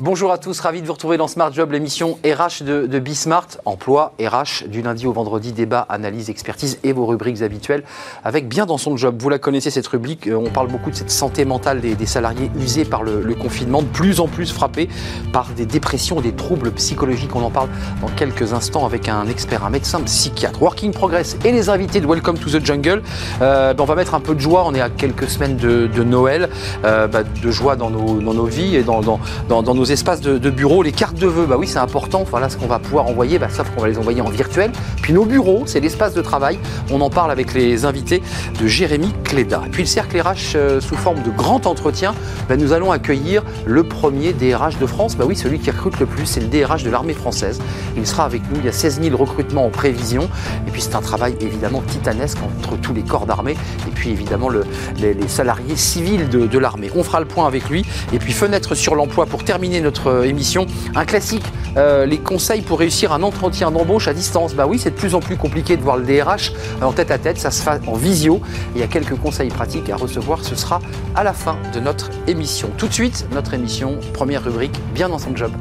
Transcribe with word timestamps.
Bonjour 0.00 0.32
à 0.32 0.38
tous, 0.38 0.58
ravi 0.58 0.82
de 0.82 0.88
vous 0.88 0.92
retrouver 0.92 1.16
dans 1.16 1.28
Smart 1.28 1.52
Job, 1.52 1.70
l'émission 1.70 2.18
RH 2.24 2.64
de, 2.64 2.86
de 2.88 2.98
Bismart. 2.98 3.46
Emploi, 3.64 4.12
RH, 4.20 4.66
du 4.66 4.82
lundi 4.82 5.06
au 5.06 5.12
vendredi, 5.12 5.52
débat, 5.52 5.86
analyse, 5.88 6.30
expertise 6.30 6.80
et 6.82 6.92
vos 6.92 7.06
rubriques 7.06 7.42
habituelles 7.42 7.84
avec 8.24 8.48
bien 8.48 8.66
dans 8.66 8.76
son 8.76 8.96
job. 8.96 9.14
Vous 9.20 9.28
la 9.28 9.38
connaissez 9.38 9.70
cette 9.70 9.86
rubrique, 9.86 10.26
euh, 10.26 10.34
on 10.34 10.50
parle 10.50 10.66
beaucoup 10.66 10.90
de 10.90 10.96
cette 10.96 11.12
santé 11.12 11.44
mentale 11.44 11.80
des, 11.80 11.94
des 11.94 12.06
salariés 12.06 12.50
usés 12.58 12.84
par 12.84 13.04
le, 13.04 13.22
confinement, 13.34 13.82
de 13.82 13.86
plus 13.86 14.18
en 14.18 14.26
plus 14.26 14.52
frappés 14.52 14.88
par 15.32 15.50
des 15.50 15.64
dépressions, 15.64 16.20
des 16.20 16.32
troubles 16.32 16.72
psychologiques. 16.72 17.36
On 17.36 17.42
en 17.42 17.50
parle 17.50 17.68
dans 18.02 18.08
quelques 18.08 18.52
instants 18.52 18.86
avec 18.86 19.08
un 19.08 19.28
expert, 19.28 19.64
un 19.64 19.70
médecin 19.70 20.00
psychiatre. 20.00 20.60
Working 20.60 20.92
Progress 20.92 21.36
et 21.44 21.52
les 21.52 21.68
invités 21.68 22.00
de 22.00 22.06
Welcome 22.08 22.38
to 22.38 22.50
the 22.50 22.64
Jungle. 22.64 23.00
Euh, 23.42 23.74
ben 23.74 23.82
on 23.82 23.86
va 23.86 23.94
mettre 23.94 24.16
un 24.16 24.20
peu 24.20 24.34
de 24.34 24.40
joie, 24.40 24.64
on 24.66 24.74
est 24.74 24.80
à 24.80 24.90
quelques 24.90 25.28
semaines 25.28 25.56
de, 25.56 26.02
Noël, 26.02 26.48
euh, 26.84 27.06
ben 27.06 27.24
de 27.40 27.50
joie 27.52 27.76
dans 27.76 27.90
nos, 27.90 28.46
vies 28.46 28.74
et 28.74 28.82
dans, 28.82 29.00
dans, 29.00 29.20
dans 29.48 29.74
nos 29.74 29.84
espaces 29.94 30.20
de, 30.20 30.38
de, 30.38 30.50
bureau, 30.50 30.82
les 30.82 30.92
cartes 30.92 31.18
de 31.18 31.26
vœux, 31.26 31.46
bah 31.46 31.56
oui 31.56 31.66
c'est 31.66 31.78
important, 31.78 32.24
voilà 32.28 32.48
ce 32.48 32.56
qu'on 32.56 32.66
va 32.66 32.78
pouvoir 32.78 33.06
envoyer, 33.06 33.38
bah, 33.38 33.48
sauf 33.48 33.70
qu'on 33.70 33.80
va 33.80 33.88
les 33.88 33.96
envoyer 33.96 34.20
en 34.20 34.28
virtuel. 34.28 34.72
Puis 35.00 35.12
nos 35.12 35.24
bureaux, 35.24 35.62
c'est 35.66 35.80
l'espace 35.80 36.14
de 36.14 36.20
travail, 36.20 36.58
on 36.90 37.00
en 37.00 37.10
parle 37.10 37.30
avec 37.30 37.54
les 37.54 37.84
invités 37.84 38.22
de 38.60 38.66
Jérémy 38.66 39.12
Cléda. 39.22 39.62
Et 39.66 39.70
puis 39.70 39.84
le 39.84 39.88
cercle 39.88 40.20
RH 40.20 40.56
euh, 40.56 40.80
sous 40.80 40.96
forme 40.96 41.22
de 41.22 41.30
grand 41.30 41.66
entretien, 41.66 42.12
bah, 42.48 42.56
nous 42.56 42.72
allons 42.72 42.90
accueillir 42.90 43.44
le 43.64 43.84
premier 43.84 44.32
DRH 44.32 44.78
de 44.78 44.86
France, 44.86 45.16
bah 45.16 45.24
oui 45.26 45.36
celui 45.36 45.60
qui 45.60 45.70
recrute 45.70 45.98
le 46.00 46.06
plus, 46.06 46.26
c'est 46.26 46.40
le 46.40 46.48
DRH 46.48 46.82
de 46.82 46.90
l'armée 46.90 47.14
française. 47.14 47.60
Il 47.96 48.06
sera 48.06 48.24
avec 48.24 48.42
nous, 48.50 48.58
il 48.58 48.66
y 48.66 48.68
a 48.68 48.72
16 48.72 49.00
000 49.00 49.16
recrutements 49.16 49.64
en 49.64 49.70
prévision, 49.70 50.28
et 50.66 50.70
puis 50.72 50.82
c'est 50.82 50.96
un 50.96 51.02
travail 51.02 51.36
évidemment 51.40 51.82
titanesque 51.82 52.38
entre 52.58 52.76
tous 52.76 52.92
les 52.92 53.02
corps 53.02 53.26
d'armée, 53.26 53.56
et 53.86 53.90
puis 53.94 54.10
évidemment 54.10 54.48
le, 54.48 54.64
les, 54.98 55.14
salariés 55.28 55.76
civils 55.76 56.28
de 56.28 56.58
l'armée. 56.58 56.90
On 56.96 57.04
fera 57.04 57.20
le 57.20 57.26
point 57.26 57.46
avec 57.46 57.70
lui, 57.70 57.84
et 58.12 58.18
puis 58.18 58.32
fenêtre 58.32 58.74
sur 58.74 58.96
l'emploi 58.96 59.26
pour 59.26 59.44
terminer 59.44 59.73
notre 59.80 60.24
émission. 60.24 60.66
Un 60.94 61.04
classique, 61.04 61.44
euh, 61.76 62.06
les 62.06 62.18
conseils 62.18 62.62
pour 62.62 62.78
réussir 62.78 63.12
un 63.12 63.22
entretien 63.22 63.70
d'embauche 63.70 64.08
à 64.08 64.14
distance. 64.14 64.54
Bah 64.54 64.66
oui, 64.66 64.78
c'est 64.78 64.90
de 64.90 64.96
plus 64.96 65.14
en 65.14 65.20
plus 65.20 65.36
compliqué 65.36 65.76
de 65.76 65.82
voir 65.82 65.96
le 65.96 66.04
DRH 66.04 66.52
en 66.82 66.92
tête 66.92 67.10
à 67.10 67.18
tête, 67.18 67.38
ça 67.38 67.50
se 67.50 67.62
fait 67.62 67.80
en 67.86 67.94
visio. 67.94 68.40
Il 68.74 68.80
y 68.80 68.84
a 68.84 68.86
quelques 68.86 69.16
conseils 69.16 69.48
pratiques 69.48 69.90
à 69.90 69.96
recevoir, 69.96 70.44
ce 70.44 70.54
sera 70.54 70.80
à 71.14 71.24
la 71.24 71.32
fin 71.32 71.56
de 71.72 71.80
notre 71.80 72.10
émission. 72.26 72.70
Tout 72.76 72.88
de 72.88 72.94
suite, 72.94 73.26
notre 73.32 73.54
émission, 73.54 73.98
première 74.12 74.44
rubrique, 74.44 74.78
bien 74.94 75.08
dans 75.08 75.18
son 75.18 75.34
job. 75.34 75.52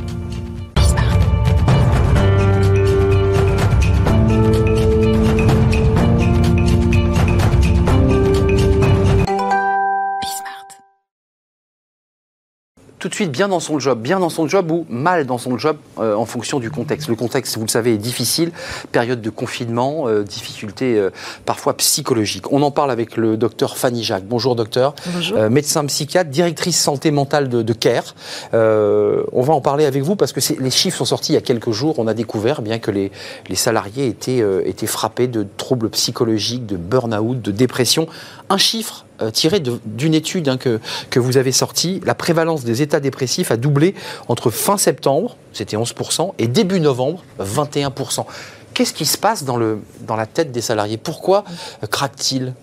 Tout 13.04 13.10
de 13.10 13.16
suite 13.16 13.32
bien 13.32 13.50
dans 13.50 13.60
son 13.60 13.80
job, 13.80 14.02
bien 14.02 14.18
dans 14.18 14.30
son 14.30 14.48
job 14.48 14.72
ou 14.72 14.86
mal 14.88 15.26
dans 15.26 15.38
son 15.38 15.58
job 15.58 15.76
euh, 16.00 16.16
en 16.16 16.26
fonction 16.26 16.62
du 16.62 16.72
contexte. 16.72 17.10
Le 17.10 17.18
contexte, 17.18 17.58
vous 17.58 17.66
le 17.66 17.70
savez, 17.70 17.96
est 17.96 17.98
difficile, 17.98 18.54
période 18.94 19.20
de 19.20 19.30
confinement, 19.30 20.08
euh, 20.08 20.24
difficultés 20.24 20.98
euh, 20.98 21.10
parfois 21.46 21.76
psychologiques. 21.76 22.50
On 22.54 22.62
en 22.62 22.72
parle 22.72 22.92
avec 22.92 23.18
le 23.18 23.36
docteur 23.36 23.76
Fanny 23.76 24.06
Jacques. 24.06 24.24
Bonjour 24.24 24.56
docteur, 24.56 24.96
Bonjour. 25.14 25.38
médecin 25.50 25.86
psychiatre, 25.88 26.30
directrice 26.30 26.80
santé 26.80 27.12
mentale 27.12 27.50
de, 27.50 27.62
de 27.62 27.74
CARE. 27.74 28.16
on 28.54 29.42
va 29.42 29.54
en 29.54 29.60
parler 29.60 29.84
avec 29.84 30.02
vous 30.02 30.16
parce 30.16 30.32
que 30.32 30.40
les 30.62 30.72
chiffres 30.72 31.00
sont 31.00 31.04
sortis 31.04 31.34
il 31.34 31.36
y 31.36 31.38
a 31.38 31.42
quelques 31.42 31.72
jours. 31.72 31.96
On 32.00 32.08
a 32.08 32.14
découvert 32.14 32.62
bien 32.62 32.80
que 32.80 32.90
les, 32.90 33.12
les 33.50 33.56
salariés 33.56 34.08
étaient, 34.08 34.42
étaient 34.64 34.88
frappés 34.88 35.28
de 35.28 35.46
troubles 35.58 35.90
psychologiques, 35.90 36.66
de 36.66 36.78
burn-out, 36.78 37.42
de 37.42 37.52
dépression. 37.52 38.08
Un 38.50 38.58
chiffre 38.58 39.04
euh, 39.13 39.13
tiré 39.32 39.60
d'une 39.60 40.14
étude 40.14 40.50
hein, 40.50 40.58
que, 40.58 41.20
vous 41.20 41.38
avez 41.38 41.52
sortie, 41.52 42.02
la 42.06 42.16
prévalence 42.16 42.64
des 42.64 42.82
états 42.82 43.00
dépressifs 43.00 43.52
a 43.52 43.58
doublé 43.58 43.96
entre 44.28 44.50
fin 44.50 44.78
septembre, 44.78 45.38
c'était 45.54 45.78
11%, 45.78 46.34
et 46.40 46.48
début 46.48 46.80
novembre, 46.80 47.24
21%. 47.40 48.26
Qu'est-ce 48.74 48.94
qui 48.94 49.06
se 49.06 49.18
passe 49.18 49.44
dans, 49.44 49.60
dans 50.02 50.16
la 50.16 50.26
tête 50.26 50.52
des 50.52 50.62
salariés? 50.62 50.98
Pourquoi 50.98 51.44
euh, 51.84 51.88
craquent-ils? 51.88 52.54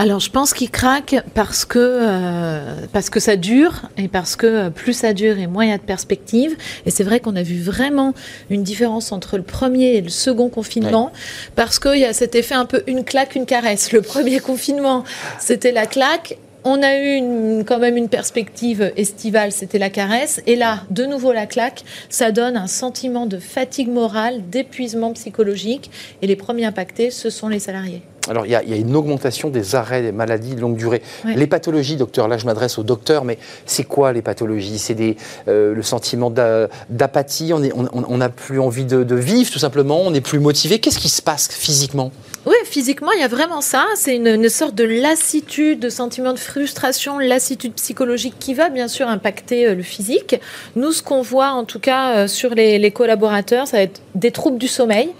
Alors, 0.00 0.18
je 0.18 0.30
pense 0.30 0.54
qu'il 0.54 0.70
craque 0.70 1.14
parce 1.34 1.66
que, 1.66 1.78
euh, 1.78 2.86
parce 2.90 3.10
que 3.10 3.20
ça 3.20 3.36
dure 3.36 3.82
et 3.98 4.08
parce 4.08 4.34
que 4.34 4.70
plus 4.70 4.94
ça 4.94 5.12
dure 5.12 5.38
et 5.38 5.46
moins 5.46 5.66
il 5.66 5.68
y 5.68 5.74
a 5.74 5.76
de 5.76 5.82
perspectives. 5.82 6.56
Et 6.86 6.90
c'est 6.90 7.04
vrai 7.04 7.20
qu'on 7.20 7.36
a 7.36 7.42
vu 7.42 7.60
vraiment 7.60 8.14
une 8.48 8.62
différence 8.62 9.12
entre 9.12 9.36
le 9.36 9.42
premier 9.42 9.96
et 9.96 10.00
le 10.00 10.08
second 10.08 10.48
confinement 10.48 11.12
ouais. 11.12 11.50
parce 11.54 11.78
qu'il 11.78 11.98
y 11.98 12.06
a 12.06 12.14
cet 12.14 12.34
effet 12.34 12.54
un 12.54 12.64
peu 12.64 12.82
une 12.86 13.04
claque, 13.04 13.34
une 13.34 13.44
caresse. 13.44 13.92
Le 13.92 14.00
premier 14.00 14.40
confinement, 14.40 15.04
c'était 15.38 15.70
la 15.70 15.84
claque. 15.84 16.38
On 16.64 16.82
a 16.82 16.96
eu 16.98 17.14
une, 17.14 17.64
quand 17.64 17.78
même 17.78 17.96
une 17.96 18.08
perspective 18.08 18.92
estivale, 18.96 19.52
c'était 19.52 19.78
la 19.78 19.90
caresse. 19.90 20.42
Et 20.46 20.56
là, 20.56 20.80
de 20.90 21.06
nouveau 21.06 21.32
la 21.32 21.46
claque, 21.46 21.84
ça 22.08 22.32
donne 22.32 22.56
un 22.56 22.66
sentiment 22.66 23.26
de 23.26 23.38
fatigue 23.38 23.88
morale, 23.88 24.42
d'épuisement 24.50 25.12
psychologique. 25.12 25.90
Et 26.22 26.26
les 26.26 26.36
premiers 26.36 26.66
impactés, 26.66 27.10
ce 27.10 27.30
sont 27.30 27.48
les 27.48 27.60
salariés. 27.60 28.02
Alors, 28.28 28.44
il 28.44 28.52
y, 28.52 28.54
a, 28.54 28.62
il 28.62 28.68
y, 28.68 28.74
a, 28.74 28.76
une 28.76 28.94
augmentation 28.94 29.48
des 29.48 29.74
arrêts 29.74 30.02
des 30.02 30.12
maladies 30.12 30.54
de 30.54 30.60
longue 30.60 30.76
durée. 30.76 31.02
Oui. 31.24 31.34
Les 31.34 31.46
pathologies, 31.46 31.96
docteur, 31.96 32.28
là 32.28 32.36
je 32.36 32.44
m'adresse 32.44 32.78
au 32.78 32.82
docteur, 32.82 33.24
mais 33.24 33.38
c'est 33.64 33.84
quoi 33.84 34.12
les 34.12 34.20
pathologies? 34.20 34.78
C'est 34.78 35.16
euh, 35.48 35.74
le 35.74 35.82
sentiment 35.82 36.30
d'apathie, 36.30 37.52
on 37.54 37.60
n'a 37.60 37.68
on, 37.74 38.30
plus 38.30 38.60
envie 38.60 38.84
de, 38.84 39.02
de, 39.02 39.14
vivre 39.16 39.50
tout 39.50 39.58
simplement, 39.58 40.02
on 40.02 40.10
n'est 40.10 40.20
plus 40.20 40.38
motivé. 40.38 40.78
Qu'est-ce 40.78 40.98
qui 40.98 41.08
se 41.08 41.22
passe 41.22 41.48
physiquement? 41.48 42.12
Oui, 42.46 42.54
physiquement, 42.64 43.12
il 43.12 43.20
y 43.20 43.24
a 43.24 43.28
vraiment 43.28 43.60
ça. 43.60 43.84
C'est 43.96 44.16
une, 44.16 44.26
une, 44.26 44.48
sorte 44.48 44.74
de 44.74 44.84
lassitude, 44.84 45.78
de 45.78 45.90
sentiment 45.90 46.32
de 46.32 46.38
frustration, 46.38 47.18
lassitude 47.18 47.74
psychologique 47.74 48.34
qui 48.38 48.54
va 48.54 48.70
bien 48.70 48.88
sûr 48.88 49.08
impacter 49.08 49.66
euh, 49.66 49.74
le 49.74 49.82
physique. 49.82 50.36
Nous, 50.74 50.92
ce 50.92 51.02
qu'on 51.02 51.20
voit 51.20 51.50
en 51.50 51.64
tout 51.64 51.80
cas 51.80 52.16
euh, 52.16 52.28
sur 52.28 52.54
les, 52.54 52.78
les 52.78 52.90
collaborateurs, 52.90 53.66
ça 53.66 53.76
va 53.76 53.82
être 53.82 54.00
des 54.14 54.30
troubles 54.30 54.58
du 54.58 54.68
sommeil 54.68 55.10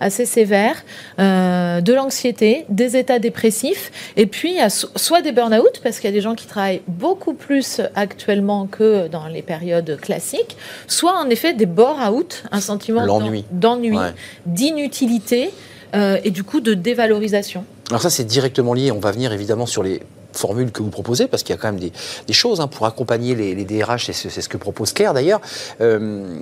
assez 0.00 0.26
sévères, 0.26 0.82
euh, 1.18 1.80
de 1.80 1.92
l'anxiété, 1.92 2.66
des 2.68 2.96
états 2.96 3.18
dépressifs, 3.20 3.92
et 4.16 4.26
puis 4.26 4.50
il 4.50 4.56
y 4.56 4.60
a 4.60 4.68
soit 4.68 5.22
des 5.22 5.32
burn-out, 5.32 5.80
parce 5.82 5.98
qu'il 5.98 6.10
y 6.10 6.12
a 6.12 6.16
des 6.16 6.20
gens 6.20 6.34
qui 6.34 6.46
travaillent 6.46 6.82
beaucoup 6.88 7.32
plus 7.32 7.80
actuellement 7.94 8.66
que 8.66 9.08
dans 9.08 9.28
les 9.28 9.40
périodes 9.40 9.98
classiques, 10.00 10.56
soit 10.88 11.18
en 11.18 11.30
effet 11.30 11.54
des 11.54 11.66
bore-out, 11.66 12.42
un 12.50 12.60
sentiment 12.60 13.06
d'ennui, 13.06 13.96
ouais. 13.96 14.12
d'inutilité, 14.46 15.50
euh, 15.94 16.18
et 16.24 16.30
du 16.30 16.44
coup 16.44 16.60
de 16.60 16.74
dévalorisation. 16.74 17.64
Alors 17.90 18.02
ça 18.02 18.10
c'est 18.10 18.24
directement 18.24 18.74
lié, 18.74 18.90
on 18.90 19.00
va 19.00 19.12
venir 19.12 19.32
évidemment 19.32 19.66
sur 19.66 19.82
les 19.82 20.00
formule 20.36 20.72
que 20.72 20.82
vous 20.82 20.90
proposez, 20.90 21.26
parce 21.28 21.42
qu'il 21.42 21.54
y 21.54 21.58
a 21.58 21.60
quand 21.60 21.72
même 21.72 21.80
des, 21.80 22.32
choses 22.32 22.60
hein, 22.60 22.66
pour 22.66 22.86
accompagner 22.86 23.34
les, 23.34 23.54
les 23.54 23.64
DRH, 23.64 24.10
c'est 24.10 24.30
ce, 24.30 24.48
que 24.48 24.56
propose 24.56 24.92
CARE 24.92 25.14
d'ailleurs. 25.14 25.40
Euh, 25.80 26.40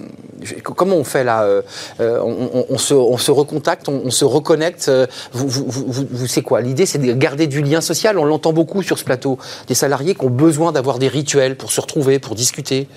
comment 0.64 0.96
on 0.96 1.04
fait 1.04 1.24
là 1.24 1.42
euh, 1.42 1.62
on, 2.00 2.78
se, 2.78 2.94
on, 2.94 3.18
se, 3.18 3.30
recontacte, 3.30 3.88
on, 3.88 4.10
se 4.10 4.24
reconnecte. 4.24 4.90
Vous, 5.32 5.46
vous, 5.48 5.64
vous, 5.68 6.06
vous 6.10 6.26
c'est 6.26 6.42
quoi? 6.42 6.60
L'idée, 6.60 6.86
c'est 6.86 6.98
de 6.98 7.12
garder 7.12 7.46
du 7.46 7.62
lien 7.62 7.80
social. 7.80 8.18
On 8.18 8.24
l'entend 8.24 8.52
beaucoup 8.52 8.82
sur 8.82 8.98
ce 8.98 9.04
plateau. 9.04 9.38
Des 9.68 9.74
salariés 9.74 10.14
qui 10.14 10.24
ont 10.24 10.30
besoin 10.30 10.72
d'avoir 10.72 10.98
des 10.98 11.08
rituels 11.08 11.56
pour 11.56 11.70
se 11.70 11.80
retrouver, 11.80 12.18
pour 12.18 12.34
discuter. 12.34 12.88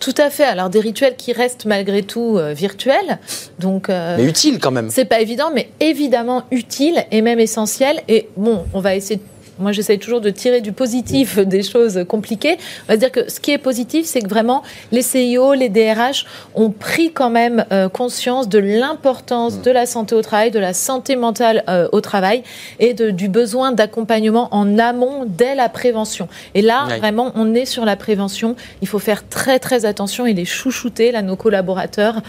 Tout 0.00 0.14
à 0.18 0.30
fait. 0.30 0.44
Alors 0.44 0.70
des 0.70 0.80
rituels 0.80 1.16
qui 1.16 1.32
restent 1.32 1.64
malgré 1.64 2.02
tout 2.02 2.36
euh, 2.36 2.52
virtuels, 2.52 3.18
donc. 3.58 3.88
Euh, 3.88 4.16
mais 4.18 4.24
utiles 4.24 4.58
quand 4.58 4.70
même. 4.70 4.90
C'est 4.90 5.04
pas 5.04 5.20
évident, 5.20 5.50
mais 5.54 5.70
évidemment 5.80 6.44
utile 6.50 7.04
et 7.10 7.22
même 7.22 7.40
essentiel. 7.40 8.02
Et 8.08 8.28
bon, 8.36 8.66
on 8.74 8.80
va 8.80 8.94
essayer 8.94 9.16
de 9.16 9.22
moi, 9.58 9.72
j'essaye 9.72 9.98
toujours 9.98 10.20
de 10.20 10.30
tirer 10.30 10.60
du 10.60 10.72
positif 10.72 11.38
des 11.54 11.62
choses 11.62 12.04
compliquées. 12.08 12.56
On 12.84 12.88
va 12.88 12.94
se 12.94 13.00
dire 13.00 13.12
que 13.12 13.30
ce 13.30 13.40
qui 13.40 13.52
est 13.52 13.58
positif, 13.58 14.06
c'est 14.06 14.20
que 14.20 14.28
vraiment, 14.28 14.62
les 14.92 15.02
CIO, 15.02 15.54
les 15.54 15.68
DRH 15.68 16.26
ont 16.54 16.70
pris 16.70 17.12
quand 17.12 17.30
même 17.30 17.64
euh, 17.72 17.88
conscience 17.88 18.48
de 18.48 18.58
l'importance 18.58 19.58
mmh. 19.58 19.62
de 19.62 19.70
la 19.70 19.86
santé 19.86 20.14
au 20.14 20.22
travail, 20.22 20.50
de 20.50 20.58
la 20.58 20.74
santé 20.74 21.16
mentale 21.16 21.64
euh, 21.68 21.88
au 21.92 22.00
travail 22.00 22.42
et 22.80 22.94
de, 22.94 23.10
du 23.10 23.28
besoin 23.28 23.72
d'accompagnement 23.72 24.48
en 24.52 24.78
amont 24.78 25.24
dès 25.26 25.54
la 25.54 25.68
prévention. 25.68 26.28
Et 26.54 26.62
là, 26.62 26.86
oui. 26.88 26.98
vraiment, 26.98 27.32
on 27.34 27.54
est 27.54 27.66
sur 27.66 27.84
la 27.84 27.96
prévention. 27.96 28.56
Il 28.82 28.88
faut 28.88 28.98
faire 28.98 29.28
très, 29.28 29.58
très 29.58 29.84
attention 29.84 30.26
et 30.26 30.32
les 30.32 30.44
chouchouter, 30.44 31.12
là, 31.12 31.22
nos 31.22 31.36
collaborateurs, 31.36 32.20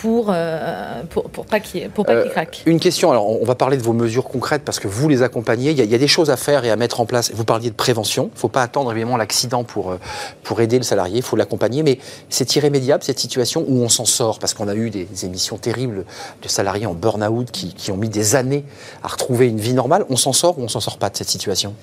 pour, 0.00 0.28
euh, 0.30 1.02
pour, 1.10 1.24
pour, 1.24 1.44
pas 1.44 1.60
qu'ils 1.60 1.82
qu 1.82 2.00
euh, 2.08 2.28
craquent. 2.30 2.62
Une 2.64 2.80
question, 2.80 3.10
alors 3.10 3.28
on 3.28 3.44
va 3.44 3.54
parler 3.54 3.76
de 3.76 3.82
vos 3.82 3.92
mesures 3.92 4.24
concrètes 4.24 4.62
parce 4.64 4.80
que 4.80 4.88
vous 4.88 5.10
les 5.10 5.22
accompagnez. 5.22 5.72
Il 5.72 5.76
y 5.76 5.82
a, 5.82 5.84
il 5.84 5.90
y 5.90 5.94
a 5.94 5.98
des 5.98 6.08
choses 6.08 6.30
à 6.30 6.38
faire 6.38 6.64
et 6.64 6.70
à 6.70 6.76
mettre 6.76 7.00
en 7.00 7.04
place. 7.04 7.30
Vous 7.34 7.44
parliez 7.44 7.68
de 7.68 7.74
prévention. 7.74 8.30
Il 8.32 8.36
ne 8.36 8.38
faut 8.38 8.48
pas 8.48 8.62
attendre 8.62 8.90
évidemment 8.92 9.18
l'accident 9.18 9.62
pour, 9.62 9.94
pour 10.42 10.62
aider 10.62 10.78
le 10.78 10.84
salarié. 10.84 11.16
Il 11.18 11.22
faut 11.22 11.36
l'accompagner. 11.36 11.82
Mais 11.82 11.98
c'est 12.30 12.56
irrémédiable 12.56 13.04
cette 13.04 13.18
situation 13.18 13.62
où 13.68 13.82
on 13.82 13.90
s'en 13.90 14.06
sort? 14.06 14.38
Parce 14.38 14.54
qu'on 14.54 14.68
a 14.68 14.74
eu 14.74 14.88
des, 14.88 15.04
des, 15.04 15.26
émissions 15.26 15.58
terribles 15.58 16.06
de 16.42 16.48
salariés 16.48 16.86
en 16.86 16.94
burn-out 16.94 17.50
qui, 17.50 17.74
qui, 17.74 17.92
ont 17.92 17.98
mis 17.98 18.08
des 18.08 18.36
années 18.36 18.64
à 19.02 19.08
retrouver 19.08 19.48
une 19.48 19.60
vie 19.60 19.74
normale. 19.74 20.06
On 20.08 20.16
s'en 20.16 20.32
sort 20.32 20.58
ou 20.58 20.62
on 20.62 20.68
s'en 20.68 20.80
sort 20.80 20.96
pas 20.96 21.10
de 21.10 21.16
cette 21.16 21.28
situation? 21.28 21.74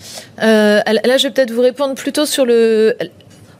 Euh, 0.42 0.82
Là, 1.04 1.18
je 1.18 1.28
vais 1.28 1.34
peut-être 1.34 1.52
vous 1.52 1.62
répondre 1.62 1.94
plutôt 1.94 2.26
sur 2.26 2.46
le 2.46 2.98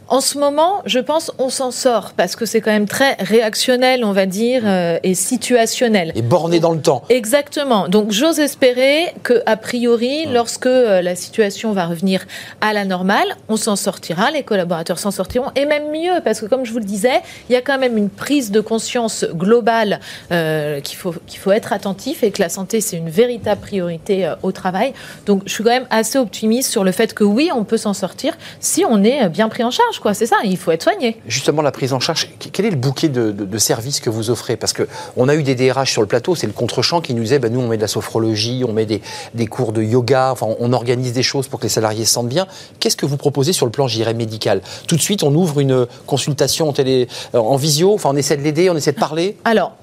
en 0.10 0.22
ce 0.22 0.38
moment, 0.38 0.82
je 0.86 1.00
pense, 1.00 1.32
on 1.38 1.50
s'en 1.50 1.72
sort 1.72 2.14
parce 2.16 2.36
que 2.36 2.46
c'est 2.46 2.62
quand 2.62 2.72
même 2.72 2.88
très 2.88 3.16
réactionnel, 3.20 4.06
on 4.06 4.14
va 4.14 4.26
dire, 4.26 4.64
euh, 4.66 5.00
et 5.04 5.16
situationnel. 5.16 6.14
Et 6.16 6.22
borné 6.22 6.60
dans 6.60 6.72
le 6.72 6.82
temps. 6.82 7.04
Exactement. 7.10 7.90
Donc, 7.90 8.12
j'ose 8.12 8.40
espérer 8.40 9.14
que, 9.24 9.42
a 9.46 9.58
priori, 9.58 10.26
lorsque 10.32 10.66
euh, 10.66 11.02
la 11.02 11.16
situation 11.16 11.74
va 11.74 11.86
revenir 11.88 12.26
à 12.62 12.74
la 12.74 12.86
normale, 12.86 13.28
on 13.50 13.58
s'en 13.58 13.76
sortira, 13.76 14.32
les 14.32 14.44
collaborateurs 14.44 15.00
s'en 15.00 15.12
sortiront, 15.12 15.52
et 15.56 15.66
même 15.66 15.92
mieux, 15.92 16.22
parce 16.24 16.40
que, 16.40 16.46
comme 16.46 16.66
je 16.66 16.72
vous 16.72 16.80
le 16.80 16.86
disais, 16.86 17.22
il 17.50 17.54
y 17.54 17.56
a 17.56 17.62
quand 17.62 17.78
même 17.78 17.98
une 17.98 18.10
prise 18.10 18.52
de 18.52 18.62
conscience 18.62 19.26
globale 19.34 20.00
euh, 20.32 20.80
qu'il 20.80 20.98
faut 20.98 21.14
qu'il 21.26 21.40
faut 21.40 21.52
être 21.52 21.74
attentif 21.74 22.24
et 22.24 22.32
que 22.32 22.42
la 22.42 22.50
santé 22.50 22.82
c'est 22.82 22.98
une 22.98 23.10
véritable 23.10 23.62
priorité 23.62 24.32
au 24.44 24.52
travail. 24.52 24.94
Donc, 25.26 25.42
je 25.46 25.54
suis 25.54 25.64
quand 25.64 25.70
même 25.72 25.88
assez 25.90 26.18
optimiste 26.18 26.72
sur 26.72 26.84
le 26.84 26.92
fait 26.92 27.14
que 27.14 27.24
oui, 27.24 27.50
on 27.54 27.64
peut 27.64 27.78
s'en 27.78 27.94
sortir 27.94 28.38
si 28.60 28.86
on 28.88 29.04
est 29.04 29.28
bien 29.30 29.50
pris 29.50 29.64
en 29.64 29.72
charge 29.72 29.97
quoi. 30.00 30.14
C'est 30.14 30.26
ça, 30.26 30.38
il 30.44 30.58
faut 30.58 30.72
être 30.72 30.84
soigné. 30.84 31.18
Justement, 31.28 31.62
la 31.62 31.72
prise 31.72 31.94
en 31.94 32.00
charge, 32.00 32.30
quel 32.52 32.66
est 32.66 32.72
le 32.72 32.76
bouquet 32.76 33.10
de, 33.10 33.58
services 33.58 34.00
que 34.00 34.10
vous 34.10 34.30
offrez? 34.30 34.56
Parce 34.56 34.74
qu'on 34.74 35.30
a 35.30 35.36
eu 35.36 35.44
des 35.44 35.56
DRH 35.56 35.92
sur 35.92 36.02
le 36.02 36.08
plateau, 36.08 36.36
c'est 36.36 36.48
le 36.48 36.54
contre-champ 36.54 37.02
qui 37.02 37.14
nous 37.14 37.24
disait 37.24 37.40
bah, 37.40 37.50
nous, 37.50 37.60
on 37.60 37.68
met 37.68 37.78
de 37.78 37.82
la 37.82 37.88
sophrologie, 37.88 38.64
on 38.68 38.74
met 38.74 38.86
des, 38.86 39.48
cours 39.48 39.72
de 39.72 39.82
yoga, 39.82 40.32
enfin, 40.32 40.48
on 40.60 40.74
organise 40.74 41.14
des 41.14 41.24
choses 41.24 41.48
pour 41.48 41.60
que 41.60 41.64
les 41.64 41.70
salariés 41.70 42.06
se 42.06 42.14
sentent 42.14 42.30
bien. 42.30 42.48
Qu'est-ce 42.80 42.98
que 42.98 43.06
vous 43.06 43.18
proposez 43.18 43.54
sur 43.54 43.66
le 43.66 43.72
plan, 43.72 43.88
j'irais, 43.88 44.14
médical? 44.14 44.62
Tout 44.88 44.96
de 44.96 45.02
suite, 45.02 45.24
on 45.24 45.34
ouvre 45.34 45.60
une 45.60 45.88
consultation 46.06 46.70
en, 46.70 46.74
télé, 46.74 47.08
euh, 47.34 47.40
en 47.40 47.56
visio, 47.56 47.94
enfin, 47.94 48.10
on 48.14 48.16
essaie 48.16 48.38
de 48.38 48.44
l'aider, 48.44 48.70
on 48.70 48.76
essaie 48.76 48.92
de 48.92 49.00
parler? 49.00 49.38
Alors, 49.46 49.74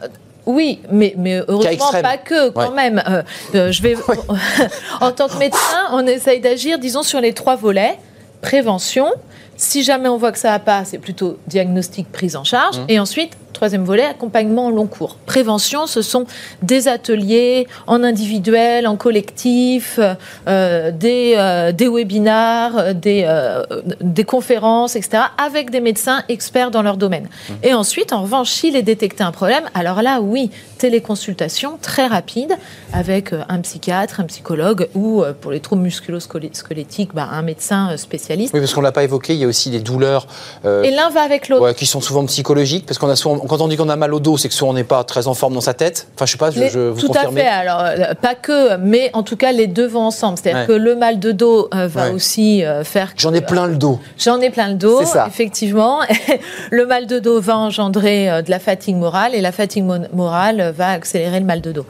oui, 0.47 0.81
mais, 0.91 1.15
mais 1.17 1.43
heureusement 1.49 1.91
pas 2.03 2.19
que 2.19 2.51
quand 2.51 2.73
même. 2.73 3.03
Euh, 3.09 3.23
euh, 3.55 3.73
je 3.73 3.83
vais, 3.83 3.97
en 5.01 5.13
tant 5.13 5.29
que 5.29 5.39
médecin, 5.39 5.89
on 5.93 6.07
essaye 6.07 6.41
d'agir, 6.41 6.79
disons, 6.79 7.03
sur 7.03 7.21
les 7.21 7.33
trois 7.33 7.57
volets 7.57 7.99
prévention, 8.45 9.07
si 9.57 9.83
jamais 9.83 10.09
on 10.09 10.17
voit 10.17 10.33
que 10.33 10.39
ça 10.39 10.51
va 10.51 10.59
pas, 10.59 10.85
c'est 10.85 10.99
plutôt 10.99 11.39
diagnostic, 11.47 12.11
prise 12.11 12.37
en 12.37 12.45
charge. 12.45 12.79
Mmh. 12.79 12.87
Et 12.89 12.99
ensuite, 13.01 13.37
Troisième 13.55 13.85
volet, 13.85 14.05
accompagnement 14.05 14.67
en 14.67 14.71
long 14.71 14.89
cours. 14.89 15.17
Prévention, 15.27 15.87
ce 15.87 16.03
sont 16.03 16.27
des 16.63 16.89
ateliers 16.89 17.69
en 17.87 18.03
individuel, 18.03 18.89
en 18.89 18.97
collectif, 18.97 20.01
euh, 20.49 20.91
des, 20.91 21.35
euh, 21.39 21.71
des 21.71 21.87
webinars, 21.87 22.95
des, 22.95 23.23
euh, 23.25 23.63
des 24.01 24.25
conférences, 24.25 24.97
etc., 24.97 25.23
avec 25.39 25.71
des 25.71 25.81
médecins 25.81 26.25
experts 26.29 26.73
dans 26.73 26.83
leur 26.83 26.97
domaine. 26.97 27.29
Mmh. 27.29 27.53
Et 27.63 27.75
ensuite, 27.75 28.13
en 28.13 28.23
revanche, 28.23 28.51
s'il 28.51 28.75
est 28.75 28.83
détecté 28.83 29.23
un 29.23 29.31
problème, 29.31 29.63
alors 29.73 30.03
là, 30.03 30.21
oui, 30.21 30.51
téléconsultation 30.79 31.79
très 31.81 32.09
rapide 32.09 32.57
avec 32.93 33.33
un 33.49 33.61
psychiatre, 33.61 34.19
un 34.19 34.25
psychologue 34.25 34.89
ou, 34.97 35.23
pour 35.41 35.53
les 35.53 35.61
troubles 35.61 35.83
musculo-squelettiques, 35.83 37.15
bah, 37.15 37.29
un 37.31 37.43
médecin 37.43 37.97
spécialiste. 37.97 38.53
Oui, 38.53 38.59
parce 38.59 38.75
qu'on 38.75 38.81
ne 38.81 38.87
l'a 38.87 38.93
pas 38.93 39.05
évoqué, 39.05 39.35
il 39.35 39.39
y 39.39 39.45
a 39.45 39.47
aussi 39.47 39.71
des 39.71 39.81
douleurs. 39.81 40.27
Et 40.65 40.91
l'un 40.91 41.11
va 41.11 41.23
avec 41.23 41.49
l'autre. 41.49 41.73
qui 41.73 41.87
sont 41.87 42.01
souvent 42.01 42.27
psychologiques, 42.27 42.87
parce 42.87 42.99
qu'on 42.99 43.09
a 43.09 43.17
souvent 43.17 43.44
quand 43.49 43.61
on 43.61 43.69
dit 43.69 43.77
qu'on 43.77 43.89
a 43.89 43.97
mal 43.97 44.15
au 44.15 44.21
dos, 44.21 44.37
c'est 44.37 44.49
que 44.49 44.55
soit 44.55 44.69
on 44.69 44.73
n'est 44.73 44.85
pas 44.85 45.05
très 45.05 45.27
en 45.27 45.35
forme 45.35 45.55
dans 45.55 45.61
sa 45.61 45.75
tête. 45.75 46.09
Enfin, 46.15 46.27
je 46.27 46.33
sais 46.33 46.39
pas, 46.39 46.51
je, 46.51 46.69
je 46.69 46.79
vous 46.79 47.01
Tout 47.01 47.13
à 47.13 47.31
fait. 47.31 47.47
Alors, 47.47 47.81
euh, 47.83 48.15
pas 48.15 48.35
que, 48.35 48.77
mais 48.77 49.11
en 49.13 49.23
tout 49.23 49.37
cas, 49.37 49.53
les 49.53 49.67
deux 49.67 49.87
vont 49.87 50.03
ensemble. 50.03 50.39
C'est-à-dire 50.39 50.67
que 50.67 50.73
le 50.73 50.97
mal 50.97 51.19
de 51.19 51.33
dos 51.33 51.69
euh, 51.75 51.87
va 51.87 52.13
aussi 52.13 52.65
euh, 52.65 52.85
faire. 52.85 53.13
J'en 53.17 53.33
ai 53.35 53.41
plein 53.41 53.67
le 53.67 53.77
dos. 53.77 53.99
J'en 54.19 54.41
ai 54.41 54.51
plein 54.51 54.69
le 54.69 54.75
dos, 54.75 55.03
effectivement. 55.27 56.01
le 56.71 56.87
mal 56.87 57.07
de 57.07 57.19
dos 57.19 57.41
va 57.41 57.57
engendrer 57.57 58.43
de 58.43 58.51
la 58.51 58.59
fatigue 58.59 58.97
morale 58.97 59.35
et 59.35 59.41
la 59.41 59.53
fatigue 59.53 59.85
morale 60.13 60.73
va 60.77 60.91
accélérer 60.91 61.41
le 61.41 61.47
mal 61.47 61.61
de 61.61 61.73
dos. 61.73 61.87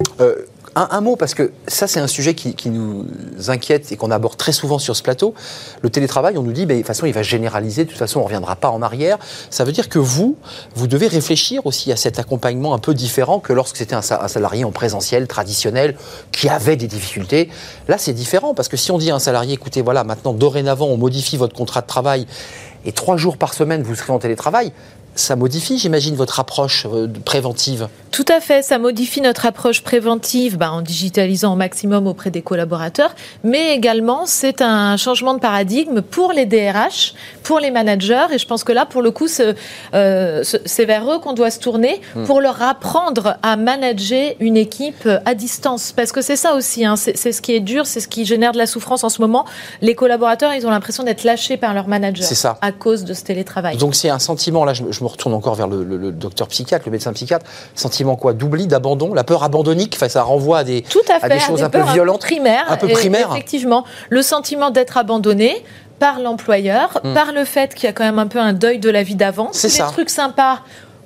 Un, 0.76 1.00
mot, 1.00 1.15
parce 1.15 1.35
que 1.35 1.53
ça, 1.69 1.87
c'est 1.87 2.00
un 2.00 2.09
sujet 2.09 2.35
qui, 2.35 2.69
nous 2.69 3.06
inquiète 3.49 3.93
et 3.93 3.97
qu'on 3.97 4.11
aborde 4.11 4.37
très 4.37 4.53
souvent 4.53 4.79
sur 4.81 4.97
ce 4.97 5.03
plateau. 5.03 5.35
Le 5.82 5.91
télétravail, 5.91 6.37
on 6.37 6.43
nous 6.43 6.53
dit, 6.53 6.67
de 6.67 6.75
toute 6.75 6.87
façon, 6.87 7.06
il 7.06 7.12
va 7.12 7.23
généraliser, 7.23 7.85
de 7.85 7.91
toute 7.91 7.99
façon, 7.99 8.19
on 8.19 8.23
ne 8.23 8.26
reviendra 8.26 8.56
pas 8.56 8.71
en 8.71 8.82
arrière. 8.82 9.19
Ça 9.50 9.65
veut 9.65 9.71
dire 9.71 9.88
que 9.88 10.00
vous, 10.00 10.37
vous 10.75 10.87
devez 10.88 11.06
réfléchir 11.06 11.65
aussi 11.65 11.93
à 11.93 11.97
cet 11.97 12.19
accompagnement 12.19 12.75
un 12.75 12.79
peu 12.79 12.93
différent 12.93 13.38
que 13.38 13.53
lorsque 13.53 13.76
c'était 13.76 13.94
un, 13.94 14.03
salarié 14.03 14.65
en 14.65 14.73
présentiel, 14.73 15.29
traditionnel, 15.29 15.97
qui 16.32 16.49
avait 16.49 16.76
des 16.76 16.88
difficultés. 16.88 17.50
Là, 17.87 17.97
c'est 17.97 18.12
différent, 18.12 18.53
parce 18.53 18.69
que 18.69 18.76
si 18.76 18.91
on 18.91 18.99
dit 18.99 19.12
à 19.12 19.15
un 19.15 19.21
salarié, 19.21 19.55
écoutez, 19.55 19.81
voilà, 19.81 20.03
maintenant, 20.03 20.32
dorénavant, 20.32 20.87
on 20.87 20.97
modifie 20.97 21.37
votre 21.37 21.55
contrat 21.55 21.82
de 21.82 21.87
travail 21.87 22.26
et 22.85 22.93
trois 22.93 23.17
jours 23.17 23.37
par 23.37 23.55
semaine, 23.55 23.82
vous 23.82 23.94
serez 23.94 24.12
en 24.12 24.19
télétravail, 24.19 24.73
ça 25.14 25.37
modifie, 25.37 25.78
j'imagine, 25.78 26.16
votre 26.16 26.40
approche 26.40 26.87
euh, 26.87 27.08
préventive. 27.25 27.88
Tout 28.11 28.25
à 28.28 28.40
fait, 28.40 28.62
ça 28.62 28.78
modifie 28.78 29.20
notre 29.20 29.46
approche 29.46 29.82
préventive 29.82 30.56
bah, 30.56 30.70
en 30.72 30.82
digitalisant 30.82 31.52
au 31.52 31.56
maximum 31.56 32.06
auprès 32.06 32.31
des 32.31 32.43
collaborateurs, 32.43 33.14
mais 33.43 33.75
également 33.75 34.26
c'est 34.26 34.62
un 34.62 34.96
changement 34.96 35.34
de 35.34 35.40
paradigme 35.40 36.00
pour 36.00 36.32
les 36.32 36.46
DRH, 36.46 37.14
pour 37.43 37.58
les 37.58 37.70
managers, 37.70 38.26
et 38.32 38.38
je 38.38 38.46
pense 38.46 38.64
que 38.64 38.72
là, 38.72 38.87
pour 38.87 39.02
le 39.02 39.11
coup, 39.11 39.26
euh, 39.94 40.43
c'est 40.44 40.84
vers 40.84 41.11
eux 41.11 41.19
qu'on 41.19 41.32
doit 41.32 41.50
se 41.50 41.58
tourner 41.58 42.00
hmm. 42.14 42.25
pour 42.25 42.40
leur 42.40 42.62
apprendre 42.62 43.37
à 43.43 43.56
manager 43.56 44.34
une 44.40 44.56
équipe 44.56 45.08
à 45.25 45.34
distance, 45.34 45.93
parce 45.93 46.12
que 46.12 46.22
c'est 46.22 46.37
ça 46.37 46.55
aussi, 46.55 46.84
hein, 46.84 46.96
c'est 46.96 47.32
ce 47.32 47.43
qui 47.43 47.52
est 47.52 47.61
dur, 47.61 47.87
c'est 47.87 48.00
ce 48.00 48.08
qui 48.08 48.25
génère 48.25 48.52
de 48.52 48.58
la 48.58 48.66
souffrance 48.66 49.05
en 49.05 49.08
ce 49.08 49.20
moment. 49.20 49.44
Les 49.81 49.94
collaborateurs, 49.94 50.52
ils 50.55 50.66
ont 50.66 50.70
l'impression 50.70 51.02
d'être 51.02 51.25
lâchés 51.25 51.56
par 51.56 51.75
leur 51.75 51.88
manager 51.88 52.56
à 52.61 52.72
cause 52.72 53.05
de 53.05 53.14
ce 53.14 53.22
télétravail. 53.22 53.76
Donc 53.76 53.94
c'est 53.94 54.11
un 54.11 54.19
sentiment, 54.19 54.64
là 54.64 54.72
je, 54.75 54.84
je 54.90 55.04
me 55.05 55.09
retourne 55.09 55.35
encore 55.35 55.55
vers 55.55 55.69
le, 55.69 56.12
docteur 56.12 56.49
psychiatre, 56.49 56.85
le 56.87 56.93
médecin 56.93 57.12
psychiatre, 57.12 57.47
sentiment 57.75 58.17
quoi? 58.17 58.33
D'oubli, 58.33 58.67
d'abandon, 58.67 59.15
la 59.15 59.25
peur 59.25 59.43
abandonnique, 59.45 59.95
enfin, 59.97 60.09
ça 60.09 60.23
renvoie 60.23 60.59
à 60.59 60.65
des, 60.65 60.83
Tout 60.83 61.01
à, 61.09 61.29
des 61.29 61.39
choses 61.39 61.62
un 61.62 61.71
peu 61.71 61.83
violentes? 61.93 62.23
Primaires, 62.23 62.67
un 62.69 62.77
peu 62.77 62.89
primaires? 62.89 63.29
Effectivement, 63.31 63.85
le 64.11 64.23
sentiment 64.23 64.71
d'être 64.71 64.97
abandonné 64.97 65.65
par 65.99 66.21
l'employeur, 66.21 67.01
hmm. 67.05 67.15
par 67.15 67.33
le 67.33 67.45
fait 67.45 67.75
qu'il 67.75 67.85
y 67.85 67.87
a 67.89 67.93
quand 67.93 68.05
même 68.05 68.19
un 68.19 68.27
peu 68.27 68.41
un 68.41 68.53
deuil 68.53 68.79
de 68.79 68.91
la 68.91 69.03
vie 69.03 69.15
d'avant. 69.15 69.51
C'est 69.53 69.69
ça. 69.69 69.87
Des 69.87 69.93
trucs 69.93 70.11
sympas 70.11 70.61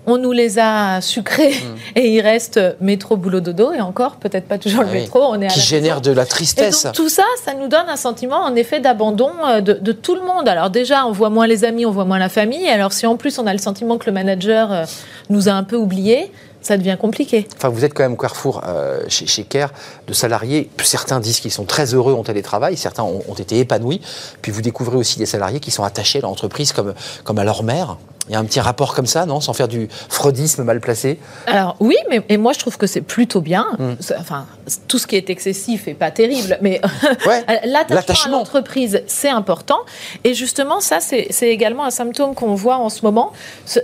on 0.08 0.18
nous 0.18 0.32
les 0.32 0.58
a 0.58 1.00
sucrés 1.00 1.50
hmm. 1.50 1.76
et 1.96 2.08
il 2.08 2.20
reste 2.20 2.60
métro, 2.80 3.16
boulot, 3.16 3.40
dodo 3.40 3.72
et 3.72 3.80
encore 3.80 4.16
peut-être 4.16 4.46
pas 4.46 4.58
toujours 4.58 4.82
le 4.82 4.88
ah 4.90 4.94
métro. 4.94 5.20
On 5.22 5.40
est 5.40 5.48
qui 5.48 5.60
génère 5.60 6.00
de 6.00 6.10
la 6.10 6.26
tristesse. 6.26 6.82
Et 6.82 6.84
donc, 6.88 6.94
tout 6.94 7.08
ça, 7.08 7.24
ça 7.44 7.54
nous 7.54 7.68
donne 7.68 7.88
un 7.88 7.96
sentiment 7.96 8.40
en 8.40 8.54
effet 8.54 8.80
d'abandon 8.80 9.30
euh, 9.46 9.60
de, 9.60 9.92
tout 9.92 10.14
le 10.14 10.22
monde. 10.22 10.48
Alors 10.48 10.70
déjà, 10.70 11.06
on 11.06 11.12
voit 11.12 11.30
moins 11.30 11.46
les 11.46 11.64
amis, 11.64 11.86
on 11.86 11.90
voit 11.90 12.04
moins 12.04 12.18
la 12.18 12.28
famille. 12.28 12.68
Alors 12.68 12.92
si 12.92 13.06
en 13.06 13.16
plus 13.16 13.38
on 13.38 13.46
a 13.46 13.52
le 13.52 13.58
sentiment 13.58 13.98
que 13.98 14.06
le 14.06 14.12
manager 14.12 14.72
euh, 14.72 14.84
nous 15.30 15.48
a 15.48 15.52
un 15.52 15.64
peu 15.64 15.76
oubliés, 15.76 16.32
ça 16.60 16.76
devient 16.76 16.96
compliqué. 17.00 17.46
Enfin, 17.56 17.68
vous 17.68 17.84
êtes 17.84 17.94
quand 17.94 18.02
même 18.02 18.14
au 18.14 18.16
carrefour 18.16 18.62
euh, 18.66 19.00
chez, 19.08 19.26
chez 19.26 19.44
Care 19.44 19.70
de 20.06 20.12
salariés. 20.12 20.70
Certains 20.82 21.20
disent 21.20 21.40
qu'ils 21.40 21.52
sont 21.52 21.64
très 21.64 21.94
heureux 21.94 22.14
en 22.14 22.22
télétravail, 22.22 22.76
certains 22.76 23.04
ont, 23.04 23.22
ont, 23.28 23.34
été 23.34 23.58
épanouis. 23.58 24.00
Puis 24.42 24.52
vous 24.52 24.62
découvrez 24.62 24.96
aussi 24.96 25.18
des 25.18 25.26
salariés 25.26 25.60
qui 25.60 25.70
sont 25.70 25.84
attachés 25.84 26.18
à 26.18 26.22
l'entreprise 26.22 26.72
comme, 26.72 26.94
comme 27.24 27.38
à 27.38 27.44
leur 27.44 27.62
mère. 27.62 27.96
Il 28.28 28.32
y 28.32 28.36
a 28.36 28.38
un 28.38 28.44
petit 28.44 28.60
rapport 28.60 28.94
comme 28.94 29.06
ça, 29.06 29.26
non 29.26 29.40
Sans 29.40 29.52
faire 29.52 29.68
du 29.68 29.88
freudisme 30.08 30.62
mal 30.64 30.80
placé 30.80 31.18
Alors 31.46 31.76
oui, 31.80 31.96
mais 32.10 32.22
et 32.28 32.36
moi 32.36 32.52
je 32.52 32.58
trouve 32.58 32.76
que 32.76 32.86
c'est 32.86 33.00
plutôt 33.00 33.40
bien. 33.40 33.66
Hmm. 33.78 33.94
Enfin, 34.18 34.46
tout 34.86 34.98
ce 34.98 35.06
qui 35.06 35.16
est 35.16 35.30
excessif 35.30 35.88
est 35.88 35.94
pas 35.94 36.10
terrible, 36.10 36.58
mais 36.60 36.80
l'attachement 37.64 38.36
à 38.36 38.38
l'entreprise, 38.38 39.02
c'est 39.06 39.28
important. 39.28 39.78
Et 40.24 40.34
justement, 40.34 40.80
ça, 40.80 40.98
c'est 41.00 41.48
également 41.48 41.84
un 41.84 41.90
symptôme 41.90 42.34
qu'on 42.34 42.54
voit 42.54 42.76
en 42.76 42.88
ce 42.88 43.02
moment. 43.02 43.32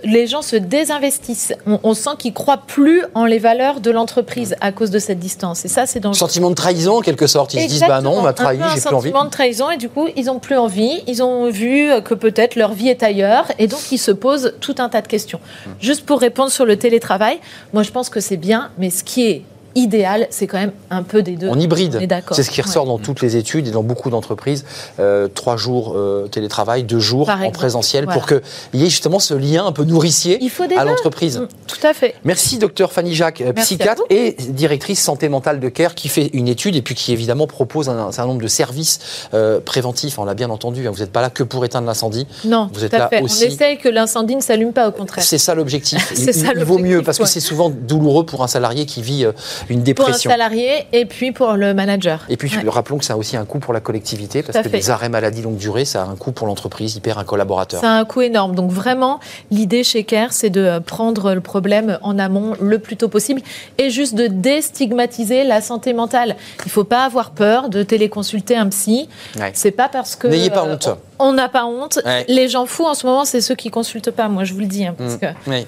Les 0.05 0.27
gens 0.27 0.43
se 0.43 0.57
désinvestissent. 0.57 1.55
On, 1.67 1.95
sent 1.95 2.11
qu'ils 2.19 2.35
croient 2.35 2.63
plus 2.67 3.03
en 3.15 3.25
les 3.25 3.39
valeurs 3.39 3.81
de 3.81 3.91
l'entreprise 3.91 4.57
à 4.61 4.73
cause 4.73 4.91
de 4.91 4.99
cette 4.99 5.19
distance. 5.19 5.65
Et 5.65 5.69
ça, 5.69 5.87
c'est 5.87 6.01
dans 6.01 6.13
Sentiment 6.13 6.51
de 6.51 6.55
trahison, 6.55 6.99
en 6.99 7.01
quelque 7.01 7.27
sorte. 7.27 7.55
Ils 7.55 7.63
se 7.63 7.69
disent, 7.69 7.85
bah 7.87 8.01
non, 8.01 8.19
on 8.19 8.23
m'a 8.23 8.33
trahi, 8.33 8.59
j'ai 8.75 8.81
plus 8.81 8.95
envie. 8.95 9.09
Sentiment 9.09 9.25
de 9.25 9.31
trahison, 9.31 9.71
et 9.71 9.77
du 9.77 9.89
coup, 9.89 10.09
ils 10.17 10.31
ont 10.31 10.39
plus 10.39 10.57
envie. 10.57 11.03
Ils 11.07 11.23
ont 11.23 11.51
vu 11.51 11.89
que 12.05 12.15
peut-être 12.15 12.57
leur 12.57 12.73
vie 12.73 12.89
est 12.89 13.03
ailleurs, 13.03 13.47
et 13.59 13.67
donc 13.67 13.81
ils 13.93 13.99
se 13.99 14.11
posent 14.11 14.34
tout 14.61 14.75
un 14.79 14.88
tas 14.88 15.03
de 15.03 15.09
questions. 15.09 15.41
Juste 15.81 16.05
pour 16.07 16.21
répondre 16.21 16.50
sur 16.50 16.64
le 16.67 16.76
télétravail, 16.76 17.38
moi 17.73 17.83
je 17.83 17.91
pense 17.91 18.09
que 18.09 18.21
c'est 18.21 18.37
bien, 18.37 18.71
mais 18.79 18.91
ce 18.91 19.05
qui 19.05 19.26
est 19.26 19.43
idéal, 19.75 20.26
c'est 20.31 20.47
quand 20.47 20.59
même 20.59 20.73
un 20.90 21.02
peu 21.02 21.23
des 21.23 21.37
deux. 21.37 21.49
On 21.49 21.59
hybride. 21.59 22.00
C'est 22.33 22.43
ce 22.43 22.50
qui 22.50 22.62
ressort 22.62 22.87
dans 22.87 22.99
toutes 22.99 23.21
les 23.21 23.37
études 23.37 23.69
et 23.69 23.71
dans 23.71 23.83
beaucoup 23.83 24.11
d'entreprises. 24.11 24.64
Euh, 24.99 25.28
trois 25.28 25.57
jours 25.57 25.95
euh, 25.97 26.28
télétravail, 26.28 26.85
deux 26.85 27.00
jours 27.00 27.28
en 27.28 27.50
présentiel 27.50 28.07
pour 28.07 28.26
qu'il 28.26 28.40
y 28.75 28.85
ait 28.85 28.90
justement 28.90 29.19
ce 29.19 29.35
lien 29.35 29.66
un 29.66 29.73
peu 29.73 29.85
nourricier 29.85 30.40
à 30.76 30.85
l'entreprise. 30.85 31.38
Mm, 31.38 31.49
tout 31.66 31.87
à 31.87 31.95
fait. 31.95 32.14
Merci, 32.25 32.59
docteur 32.59 32.93
Fanny 32.93 33.14
Jacques, 33.14 33.40
euh, 33.40 33.52
psychiatre 33.52 34.02
et 34.11 34.37
directrice 34.49 35.02
santé 35.02 35.28
mentale 35.28 35.61
de 35.61 35.69
CARE, 35.69 35.95
qui 35.95 36.09
fait 36.09 36.31
une 36.33 36.49
étude 36.49 36.76
et 36.76 36.83
puis 36.83 36.95
qui 36.95 37.12
évidemment 37.12 37.47
propose 37.47 37.88
un, 37.88 38.12
certain 38.12 38.28
nombre 38.28 38.43
de 38.43 38.49
services 38.49 39.28
préventifs. 39.64 40.19
On 40.19 40.25
l'a 40.25 40.35
bien 40.35 40.50
entendu, 40.50 40.87
hein. 40.87 40.90
vous 40.93 41.00
n'êtes 41.00 41.12
pas 41.12 41.23
là 41.23 41.31
que 41.31 41.43
pour 41.43 41.64
éteindre 41.64 41.87
l'incendie. 41.87 42.26
Non, 42.45 42.69
vous 42.73 42.85
êtes 42.85 42.93
là 42.93 43.09
fait. 43.09 43.23
aussi. 43.23 43.45
On 43.45 43.49
essaye 43.49 43.78
que 43.78 43.88
l'incendie 43.88 44.37
ne 44.37 44.40
s'allume 44.40 44.73
pas, 44.73 44.88
au 44.88 44.93
contraire. 44.93 45.25
C'est 45.25 45.38
ça 45.38 45.54
l'objectif. 45.54 46.12
il, 46.16 46.28
il, 46.28 46.64
vaut 46.64 46.78
mieux 46.78 47.02
parce 47.02 47.19
que 47.19 47.26
c'est 47.26 47.40
souvent 47.40 47.71
douloureux 47.71 48.25
pour 48.25 48.43
un 48.43 48.49
salarié 48.49 48.87
qui 48.87 49.02
vit 49.02 49.26
une 49.68 49.83
dépression. 49.83 50.30
Pour 50.30 50.30
un 50.30 50.35
salarié 50.35 50.87
et 50.92 51.06
puis 51.06 51.33
pour 51.33 51.54
le 51.54 51.75
manager. 51.75 52.25
Et 52.28 52.37
puis 52.37 52.50
rappelons 52.68 52.99
que 52.99 53.04
ça 53.04 53.14
a 53.14 53.16
aussi 53.16 53.37
un 53.37 53.44
coût 53.44 53.59
pour 53.59 53.73
la 53.73 53.80
collectivité 53.80 54.42
parce 54.42 54.59
que 54.59 54.68
les 54.68 54.90
arrêts 54.90 55.09
maladie 55.09 55.42
longue 55.42 55.56
durée, 55.56 55.85
ça 55.85 56.02
a 56.02 56.06
un 56.06 56.16
coût 56.16 56.33
pour 56.33 56.47
l'entreprise, 56.47 56.97
il 56.97 57.00
perd 57.00 57.18
un 57.18 57.25
collaborateur. 57.25 57.80
Ça 57.80 57.92
a 57.92 57.99
un 57.99 58.04
coût 58.04 58.23
énorme. 58.23 58.54
Donc 58.54 58.71
vraiment, 58.71 59.21
l'idée 59.50 59.85
chez 59.85 60.04
CARE, 60.04 60.33
c'est 60.33 60.50
de 60.50 60.78
prendre 60.80 61.35
le 61.35 61.40
problème 61.40 61.99
en 62.02 62.18
amont 62.18 62.54
le 62.61 62.78
plus 62.78 62.97
tôt 62.97 63.09
possible 63.09 63.42
et 63.78 63.90
juste 63.90 64.14
de 64.14 64.26
déstigmatiser 64.26 65.44
la 65.44 65.61
santé 65.61 65.92
mentale. 65.92 66.37
Il 66.61 66.66
ne 66.66 66.71
faut 66.71 66.85
pas 66.85 67.04
avoir 67.04 67.30
peur 67.30 67.68
de 67.68 67.83
téléconsulter 67.83 68.56
un 68.56 68.68
psy. 68.68 69.09
C'est 69.52 69.71
pas 69.71 69.88
parce 69.88 70.16
que. 70.16 70.26
N'ayez 70.26 70.50
pas 70.50 70.64
honte. 70.64 70.88
on 71.13 71.13
n'a 71.21 71.49
pas 71.49 71.64
honte. 71.64 71.99
Les 72.28 72.49
gens 72.49 72.66
fous 72.66 72.85
en 72.85 72.94
ce 72.94 73.06
moment, 73.06 73.25
c'est 73.25 73.40
ceux 73.40 73.54
qui 73.54 73.71
consultent 73.71 74.11
pas. 74.11 74.28
Moi, 74.28 74.44
je 74.44 74.54
vous 74.54 74.61
le 74.61 74.66
dis, 74.66 74.87
hein, 74.87 74.94
parce 74.97 75.14
mm. 75.14 75.18
que. 75.18 75.26
Oui. 75.47 75.66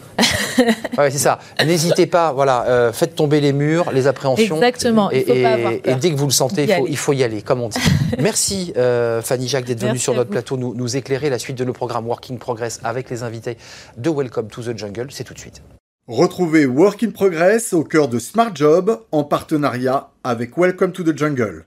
c'est 1.10 1.18
ça. 1.18 1.38
N'hésitez 1.64 2.06
pas. 2.06 2.32
Voilà, 2.32 2.64
euh, 2.66 2.92
faites 2.92 3.14
tomber 3.14 3.40
les 3.40 3.52
murs, 3.52 3.90
les 3.92 4.06
appréhensions. 4.06 4.56
Exactement. 4.56 5.10
Et, 5.10 5.24
dès 5.24 6.10
que 6.10 6.16
vous 6.16 6.26
le 6.26 6.32
sentez, 6.32 6.64
il 6.64 6.72
faut, 6.72 6.86
il 6.88 6.96
faut, 6.96 7.12
y 7.12 7.22
aller, 7.22 7.42
comme 7.42 7.60
on 7.60 7.68
dit. 7.68 7.78
Merci 8.18 8.72
euh, 8.76 9.22
Fanny 9.22 9.48
Jacques 9.48 9.64
d'être 9.64 9.80
venue 9.80 9.98
sur 9.98 10.14
notre 10.14 10.30
plateau 10.30 10.56
nous, 10.56 10.74
nous 10.74 10.96
éclairer 10.96 11.30
la 11.30 11.38
suite 11.38 11.56
de 11.56 11.64
nos 11.64 11.72
programmes 11.72 12.06
Working 12.06 12.38
Progress 12.38 12.80
avec 12.84 13.10
les 13.10 13.22
invités 13.22 13.56
de 13.96 14.10
Welcome 14.10 14.48
to 14.48 14.62
the 14.62 14.76
Jungle. 14.76 15.08
C'est 15.10 15.24
tout 15.24 15.34
de 15.34 15.38
suite. 15.38 15.62
Retrouvez 16.08 16.66
Work 16.66 17.02
in 17.02 17.10
Progress 17.10 17.72
au 17.72 17.82
cœur 17.82 18.06
de 18.06 18.20
Smart 18.20 18.54
Job 18.54 19.00
en 19.10 19.24
partenariat 19.24 20.10
avec 20.22 20.56
Welcome 20.56 20.92
to 20.92 21.02
the 21.02 21.16
Jungle. 21.16 21.66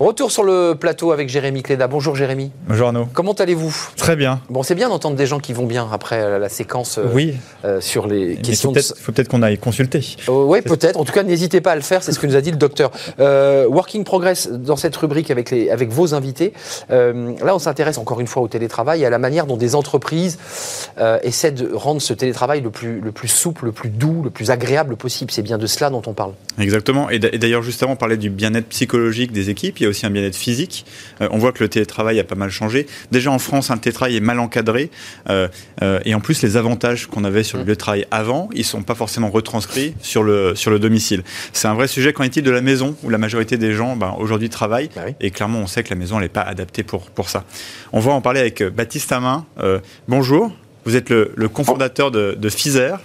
Retour 0.00 0.32
sur 0.32 0.42
le 0.42 0.74
plateau 0.74 1.12
avec 1.12 1.28
Jérémy 1.28 1.62
Cléda. 1.62 1.86
Bonjour 1.86 2.16
Jérémy. 2.16 2.50
Bonjour 2.66 2.88
Arnaud. 2.88 3.06
Comment 3.12 3.32
allez-vous? 3.32 3.72
Très 3.96 4.16
bien. 4.16 4.40
Bon, 4.50 4.64
c'est 4.64 4.74
bien 4.74 4.88
d'entendre 4.88 5.14
des 5.14 5.26
gens 5.26 5.38
qui 5.38 5.52
vont 5.52 5.66
bien 5.66 5.88
après 5.92 6.40
la 6.40 6.48
séquence 6.48 6.98
euh, 6.98 7.04
oui. 7.12 7.36
Euh, 7.64 7.80
sur 7.80 8.08
les 8.08 8.34
questions. 8.34 8.72
Il 8.72 8.82
faut 8.82 9.12
peut-être 9.12 9.28
qu'on 9.28 9.42
aille 9.42 9.56
consulter. 9.56 10.16
Oh, 10.26 10.46
oui, 10.48 10.62
peut-être. 10.62 10.98
En 10.98 11.04
tout 11.04 11.12
cas, 11.12 11.22
n'hésitez 11.22 11.60
pas 11.60 11.70
à 11.70 11.76
le 11.76 11.80
faire. 11.80 12.02
C'est 12.02 12.10
ce 12.10 12.18
que 12.18 12.26
nous 12.26 12.34
a 12.34 12.40
dit 12.40 12.50
le 12.50 12.56
docteur. 12.56 12.90
Euh, 13.20 13.68
Working 13.68 14.02
Progress 14.02 14.50
dans 14.50 14.74
cette 14.74 14.96
rubrique 14.96 15.30
avec, 15.30 15.52
les, 15.52 15.70
avec 15.70 15.90
vos 15.90 16.12
invités. 16.12 16.54
là, 16.90 17.54
on 17.54 17.60
s'intéresse 17.60 17.96
encore 17.96 18.20
une 18.20 18.26
fois 18.26 18.42
au 18.42 18.48
télétravail 18.48 19.02
et 19.02 19.06
à 19.06 19.10
la 19.10 19.20
manière 19.20 19.46
dont 19.46 19.56
des 19.56 19.76
entreprises 19.76 20.38
essaient 21.22 21.52
de 21.52 21.72
rendre 21.72 22.02
ce 22.02 22.14
télétravail 22.14 22.62
le 22.62 22.70
plus, 22.70 23.00
le 23.00 23.12
plus 23.12 23.28
souple, 23.28 23.66
le 23.66 23.72
plus 23.72 23.90
doux, 23.90 24.22
le 24.24 24.30
plus 24.30 24.50
agréable 24.50 24.96
possible. 24.96 25.30
C'est 25.30 25.42
bien 25.42 25.56
de 25.56 25.68
cela 25.68 25.88
dont 25.90 26.02
on 26.06 26.14
parle. 26.14 26.32
Exactement. 26.58 27.10
Et 27.10 27.20
d'ailleurs, 27.20 27.62
justement, 27.62 27.92
on 27.92 27.96
parlait 27.96 28.16
du 28.16 28.30
bien-être 28.30 28.66
psychologique 28.66 29.30
des 29.30 29.50
équipes 29.50 29.83
il 29.84 29.86
y 29.86 29.88
a 29.88 29.90
aussi 29.90 30.06
un 30.06 30.10
bien-être 30.10 30.36
physique. 30.36 30.86
Euh, 31.20 31.28
on 31.30 31.38
voit 31.38 31.52
que 31.52 31.62
le 31.62 31.68
télétravail 31.68 32.18
a 32.18 32.24
pas 32.24 32.34
mal 32.34 32.50
changé. 32.50 32.86
Déjà 33.12 33.30
en 33.30 33.38
France, 33.38 33.70
un 33.70 33.76
télétravail 33.76 34.16
est 34.16 34.20
mal 34.20 34.38
encadré. 34.40 34.90
Euh, 35.28 35.48
euh, 35.82 36.00
et 36.04 36.14
en 36.14 36.20
plus, 36.20 36.42
les 36.42 36.56
avantages 36.56 37.06
qu'on 37.06 37.24
avait 37.24 37.42
sur 37.42 37.58
le 37.58 37.64
lieu 37.64 37.74
de 37.74 37.78
travail 37.78 38.06
avant, 38.10 38.48
ils 38.54 38.64
sont 38.64 38.82
pas 38.82 38.94
forcément 38.94 39.30
retranscrits 39.30 39.94
sur 40.00 40.22
le, 40.22 40.54
sur 40.54 40.70
le 40.70 40.78
domicile. 40.78 41.22
C'est 41.52 41.68
un 41.68 41.74
vrai 41.74 41.86
sujet. 41.86 42.12
Qu'en 42.14 42.24
est-il 42.24 42.42
de 42.42 42.50
la 42.50 42.62
maison, 42.62 42.96
où 43.02 43.10
la 43.10 43.18
majorité 43.18 43.58
des 43.58 43.74
gens 43.74 43.96
ben, 43.96 44.14
aujourd'hui 44.18 44.48
travaillent? 44.48 44.90
Bah 44.96 45.02
Et 45.20 45.30
clairement, 45.30 45.58
on 45.58 45.66
sait 45.66 45.82
que 45.82 45.90
la 45.90 45.96
maison 45.96 46.18
n'est 46.18 46.28
pas 46.28 46.42
adaptée 46.42 46.82
pour, 46.82 47.10
pour 47.10 47.28
ça. 47.28 47.44
On 47.92 48.00
va 48.00 48.12
en 48.12 48.22
parler 48.22 48.40
avec 48.40 48.62
Baptiste 48.62 49.12
Amin. 49.12 49.44
bonjour. 50.08 50.50
Vous 50.86 50.96
êtes 50.96 51.08
le, 51.10 51.32
le 51.34 51.48
cofondateur 51.48 52.10
de, 52.10 52.36
de 52.38 52.48
Fizer. 52.48 53.00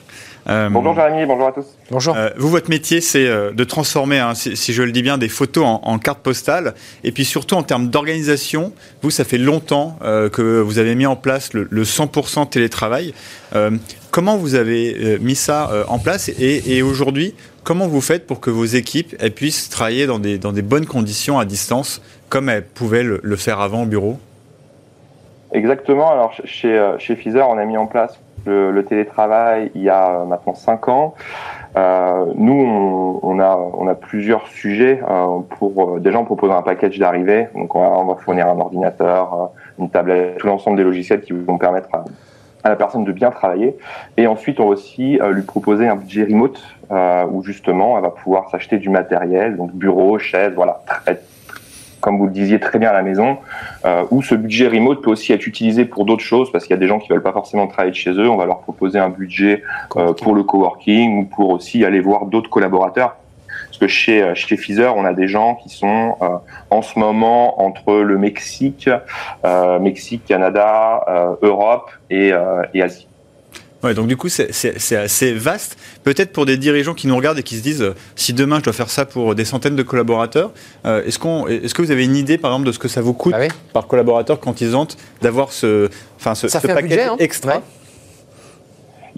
Euh, 0.48 0.70
bonjour 0.70 0.96
Jérémy, 0.96 1.26
bonjour 1.26 1.48
à 1.48 1.52
tous. 1.52 1.66
Bonjour. 1.92 2.16
Euh, 2.16 2.30
vous, 2.38 2.50
votre 2.50 2.70
métier, 2.70 3.02
c'est 3.02 3.28
euh, 3.28 3.52
de 3.52 3.64
transformer, 3.64 4.20
hein, 4.20 4.34
si, 4.36 4.74
je 4.74 4.84
le 4.84 4.92
dis 4.92 5.02
bien, 5.02 5.18
des 5.18 5.30
photos 5.30 5.66
en, 5.66 5.82
en 5.84 6.00
cartes 6.00 6.20
postales. 6.20 6.74
Et 7.04 7.12
puis 7.12 7.26
surtout 7.26 7.56
en 7.56 7.64
termes 7.64 7.88
d'organisation, 7.88 8.72
vous, 9.02 9.12
ça 9.12 9.24
fait 9.24 9.38
longtemps 9.38 9.98
que 10.00 10.62
vous 10.62 10.80
avez 10.80 10.96
mis 10.96 11.06
en 11.06 11.16
place 11.16 11.54
le, 11.54 11.66
100% 11.84 12.50
télétravail. 12.50 13.14
comment 14.12 14.38
vous 14.38 14.56
avez 14.56 15.18
mis 15.20 15.36
ça 15.36 15.70
en 15.88 16.00
place? 16.00 16.30
Et, 16.40 16.82
aujourd'hui, 16.82 17.36
comment 17.64 17.88
vous 17.88 18.02
faites 18.02 18.26
pour 18.26 18.40
que 18.40 18.50
vos 18.50 18.66
équipes 18.66 19.16
elles 19.20 19.34
puissent 19.34 19.70
travailler 19.70 20.06
dans 20.06 20.20
des, 20.20 20.38
dans 20.38 20.52
des 20.52 20.62
bonnes 20.62 20.86
conditions 20.86 21.40
à 21.40 21.46
distance, 21.46 22.02
comme 22.30 22.50
elles 22.50 22.66
pouvaient 22.66 23.04
le, 23.04 23.20
le 23.22 23.36
faire 23.36 23.60
avant 23.60 23.84
au 23.84 23.86
bureau? 23.86 24.20
Exactement. 25.52 26.12
Alors 26.12 26.34
chez, 26.46 26.94
chez 27.00 27.16
Pfizer, 27.16 27.48
on 27.48 27.58
a 27.58 27.66
mis 27.66 27.78
en 27.78 27.88
place 27.88 28.20
le, 28.46 28.84
télétravail 28.84 29.72
il 29.76 29.82
y 29.82 29.90
a 29.90 30.26
maintenant 30.26 30.56
cinq 30.56 30.88
ans. 30.88 31.14
Euh, 31.78 32.26
nous, 32.36 33.20
on, 33.22 33.40
a, 33.40 33.56
on 33.56 33.88
a 33.88 33.96
plusieurs 33.96 34.48
sujets. 34.48 35.02
Euh, 35.10 35.40
pour 35.58 35.98
euh, 35.98 36.00
déjà, 36.00 36.20
on 36.20 36.26
propose 36.26 36.52
un 36.52 36.62
package 36.62 36.98
d'arrivée. 36.98 37.48
Donc, 37.54 37.76
on 37.76 37.82
va, 37.82 37.90
on 37.90 38.06
va, 38.06 38.16
fournir 38.16 38.48
un 38.48 38.60
ordinateur, 38.60 39.34
euh, 39.34 39.84
une 39.84 39.90
tablette, 39.90 40.38
tout 40.38 40.48
l'ensemble 40.48 40.78
des 40.78 40.84
logiciels 40.84 41.22
qui 41.22 41.34
vont 41.34 41.58
permettre 41.58 41.90
à, 41.94 42.06
à, 42.64 42.70
la 42.70 42.76
personne 42.76 43.04
de 43.04 43.12
bien 43.12 43.30
travailler. 43.30 43.78
Et 44.18 44.26
ensuite, 44.26 44.60
on 44.60 44.66
va 44.66 44.72
aussi 44.72 45.20
lui 45.32 45.44
proposer 45.44 45.88
un 45.88 45.96
budget 45.96 46.24
remote 46.24 46.62
où 47.32 47.44
justement, 47.44 47.98
elle 47.98 48.04
va 48.04 48.10
pouvoir 48.10 48.50
s'acheter 48.50 48.78
du 48.78 48.90
matériel, 48.90 49.58
donc 49.58 49.72
bureau, 49.72 50.18
chaise, 50.18 50.54
voilà, 50.56 50.82
comme 52.02 52.18
vous 52.18 52.26
le 52.26 52.32
disiez 52.32 52.60
très 52.60 52.80
bien 52.80 52.90
à 52.90 52.94
la 52.94 53.02
maison, 53.02 53.38
euh, 53.86 54.04
où 54.12 54.22
ce 54.22 54.36
budget 54.36 54.68
remote 54.68 55.02
peut 55.02 55.12
aussi 55.12 55.34
être 55.34 55.48
utilisé 55.48 55.86
pour 55.86 56.06
d'autres 56.06 56.24
choses, 56.24 56.52
parce 56.52 56.66
qu'il 56.66 56.74
y 56.74 56.78
a 56.78 56.80
des 56.80 56.88
gens 56.88 57.00
qui 57.00 57.10
veulent 57.10 57.24
pas 57.24 57.34
forcément 57.34 57.68
travailler 57.68 57.92
de 57.92 57.96
chez 57.96 58.12
eux, 58.12 58.30
on 58.30 58.38
va 58.38 58.46
leur 58.46 58.60
proposer 58.60 59.00
un 59.00 59.10
budget 59.10 59.64
euh, 59.96 60.14
pour 60.14 60.36
le 60.36 60.44
coworking 60.44 61.20
ou 61.20 61.26
pour 61.26 61.50
aussi 61.50 61.84
aller 61.86 62.00
voir 62.00 62.26
d'autres 62.26 62.50
collaborateurs. 62.50 63.16
Parce 63.68 63.78
que 63.78 63.88
chez 63.88 64.22
euh, 64.22 64.36
chez 64.36 64.56
Pfizer, 64.56 64.96
on 64.96 65.06
a 65.06 65.14
des 65.14 65.28
gens 65.28 65.56
qui 65.56 65.70
sont 65.70 66.16
euh, 66.22 66.38
en 66.70 66.82
ce 66.82 66.98
moment 66.98 67.62
entre 67.62 67.96
le 67.96 68.18
Mexique, 68.18 68.90
Mexique, 69.80 70.26
Canada, 70.26 71.38
Europe 71.42 71.92
et, 72.10 72.32
et 72.74 72.82
Asie. 72.82 73.08
Ouais, 73.84 73.94
donc 73.94 74.08
du 74.08 74.18
coup, 74.18 74.28
c'est 74.28 74.96
assez 74.96 75.34
vaste. 75.34 75.78
Peut-être 76.04 76.34
pour 76.34 76.46
des 76.46 76.58
dirigeants 76.58 76.94
qui 76.94 77.08
nous 77.08 77.16
regardent 77.16 77.40
et 77.40 77.44
qui 77.44 77.56
se 77.56 77.62
disent, 77.62 77.82
euh, 77.82 77.96
si 78.16 78.34
demain 78.34 78.60
je 78.60 78.64
dois 78.64 78.74
faire 78.74 78.90
ça 78.90 79.06
pour 79.06 79.36
des 79.36 79.46
centaines 79.46 79.76
de 79.76 79.84
collaborateurs, 79.84 80.52
euh, 80.86 81.06
est-ce 81.06 81.18
qu'on, 81.18 81.48
est 81.48 81.74
que 81.74 81.82
vous 81.82 81.92
avez 81.92 82.04
une 82.04 82.18
idée, 82.18 82.38
par 82.38 82.52
exemple, 82.52 82.68
de 82.68 82.72
ce 82.74 82.80
que 82.80 82.90
ça 82.90 83.02
vous 83.02 83.14
coûte 83.14 83.34
ah 83.38 83.48
par 83.72 83.88
collaborateur 83.88 84.40
quand 84.40 84.60
ils 84.60 84.76
entrent 84.76 84.98
d'avoir 85.22 85.54
ce, 85.54 85.90
enfin, 86.18 86.36
ce, 86.36 86.50
ce 86.50 86.58
paquet 86.68 87.04
hein. 87.04 87.16
extra 87.20 87.62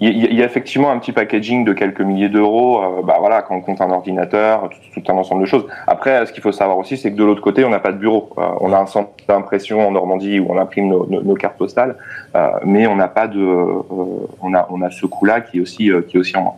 il 0.04 0.34
y, 0.34 0.42
a 0.42 0.44
effectivement 0.44 0.90
un 0.90 0.98
petit 0.98 1.12
packaging 1.12 1.64
de 1.64 1.72
quelques 1.72 2.00
milliers 2.00 2.28
d'euros. 2.28 2.82
Euh, 2.82 3.02
bah 3.02 3.18
voilà, 3.20 3.42
quand 3.42 3.54
on 3.54 3.60
compte 3.60 3.80
un 3.80 3.90
ordinateur, 3.90 4.68
tout, 4.92 5.02
un 5.06 5.16
ensemble 5.16 5.42
de 5.42 5.46
choses. 5.46 5.64
Après, 5.86 6.26
ce 6.26 6.32
qu'il 6.32 6.42
faut 6.42 6.50
savoir 6.50 6.76
aussi, 6.76 6.96
c'est 6.96 7.12
que 7.12 7.16
de 7.16 7.22
l'autre 7.22 7.40
côté, 7.40 7.64
on 7.64 7.70
n'a 7.70 7.78
pas 7.78 7.92
de 7.92 7.98
bureau. 7.98 8.30
Euh, 8.36 8.42
on 8.60 8.72
a 8.72 8.78
un 8.78 8.86
centre 8.86 9.10
d'impression 9.28 9.86
en 9.86 9.92
Normandie 9.92 10.40
où 10.40 10.46
on 10.50 10.58
imprime 10.58 10.88
nos, 10.88 11.34
cartes 11.34 11.56
postales, 11.56 11.96
euh, 12.34 12.48
mais 12.64 12.88
on 12.88 12.96
n'a 12.96 13.06
pas 13.06 13.28
de, 13.28 13.38
on 13.38 14.54
a, 14.54 14.66
on 14.70 14.82
a 14.82 14.90
ce 14.90 15.06
coût-là 15.06 15.40
qui 15.40 15.58
est 15.58 15.60
aussi, 15.60 15.90
qui 16.08 16.16
est 16.16 16.20
aussi 16.20 16.36
en 16.36 16.42
moins. 16.42 16.54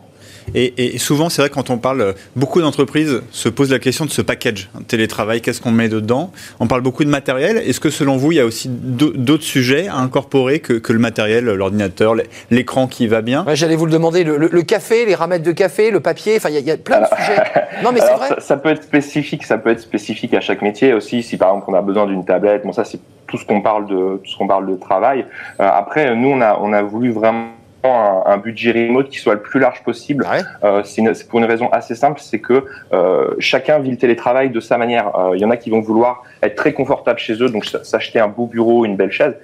Et, 0.53 0.97
souvent, 0.99 1.29
c'est 1.29 1.41
vrai, 1.41 1.49
quand 1.49 1.69
on 1.69 1.77
parle, 1.77 2.13
beaucoup 2.35 2.61
d'entreprises 2.61 3.21
se 3.31 3.49
posent 3.49 3.71
la 3.71 3.79
question 3.79 4.05
de 4.05 4.11
ce 4.11 4.21
package 4.21 4.69
télétravail, 4.87 5.41
qu'est-ce 5.41 5.61
qu'on 5.61 5.71
met 5.71 5.89
dedans? 5.89 6.31
On 6.59 6.67
parle 6.67 6.81
beaucoup 6.81 7.03
de 7.03 7.09
matériel. 7.09 7.57
Est-ce 7.57 7.79
que 7.79 7.89
selon 7.89 8.17
vous, 8.17 8.31
il 8.31 8.35
y 8.35 8.41
a 8.41 8.45
aussi 8.45 8.69
d'autres 8.69 9.43
sujets 9.43 9.87
à 9.87 9.97
incorporer 9.97 10.59
que, 10.59 10.93
le 10.93 10.99
matériel, 10.99 11.45
l'ordinateur, 11.45 12.15
l'écran 12.51 12.87
qui 12.87 13.07
va 13.07 13.21
bien? 13.21 13.45
J'allais 13.53 13.75
vous 13.75 13.85
le 13.85 13.91
demander, 13.91 14.23
le, 14.23 14.61
café, 14.61 15.05
les 15.05 15.15
ramettes 15.15 15.43
de 15.43 15.51
café, 15.51 15.91
le 15.91 15.99
papier, 15.99 16.35
enfin, 16.37 16.49
il 16.49 16.59
y, 16.59 16.71
a 16.71 16.77
plein 16.77 17.01
de 17.01 17.07
sujets. 17.17 17.41
Non, 17.83 17.91
mais 17.91 17.99
c'est 17.99 18.13
vrai. 18.13 18.35
Ça, 18.39 18.57
peut 18.57 18.69
être 18.69 18.83
spécifique, 18.83 19.43
ça 19.43 19.57
peut 19.57 19.69
être 19.69 19.81
spécifique 19.81 20.33
à 20.33 20.41
chaque 20.41 20.61
métier 20.61 20.93
aussi. 20.93 21.23
Si 21.23 21.37
par 21.37 21.49
exemple 21.49 21.65
on 21.69 21.73
a 21.73 21.81
besoin 21.81 22.05
d'une 22.05 22.23
tablette, 22.23 22.63
bon 22.63 22.71
ça 22.71 22.85
c'est 22.85 22.99
tout 23.27 23.37
ce 23.37 23.45
qu'on 23.45 23.61
parle 23.61 23.87
de 23.87 24.17
tout 24.23 24.31
ce 24.31 24.37
qu'on 24.37 24.47
parle 24.47 24.67
de 24.67 24.75
travail. 24.75 25.25
Euh, 25.59 25.67
après, 25.67 26.15
nous 26.15 26.29
on 26.29 26.41
a 26.41 26.57
on 26.61 26.73
a 26.73 26.81
voulu 26.81 27.11
vraiment 27.11 27.54
un, 27.85 28.37
budget 28.37 28.71
remote 28.71 29.09
qui 29.09 29.17
soit 29.17 29.33
le 29.33 29.41
plus 29.41 29.59
large 29.59 29.83
possible. 29.83 30.27
Euh, 30.63 30.81
c'est 30.83 31.27
pour 31.27 31.39
une 31.39 31.45
raison 31.45 31.69
assez 31.71 31.95
simple, 31.95 32.19
c'est 32.21 32.39
que 32.39 32.65
euh, 32.93 33.33
chacun 33.39 33.79
vit 33.79 33.91
le 33.91 33.97
télétravail 33.97 34.49
de 34.49 34.59
sa 34.59 34.77
manière. 34.77 35.15
Euh, 35.15 35.35
il 35.35 35.41
y 35.41 35.45
en 35.45 35.49
a 35.49 35.57
qui 35.57 35.69
vont 35.69 35.79
vouloir 35.79 36.23
être 36.41 36.55
très 36.55 36.73
confortables 36.73 37.19
chez 37.19 37.41
eux, 37.41 37.49
donc 37.49 37.65
s'acheter 37.65 38.19
un 38.19 38.27
beau 38.27 38.45
bureau, 38.45 38.85
une 38.85 38.95
belle 38.95 39.11
chaise. 39.11 39.35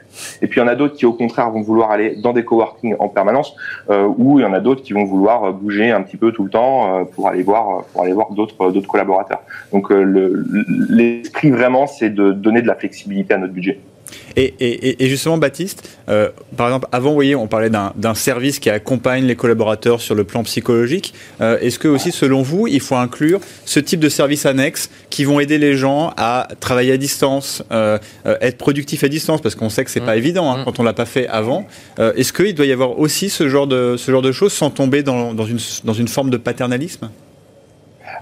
Et 0.42 0.48
puis 0.48 0.60
il 0.60 0.64
y 0.64 0.66
en 0.66 0.70
a 0.70 0.76
d'autres 0.76 0.96
qui 0.96 1.06
au 1.06 1.14
contraire 1.14 1.50
vont 1.50 1.62
vouloir 1.62 1.92
aller 1.92 2.16
dans 2.16 2.34
des 2.34 2.44
coworking 2.44 2.96
en 3.00 3.08
permanence, 3.08 3.56
ou 3.90 4.40
il 4.40 4.44
y 4.44 4.46
en 4.46 4.54
a 4.54 4.60
d'autres 4.60 4.84
qui 4.84 4.94
vont 4.94 5.06
vouloir 5.06 5.54
bouger 5.54 5.92
un 5.92 6.02
petit 6.02 6.18
peu 6.18 6.32
tout 6.32 6.44
le 6.44 6.50
temps 6.50 7.06
pour 7.06 7.28
aller 7.28 7.44
voir 7.44 7.84
pour 7.86 8.04
aller 8.04 8.14
voir 8.14 8.32
d'autres 8.32 8.72
d'autres 8.72 8.88
collaborateurs. 8.88 9.42
Donc 9.72 9.88
l'esprit 10.90 11.52
vraiment, 11.52 11.88
c'est 11.88 12.10
de 12.10 12.32
donner 12.32 12.62
de 12.62 12.68
la 12.68 12.76
flexibilité 12.76 13.34
à 13.34 13.38
notre 13.38 13.54
budget. 13.54 13.80
Et, 14.36 14.96
justement, 15.08 15.38
Baptiste, 15.38 15.88
euh, 16.10 16.30
par 16.58 16.68
exemple, 16.68 16.88
avant, 16.92 17.10
vous 17.10 17.16
voyez, 17.16 17.36
on 17.36 17.48
parlait 17.48 17.70
d'un 17.70 18.14
service 18.14 18.60
qui 18.60 18.70
accompagne 18.70 19.26
les 19.26 19.36
collaborateurs 19.36 20.02
sur 20.02 20.16
le 20.16 20.24
plan 20.24 20.44
psychologique. 20.44 21.14
Euh, 21.42 21.60
est-ce 21.60 21.80
que 21.80 21.88
aussi, 21.88 22.12
selon 22.12 22.42
vous, 22.42 22.68
il 22.68 22.80
faut 22.80 22.96
inclure 22.96 23.40
ce 23.66 23.80
type 23.80 24.00
de 24.00 24.10
services 24.10 24.46
annexes 24.46 24.90
qui 25.10 25.24
vont 25.24 25.40
aider 25.40 25.58
les 25.58 25.76
gens 25.76 26.14
à 26.18 26.48
travailler 26.60 26.94
à 26.94 26.98
distance, 26.98 27.64
euh, 27.72 27.98
être 28.26 28.58
productifs 28.58 29.04
à 29.04 29.08
distance, 29.08 29.42
parce 29.42 29.56
qu'on 29.56 29.70
sait 29.70 29.84
que 29.84 29.92
c'est 29.92 30.00
pas 30.00 30.16
mmh. 30.16 30.20
évident 30.20 30.52
hein, 30.52 30.58
mmh. 30.62 30.66
quand 30.66 30.80
on 30.80 30.84
l'a 30.84 30.94
pas 30.94 31.06
fait 31.06 31.28
avant. 31.28 31.68
Est-ce 31.98 32.34
qu'il 32.34 32.56
doit 32.56 32.66
y 32.66 32.72
avoir 32.72 33.00
aussi 33.00 33.30
ce 33.30 33.48
genre 33.50 33.68
de, 33.68 33.96
ce 33.98 34.12
genre 34.12 34.22
de 34.22 34.32
choses 34.32 34.54
sans 34.54 34.70
tomber 34.70 35.04
dans, 35.04 35.34
une, 35.46 35.60
dans 35.84 35.94
une 35.94 36.08
forme 36.08 36.30
de 36.30 36.38
paternalisme? 36.38 37.10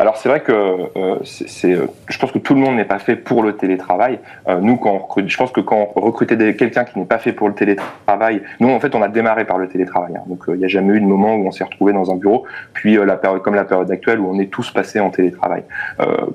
Alors 0.01 0.15
c'est 0.15 0.29
vrai 0.29 0.39
que 0.39 0.53
euh, 0.53 1.15
c'est, 1.25 1.73
euh, 1.73 1.87
je 2.07 2.17
pense 2.17 2.31
que 2.31 2.37
tout 2.37 2.53
le 2.53 2.61
monde 2.61 2.77
n'est 2.77 2.85
pas 2.85 2.99
fait 2.99 3.17
pour 3.17 3.43
le 3.43 3.57
télétravail. 3.57 4.19
Euh, 4.47 4.59
nous, 4.61 4.77
quand 4.77 4.91
on 4.91 4.99
recrute, 4.99 5.27
je 5.27 5.35
pense 5.35 5.51
que 5.51 5.59
quand 5.59 5.89
on 5.93 5.99
recrutait 5.99 6.37
quelqu'un 6.55 6.85
qui 6.85 6.97
n'est 6.97 7.05
pas 7.05 7.17
fait 7.17 7.33
pour 7.33 7.49
le 7.49 7.53
télétravail, 7.53 8.41
nous 8.61 8.69
en 8.69 8.79
fait 8.79 8.95
on 8.95 9.01
a 9.01 9.09
démarré 9.09 9.43
par 9.43 9.57
le 9.57 9.67
télétravail. 9.67 10.15
Hein. 10.15 10.21
donc 10.27 10.45
il 10.47 10.55
n'y 10.55 10.63
a 10.63 10.69
jamais 10.69 10.93
eu 10.93 11.01
de 11.01 11.05
moment 11.05 11.35
où 11.35 11.45
on 11.45 11.51
s'est 11.51 11.65
retrouvé 11.65 11.91
dans 11.91 12.11
un 12.11 12.15
bureau, 12.15 12.45
puis 12.71 12.95
la 12.95 13.17
période 13.17 13.41
comme 13.41 13.55
la 13.55 13.65
période 13.65 13.91
actuelle 13.91 14.21
où 14.21 14.33
on 14.33 14.39
est 14.39 14.49
tous 14.49 14.71
passés 14.71 15.01
en 15.01 15.09
télétravail. 15.09 15.63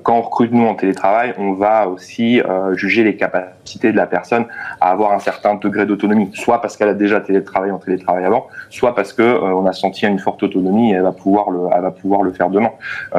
quand 0.03 0.15
on 0.15 0.21
recrute 0.21 0.51
nous 0.51 0.67
en 0.67 0.75
télétravail, 0.75 1.33
on 1.39 1.53
va 1.53 1.87
aussi 1.87 2.41
juger 2.73 3.03
les 3.03 3.15
capacités 3.15 3.91
de 3.91 3.97
la 3.97 4.05
personne 4.05 4.45
à 4.79 4.91
avoir 4.91 5.11
un 5.13 5.19
certain 5.19 5.55
degré 5.55 5.87
d'autonomie, 5.87 6.29
soit 6.35 6.61
parce 6.61 6.77
qu'elle 6.77 6.89
a 6.89 6.93
déjà 6.93 7.19
télétravaillé 7.19 7.71
en 7.71 7.79
télétravail 7.79 8.25
avant, 8.25 8.47
soit 8.69 8.93
parce 8.93 9.11
que 9.11 9.23
on 9.23 9.65
a 9.65 9.73
senti 9.73 10.05
une 10.05 10.19
forte 10.19 10.43
autonomie 10.43 10.91
et 10.91 10.95
elle 10.95 11.03
va 11.03 11.11
pouvoir 11.11 11.49
le, 11.49 11.61
elle 11.75 11.81
va 11.81 11.91
pouvoir 11.91 12.21
le 12.21 12.31
faire 12.31 12.49
demain. 12.49 12.71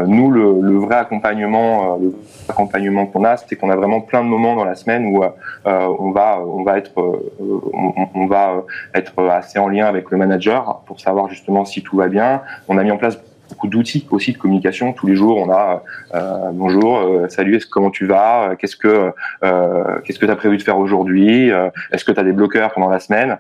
nous 0.06 0.35
le, 0.36 0.78
vrai 0.78 0.96
accompagnement, 0.96 1.94
euh, 1.94 1.98
le 2.00 2.14
accompagnement 2.48 3.06
qu'on 3.06 3.24
a, 3.24 3.36
c'est 3.36 3.56
qu'on 3.56 3.70
a 3.70 3.76
vraiment 3.76 4.00
plein 4.00 4.22
de 4.22 4.28
moments 4.28 4.54
dans 4.56 4.64
la 4.64 4.74
semaine 4.74 5.06
où 5.06 5.24
euh, 5.24 5.28
on 5.64 6.10
va, 6.10 6.40
on 6.40 6.62
va 6.62 6.78
être, 6.78 7.00
euh, 7.00 8.10
on, 8.14 8.26
va 8.26 8.62
être 8.94 9.28
assez 9.28 9.58
en 9.58 9.68
lien 9.68 9.86
avec 9.86 10.10
le 10.10 10.16
manager 10.16 10.82
pour 10.86 11.00
savoir 11.00 11.28
justement 11.28 11.64
si 11.64 11.82
tout 11.82 11.96
va 11.96 12.08
bien. 12.08 12.42
On 12.68 12.78
a 12.78 12.84
mis 12.84 12.90
en 12.90 12.96
place 12.98 13.18
beaucoup 13.48 13.68
d'outils 13.68 14.06
aussi 14.10 14.32
de 14.32 14.38
communication. 14.38 14.92
Tous 14.92 15.06
les 15.06 15.16
jours, 15.16 15.38
on 15.38 15.50
a 15.50 15.82
euh, 16.14 16.50
bonjour, 16.52 16.98
euh, 16.98 17.28
salut, 17.28 17.60
comment 17.70 17.90
tu 17.90 18.06
vas? 18.06 18.56
Qu'est-ce 18.58 18.76
que 18.76 19.12
euh, 19.44 20.00
qu'est-ce 20.04 20.18
que 20.18 20.26
tu 20.26 20.32
as 20.32 20.36
prévu 20.36 20.56
de 20.56 20.62
faire 20.62 20.78
aujourd'hui? 20.78 21.50
Est-ce 21.92 22.04
que 22.04 22.12
tu 22.12 22.20
as 22.20 22.24
des 22.24 22.32
bloqueurs 22.32 22.72
pendant 22.72 22.88
la 22.88 23.00
semaine? 23.00 23.38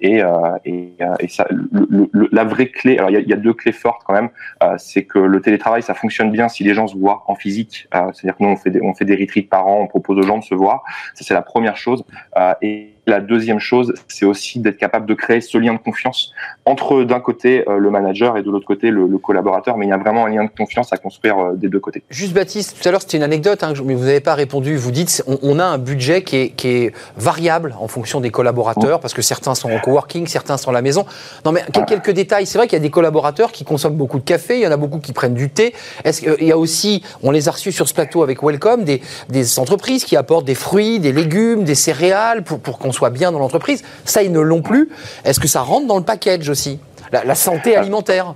Et, 0.00 0.22
et, 0.64 0.92
et 1.20 1.28
ça, 1.28 1.46
le, 1.50 2.08
la 2.32 2.44
vraie 2.44 2.68
clé, 2.68 2.98
alors 2.98 3.10
il 3.10 3.14
y 3.14 3.16
a, 3.16 3.20
y 3.20 3.32
a, 3.32 3.36
deux 3.36 3.54
clés 3.54 3.72
fortes 3.72 4.02
quand 4.06 4.14
même, 4.14 4.30
c'est 4.78 5.04
que 5.04 5.18
le 5.18 5.40
télétravail, 5.40 5.82
ça 5.82 5.94
fonctionne 5.94 6.30
bien 6.30 6.48
si 6.48 6.64
les 6.64 6.74
gens 6.74 6.86
se 6.86 6.96
voient 6.96 7.24
en 7.26 7.34
physique. 7.34 7.88
C'est-à-dire 7.92 8.36
que 8.36 8.42
nous, 8.42 8.50
on 8.50 8.56
fait 8.56 8.70
des, 8.70 8.82
on 8.82 8.94
fait 8.94 9.04
des 9.04 9.16
retreats 9.16 9.48
par 9.48 9.66
an, 9.66 9.80
on 9.80 9.86
propose 9.86 10.18
aux 10.18 10.22
gens 10.22 10.38
de 10.38 10.44
se 10.44 10.54
voir. 10.54 10.82
Ça, 11.14 11.24
c'est 11.24 11.34
la 11.34 11.42
première 11.42 11.76
chose. 11.76 12.04
et 12.62 12.93
la 13.06 13.20
deuxième 13.20 13.58
chose, 13.58 13.94
c'est 14.08 14.24
aussi 14.24 14.60
d'être 14.60 14.78
capable 14.78 15.06
de 15.06 15.14
créer 15.14 15.40
ce 15.40 15.58
lien 15.58 15.74
de 15.74 15.78
confiance 15.78 16.32
entre 16.64 17.04
d'un 17.04 17.20
côté 17.20 17.68
euh, 17.68 17.78
le 17.78 17.90
manager 17.90 18.36
et 18.38 18.42
de 18.42 18.50
l'autre 18.50 18.66
côté 18.66 18.90
le, 18.90 19.06
collaborateur. 19.18 19.76
Mais 19.76 19.86
il 19.86 19.90
y 19.90 19.92
a 19.92 19.98
vraiment 19.98 20.26
un 20.26 20.30
lien 20.30 20.44
de 20.44 20.50
confiance 20.50 20.92
à 20.92 20.96
construire 20.96 21.38
euh, 21.38 21.52
des 21.54 21.68
deux 21.68 21.80
côtés. 21.80 22.02
Juste 22.10 22.32
Baptiste, 22.32 22.76
tout 22.80 22.88
à 22.88 22.92
l'heure 22.92 23.02
c'était 23.02 23.18
une 23.18 23.22
anecdote, 23.22 23.62
hein, 23.62 23.74
mais 23.84 23.94
vous 23.94 24.04
n'avez 24.04 24.20
pas 24.20 24.34
répondu. 24.34 24.76
Vous 24.76 24.90
dites 24.90 25.22
on, 25.26 25.58
a 25.58 25.64
un 25.64 25.78
budget 25.78 26.22
qui 26.22 26.36
est, 26.36 26.48
qui 26.50 26.68
est, 26.68 26.92
variable 27.16 27.74
en 27.78 27.88
fonction 27.88 28.20
des 28.20 28.30
collaborateurs, 28.30 29.00
parce 29.00 29.14
que 29.14 29.22
certains 29.22 29.54
sont 29.54 29.70
en 29.70 29.78
coworking, 29.78 30.26
certains 30.26 30.56
sont 30.56 30.70
à 30.70 30.72
la 30.72 30.82
maison. 30.82 31.04
Non 31.44 31.52
mais 31.52 31.62
quelques 31.86 32.10
détails. 32.10 32.46
C'est 32.46 32.58
vrai 32.58 32.66
qu'il 32.66 32.76
y 32.76 32.80
a 32.80 32.82
des 32.82 32.90
collaborateurs 32.90 33.52
qui 33.52 33.64
consomment 33.64 33.96
beaucoup 33.96 34.18
de 34.18 34.24
café, 34.24 34.56
il 34.56 34.62
y 34.62 34.66
en 34.66 34.72
a 34.72 34.76
beaucoup 34.76 34.98
qui 34.98 35.12
prennent 35.12 35.34
du 35.34 35.50
thé. 35.50 35.74
Est-ce 36.04 36.22
qu'il 36.22 36.46
y 36.46 36.52
a 36.52 36.58
aussi, 36.58 37.02
on 37.22 37.30
les 37.30 37.48
a 37.48 37.52
reçus 37.52 37.72
sur 37.72 37.88
ce 37.88 37.94
plateau 37.94 38.22
avec 38.22 38.42
Welcome, 38.42 38.84
des, 38.84 39.00
des 39.28 39.58
entreprises 39.58 40.04
qui 40.04 40.16
apportent 40.16 40.46
des 40.46 40.54
fruits, 40.54 41.00
des 41.00 41.12
légumes, 41.12 41.64
des 41.64 41.74
céréales 41.74 42.42
pour, 42.42 42.60
pour 42.60 42.78
qu'on 42.78 42.93
soit 42.94 43.10
bien 43.10 43.32
dans 43.32 43.38
l'entreprise. 43.38 43.82
Ça, 44.04 44.22
ils 44.22 44.32
ne 44.32 44.40
l'ont 44.40 44.62
plus. 44.62 44.88
Est-ce 45.24 45.40
que 45.40 45.48
ça 45.48 45.60
rentre 45.60 45.86
dans 45.86 45.98
le 45.98 46.04
package 46.04 46.48
aussi? 46.48 46.78
La, 47.12 47.34
santé 47.34 47.76
alimentaire? 47.76 48.34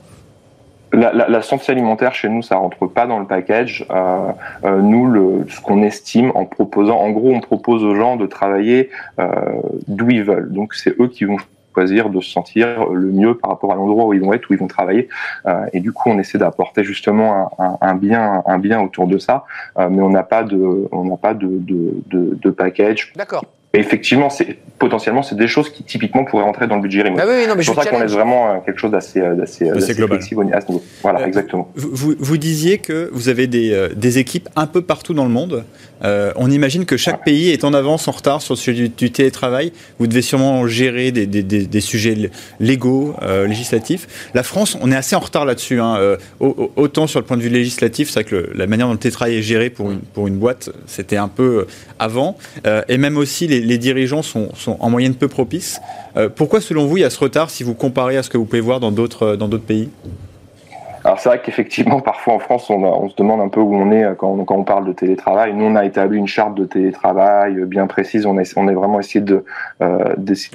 La, 0.92 1.42
santé 1.42 1.72
alimentaire 1.72 2.14
chez 2.14 2.28
nous, 2.28 2.42
ça 2.42 2.56
rentre 2.56 2.86
pas 2.86 3.06
dans 3.06 3.18
le 3.18 3.26
package. 3.26 3.84
Euh, 3.90 4.30
euh, 4.64 4.80
nous, 4.80 5.06
le, 5.06 5.46
ce 5.48 5.60
qu'on 5.60 5.82
estime 5.82 6.32
en 6.34 6.44
proposant, 6.44 6.98
en 6.98 7.10
gros, 7.10 7.30
on 7.34 7.40
propose 7.40 7.84
aux 7.84 7.94
gens 7.94 8.16
de 8.16 8.26
travailler 8.26 8.90
euh, 9.18 9.26
d'où 9.86 10.08
ils 10.10 10.24
veulent. 10.24 10.52
Donc, 10.52 10.74
c'est 10.74 10.98
eux 11.00 11.08
qui 11.08 11.24
vont 11.24 11.36
choisir 11.74 12.08
de 12.08 12.20
se 12.20 12.30
sentir 12.30 12.86
le 12.86 13.08
mieux 13.08 13.36
par 13.36 13.50
rapport 13.50 13.72
à 13.72 13.76
l'endroit 13.76 14.06
où 14.06 14.14
ils 14.14 14.20
vont 14.20 14.32
être, 14.32 14.50
où 14.50 14.54
ils 14.54 14.58
vont 14.58 14.66
travailler. 14.66 15.08
et 15.72 15.78
du 15.78 15.92
coup, 15.92 16.10
on 16.10 16.18
essaie 16.18 16.38
d'apporter 16.38 16.82
justement 16.82 17.52
un, 17.80 17.94
bien, 17.94 18.42
un 18.46 18.58
bien 18.58 18.80
autour 18.80 19.06
de 19.06 19.18
ça, 19.18 19.44
mais 19.76 20.02
on 20.02 20.10
n'a 20.10 20.24
pas 20.24 20.42
de, 20.42 20.88
on 20.90 21.04
n'a 21.04 21.16
pas 21.16 21.34
de, 21.34 21.46
de, 21.46 22.02
de, 22.08 22.36
de 22.42 22.50
package. 22.50 23.12
D'accord 23.14 23.44
effectivement, 23.74 24.30
c'est 24.30 24.56
potentiellement 24.78 25.22
c'est 25.22 25.36
des 25.36 25.48
choses 25.48 25.70
qui 25.70 25.82
typiquement 25.82 26.24
pourraient 26.24 26.44
rentrer 26.44 26.66
dans 26.66 26.76
le 26.76 26.82
budget 26.82 27.02
remote. 27.02 27.20
Ah 27.22 27.26
oui, 27.28 27.46
non, 27.46 27.54
mais 27.56 27.62
c'est 27.62 27.74
pour 27.74 27.82
ça 27.82 27.90
qu'on 27.90 28.00
laisse 28.00 28.12
vraiment 28.12 28.50
euh, 28.50 28.58
quelque 28.64 28.80
chose 28.80 28.90
d'assez 28.90 29.20
euh, 29.20 29.34
d'assez 29.34 29.70
flexible 29.94 30.46
à 30.52 30.60
ce 30.60 30.68
niveau. 30.68 30.82
Voilà, 31.02 31.20
euh, 31.20 31.26
exactement. 31.26 31.70
Vous, 31.74 32.14
vous, 32.18 32.38
disiez 32.38 32.78
que 32.78 33.10
vous 33.12 33.28
avez 33.28 33.46
des, 33.46 33.88
des 33.94 34.18
équipes 34.18 34.48
un 34.56 34.66
peu 34.66 34.82
partout 34.82 35.14
dans 35.14 35.24
le 35.24 35.30
monde. 35.30 35.64
on 36.02 36.50
imagine 36.50 36.84
que 36.86 36.96
chaque 36.96 37.24
pays 37.24 37.50
est 37.50 37.64
en 37.64 37.74
avance, 37.74 38.08
en 38.08 38.12
retard 38.12 38.40
sur 38.40 38.54
le 38.54 38.58
sujet 38.58 38.88
du, 38.88 39.10
télétravail. 39.10 39.72
Vous 39.98 40.06
devez 40.06 40.22
sûrement 40.22 40.66
gérer 40.66 41.10
des, 41.12 41.26
des, 41.26 41.42
des, 41.42 41.80
sujets 41.80 42.30
légaux, 42.60 43.14
législatifs. 43.46 44.30
La 44.34 44.42
France, 44.42 44.78
on 44.80 44.92
est 44.92 44.96
assez 44.96 45.16
en 45.16 45.20
retard 45.20 45.44
là-dessus. 45.44 45.80
Hein. 45.80 46.16
autant 46.40 47.06
sur 47.06 47.20
le 47.20 47.26
point 47.26 47.36
de 47.36 47.42
vue 47.42 47.48
législatif, 47.48 48.10
c'est 48.10 48.24
que 48.24 48.50
la 48.54 48.66
manière 48.66 48.86
dont 48.86 48.92
le 48.92 48.98
télétravail 48.98 49.36
est 49.36 49.42
géré 49.42 49.70
pour 49.70 49.90
une, 49.90 50.00
pour 50.00 50.28
une 50.28 50.36
boîte, 50.36 50.70
c'était 50.86 51.16
un 51.16 51.28
peu 51.28 51.66
avant. 51.98 52.36
et 52.88 52.98
même 52.98 53.16
aussi 53.16 53.46
les 53.46 53.57
les, 53.60 53.78
dirigeants 53.78 54.22
sont, 54.22 54.48
en 54.78 54.90
moyenne 54.90 55.14
peu 55.14 55.28
propices. 55.28 55.80
Euh, 56.16 56.28
pourquoi, 56.28 56.60
selon 56.60 56.86
vous, 56.86 56.96
il 56.96 57.00
y 57.00 57.04
a 57.04 57.10
ce 57.10 57.20
retard 57.20 57.50
si 57.50 57.62
vous 57.62 57.74
comparez 57.74 58.16
à 58.16 58.22
ce 58.22 58.30
que 58.30 58.38
vous 58.38 58.44
pouvez 58.44 58.60
voir 58.60 58.80
dans 58.80 58.90
d'autres 58.90 59.22
euh, 59.22 59.36
dans 59.36 59.48
d'autres 59.48 59.66
pays? 59.66 59.90
Alors 61.04 61.20
c'est 61.20 61.28
vrai 61.28 61.40
qu'effectivement, 61.40 62.00
parfois 62.02 62.34
en 62.34 62.38
France, 62.38 62.70
on, 62.70 63.08
se 63.08 63.16
demande 63.16 63.40
un 63.40 63.48
peu 63.48 63.60
où 63.60 63.74
on 63.74 63.90
est 63.92 64.04
euh, 64.04 64.14
quand 64.14 64.44
on, 64.48 64.64
parle 64.64 64.86
de 64.86 64.92
télétravail. 64.92 65.54
Nous, 65.54 65.64
on 65.64 65.76
a 65.76 65.84
établi 65.84 66.18
une 66.18 66.26
charte 66.26 66.54
de 66.54 66.64
télétravail 66.64 67.64
bien 67.64 67.86
précise. 67.86 68.26
On 68.26 68.38
a, 68.38 68.42
on 68.56 68.68
a 68.68 68.72
vraiment 68.72 69.00
essayé 69.00 69.20
de 69.20 69.44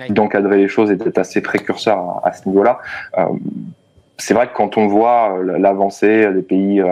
d'encadrer 0.09 0.57
les 0.57 0.67
choses 0.67 0.91
et 0.91 0.95
d'être 0.95 1.17
assez 1.17 1.41
précurseur 1.41 2.21
à, 2.23 2.33
ce 2.33 2.47
niveau-là. 2.47 2.79
c'est 4.17 4.33
vrai 4.33 4.47
que 4.47 4.53
quand 4.53 4.77
on 4.77 4.87
voit 4.87 5.37
l'avancée 5.41 6.31
des 6.33 6.41
pays, 6.41 6.83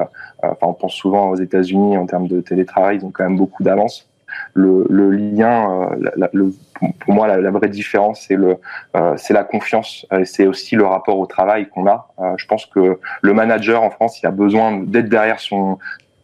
enfin, 0.41 0.55
on 0.62 0.73
pense 0.73 0.93
souvent 0.93 1.29
aux 1.29 1.36
États-Unis 1.36 1.97
en 1.97 2.05
termes 2.05 2.27
de 2.27 2.41
télétravail, 2.41 2.97
ils 2.97 3.05
ont 3.05 3.12
quand 3.12 3.23
même 3.23 3.38
beaucoup 3.38 3.63
d'avance 3.63 4.11
le, 4.54 4.86
le 4.89 5.12
lien, 5.12 5.89
euh, 5.91 6.27
le, 6.34 6.54
pour 6.99 7.13
moi, 7.13 7.27
la, 7.27 7.51
vraie 7.51 7.69
différence, 7.69 8.25
c'est 8.27 8.38
euh, 8.38 9.15
la 9.30 9.43
confiance, 9.43 10.06
c'est 10.25 10.47
aussi 10.47 10.75
le 10.75 10.86
rapport 10.86 11.17
au 11.19 11.25
travail 11.25 11.67
qu'on 11.69 11.88
a. 11.88 12.10
Euh, 12.19 12.34
je 12.38 12.45
pense 12.45 12.65
que 12.65 12.99
le 13.21 13.34
manager 13.34 13.84
en 13.84 13.89
France, 13.89 14.21
il 14.21 14.25
a 14.27 14.32
besoin 14.32 14.80
d'être 14.80 15.10
derrière 15.10 15.39
son 15.39 15.77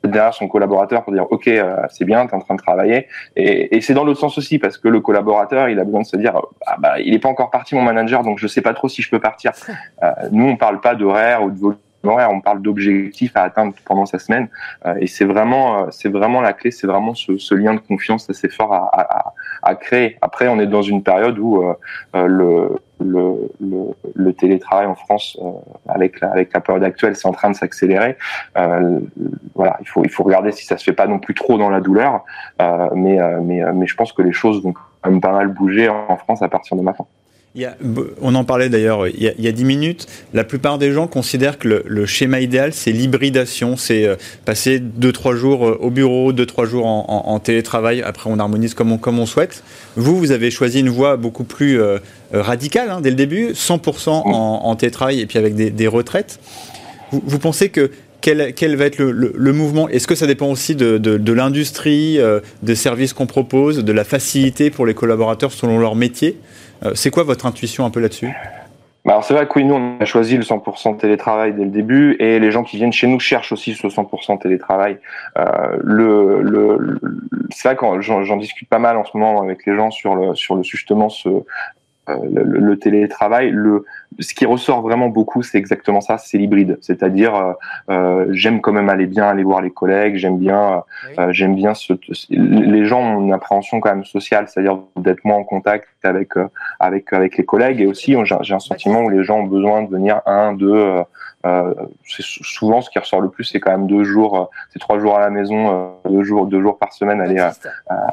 derrière 0.03 0.33
son 0.33 0.47
collaborateur 0.47 1.03
pour 1.03 1.11
dire 1.11 1.25
ok 1.31 1.49
c'est 1.89 2.05
bien 2.05 2.27
tu 2.27 2.31
es 2.31 2.35
en 2.35 2.39
train 2.39 2.55
de 2.55 2.61
travailler 2.61 3.07
et, 3.35 3.75
et 3.75 3.81
c'est 3.81 3.93
dans 3.93 4.05
l'autre 4.05 4.19
sens 4.19 4.37
aussi 4.37 4.57
parce 4.57 4.77
que 4.77 4.87
le 4.87 5.01
collaborateur 5.01 5.67
il 5.67 5.79
a 5.79 5.83
besoin 5.83 6.01
de 6.01 6.05
se 6.05 6.15
dire 6.15 6.39
ah 6.65 6.77
bah 6.79 6.99
il 7.01 7.13
est 7.13 7.19
pas 7.19 7.27
encore 7.27 7.49
parti 7.49 7.75
mon 7.75 7.81
manager 7.81 8.23
donc 8.23 8.37
je 8.37 8.47
sais 8.47 8.61
pas 8.61 8.73
trop 8.73 8.87
si 8.87 9.01
je 9.01 9.09
peux 9.09 9.19
partir 9.19 9.51
nous 10.31 10.45
on 10.45 10.55
parle 10.55 10.79
pas 10.79 10.95
d'horaire 10.95 11.43
ou 11.43 11.49
de 11.49 11.57
on 12.07 12.41
parle 12.41 12.61
d'objectifs 12.61 13.35
à 13.35 13.43
atteindre 13.43 13.73
pendant 13.85 14.05
sa 14.05 14.19
semaine. 14.19 14.47
Euh, 14.85 14.95
et 14.99 15.07
c'est 15.07 15.25
vraiment, 15.25 15.87
euh, 15.87 16.09
vraiment 16.09 16.41
la 16.41 16.53
clé, 16.53 16.71
c'est 16.71 16.87
vraiment 16.87 17.13
ce, 17.13 17.55
lien 17.55 17.73
de 17.73 17.79
confiance 17.79 18.29
assez 18.29 18.49
fort 18.49 18.73
à, 18.73 19.75
créer. 19.75 20.17
Après, 20.21 20.47
on 20.47 20.59
est 20.59 20.67
dans 20.67 20.81
une 20.81 21.03
période 21.03 21.37
où 21.39 21.63
euh, 22.15 22.73
le, 22.99 24.33
télétravail 24.33 24.85
en 24.85 24.95
France, 24.95 25.37
avec, 25.87 26.19
la, 26.19 26.29
avec 26.29 26.53
la 26.53 26.61
période 26.61 26.83
actuelle, 26.83 27.15
c'est 27.15 27.27
en 27.27 27.31
train 27.31 27.49
de 27.49 27.55
s'accélérer. 27.55 28.17
voilà, 28.55 29.77
il 29.81 29.87
faut, 29.87 30.03
il 30.03 30.09
faut 30.09 30.23
regarder 30.23 30.51
si 30.51 30.65
ça 30.65 30.77
se 30.77 30.83
fait 30.83 30.93
pas 30.93 31.07
non 31.07 31.19
plus 31.19 31.33
trop 31.33 31.57
dans 31.57 31.69
la 31.69 31.81
douleur. 31.81 32.23
mais, 32.95 33.17
mais, 33.41 33.61
mais 33.73 33.87
je 33.87 33.95
pense 33.95 34.13
que 34.13 34.21
les 34.21 34.31
choses 34.31 34.63
vont 34.63 34.73
quand 34.73 35.09
même 35.09 35.21
pas 35.21 35.31
mal 35.31 35.47
bouger 35.47 35.89
en 35.89 36.17
France 36.17 36.41
à 36.41 36.47
partir 36.49 36.77
de 36.77 36.83
maintenant 36.83 37.07
on 38.21 38.35
en 38.35 38.43
parlait 38.43 38.69
d'ailleurs 38.69 39.07
il, 39.07 39.33
y 39.37 39.47
a 39.47 39.51
10 39.51 39.65
minutes. 39.65 40.07
La 40.33 40.43
plupart 40.43 40.77
des 40.77 40.91
gens 40.91 41.07
considèrent 41.07 41.57
que 41.57 41.83
le, 41.85 42.05
schéma 42.05 42.39
idéal, 42.39 42.73
c'est 42.73 42.91
l'hybridation. 42.91 43.77
C'est 43.77 44.05
euh, 44.05 44.15
passer 44.45 44.79
2-3 44.79 45.35
jours 45.35 45.67
euh, 45.67 45.77
au 45.81 45.89
bureau, 45.89 46.33
2-3 46.33 46.65
jours 46.65 46.85
en, 46.85 47.39
télétravail. 47.39 48.01
Après, 48.01 48.29
on 48.29 48.39
harmonise 48.39 48.73
comme 48.73 48.91
on, 48.91 49.25
souhaite. 49.25 49.63
Vous, 49.95 50.17
vous 50.17 50.31
avez 50.31 50.51
choisi 50.51 50.79
une 50.79 50.89
voie 50.89 51.17
beaucoup 51.17 51.43
plus 51.43 51.79
euh, 51.79 51.97
radicale 52.31 52.89
hein, 52.89 53.01
dès 53.01 53.09
le 53.09 53.15
début, 53.15 53.51
100% 53.51 54.09
en, 54.09 54.75
télétravail 54.75 55.21
et 55.21 55.25
puis 55.25 55.37
avec 55.37 55.55
des, 55.55 55.87
retraites. 55.87 56.39
Vous, 57.11 57.39
pensez 57.39 57.69
que 57.69 57.91
quel, 58.21 58.75
va 58.75 58.85
être 58.85 58.99
le, 58.99 59.53
mouvement? 59.53 59.87
Est-ce 59.87 60.07
que 60.07 60.15
ça 60.15 60.27
dépend 60.27 60.47
aussi 60.47 60.75
de, 60.75 61.31
l'industrie, 61.31 62.19
des 62.63 62.75
services 62.75 63.13
qu'on 63.13 63.27
propose, 63.27 63.83
de 63.83 63.91
la 63.93 64.03
facilité 64.03 64.69
pour 64.69 64.85
les 64.85 64.93
collaborateurs 64.93 65.53
selon 65.53 65.79
leur 65.79 65.95
métier? 65.95 66.37
C'est 66.93 67.11
quoi 67.11 67.23
votre 67.23 67.45
intuition 67.45 67.85
un 67.85 67.89
peu 67.89 67.99
là-dessus? 67.99 68.33
Bah, 69.07 69.13
alors 69.13 69.23
c'est 69.23 69.33
vrai 69.33 69.47
que 69.47 69.57
nous 69.61 69.73
on 69.73 70.01
a 70.01 70.05
choisi 70.05 70.35
le 70.35 70.43
100% 70.43 70.97
télétravail 70.97 71.53
dès 71.53 71.63
le 71.63 71.69
début 71.69 72.17
et 72.19 72.39
les 72.39 72.51
gens 72.51 72.65
qui 72.65 72.75
viennent 72.75 72.91
chez 72.91 73.07
nous 73.07 73.21
cherchent 73.21 73.53
aussi 73.53 73.73
ce 73.73 73.87
100% 73.87 74.37
télétravail. 74.37 74.97
Euh, 75.37 75.77
le, 75.81 76.99
c'est 77.49 77.69
vrai 77.69 77.77
que 77.77 78.01
j'en 78.01 78.35
discute 78.35 78.67
pas 78.67 78.79
mal 78.79 78.97
en 78.97 79.05
ce 79.05 79.15
moment 79.15 79.41
avec 79.41 79.65
les 79.65 79.77
gens 79.77 79.91
sur 79.91 80.13
le 80.13 80.35
sur 80.35 80.55
le 80.55 80.63
justement 80.63 81.07
ce 81.07 81.29
euh, 82.09 82.15
le, 82.31 82.77
télétravail, 82.77 83.49
le, 83.51 83.85
ce 84.19 84.33
qui 84.33 84.45
ressort 84.45 84.81
vraiment 84.81 85.09
beaucoup, 85.09 85.43
c'est 85.43 85.57
exactement 85.57 86.01
ça, 86.01 86.17
c'est 86.17 86.37
l'hybride. 86.37 86.77
C'est-à-dire, 86.81 87.35
euh, 87.35 87.53
euh, 87.89 88.25
j'aime 88.31 88.61
quand 88.61 88.73
même 88.73 88.89
aller 88.89 89.07
bien 89.07 89.27
aller 89.27 89.43
voir 89.43 89.61
les 89.61 89.71
collègues, 89.71 90.15
j'aime 90.15 90.37
bien, 90.37 90.83
j'aime 91.29 91.55
bien 91.55 91.73
ce, 91.73 91.93
les 92.29 92.85
gens 92.85 93.01
ont 93.01 93.21
une 93.21 93.33
appréhension 93.33 93.79
quand 93.79 93.89
même 93.89 94.05
sociale, 94.05 94.47
c'est-à-dire 94.47 94.79
d'être 94.95 95.23
moins 95.25 95.37
en 95.37 95.43
contact 95.43 95.87
avec 96.03 96.33
avec 96.79 97.11
avec 97.13 97.37
les 97.37 97.45
collègues. 97.45 97.81
Et 97.81 97.87
aussi 97.87 98.15
j'ai 98.23 98.53
un 98.53 98.59
sentiment 98.59 99.01
où 99.03 99.09
les 99.09 99.23
gens 99.23 99.39
ont 99.39 99.47
besoin 99.47 99.83
de 99.83 99.89
venir 99.89 100.21
un, 100.25 100.53
deux 100.53 101.03
c'est 102.07 102.23
souvent 102.23 102.81
ce 102.81 102.89
qui 102.89 102.99
ressort 102.99 103.21
le 103.21 103.29
plus, 103.29 103.43
c'est 103.43 103.59
quand 103.59 103.71
même 103.71 103.87
deux 103.87 104.03
jours, 104.03 104.49
c'est 104.71 104.79
trois 104.79 104.99
jours 104.99 105.15
à 105.17 105.21
la 105.21 105.29
maison, 105.29 105.91
deux 106.09 106.23
jours, 106.23 106.47
deux 106.47 106.61
jours 106.61 106.77
par 106.77 106.93
semaine 106.93 107.21
aller 107.21 107.39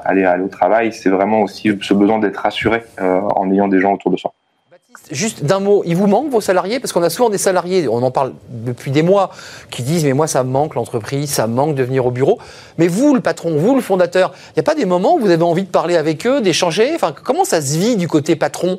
aller 0.05 0.25
aller 0.25 0.45
au 0.45 0.49
travail. 0.49 0.93
C'est 0.93 1.11
vraiment 1.11 1.43
aussi 1.43 1.77
ce 1.81 1.95
besoin 1.95 2.19
d'être 2.19 2.39
rassuré 2.39 2.83
en 3.01 3.51
ayant 3.51 3.69
des 3.69 3.81
gens 3.81 3.93
autour 3.93 4.11
de 4.11 4.17
soi. 4.17 4.33
Juste 5.11 5.45
d'un 5.45 5.61
mot, 5.61 5.83
il 5.85 5.97
vous 5.97 6.07
manque 6.07 6.31
vos 6.31 6.41
salariés? 6.41 6.81
Parce 6.81 6.93
qu'on 6.93 7.03
a 7.03 7.11
souvent 7.11 7.29
des 7.29 7.39
salariés, 7.39 7.89
on 7.89 8.03
en 8.03 8.11
parle 8.11 8.33
depuis 8.49 8.91
des 8.91 9.03
mois, 9.03 9.31
qui 9.71 9.83
disent 9.83 10.05
Mais 10.05 10.15
moi, 10.15 10.27
ça 10.27 10.45
me 10.45 10.51
manque 10.51 10.75
l'entreprise, 10.75 11.31
ça 11.31 11.47
me 11.47 11.55
manque 11.55 11.75
de 11.75 11.83
venir 11.83 12.07
au 12.07 12.11
bureau. 12.11 12.39
Mais 12.79 12.89
vous, 12.89 13.15
le 13.15 13.21
patron, 13.21 13.57
vous, 13.57 13.75
le 13.75 13.83
fondateur, 13.83 14.33
il 14.49 14.53
n'y 14.57 14.61
a 14.61 14.63
pas 14.63 14.75
des 14.75 14.87
moments 14.87 15.17
où 15.17 15.19
vous 15.19 15.31
avez 15.31 15.43
envie 15.43 15.65
de 15.65 15.69
parler 15.69 15.97
avec 15.97 16.27
eux, 16.27 16.41
d'échanger? 16.41 16.93
Enfin, 16.95 17.13
Comment 17.13 17.45
ça 17.45 17.61
se 17.61 17.77
vit 17.77 17.97
du 17.97 18.09
côté 18.09 18.37
patron? 18.37 18.79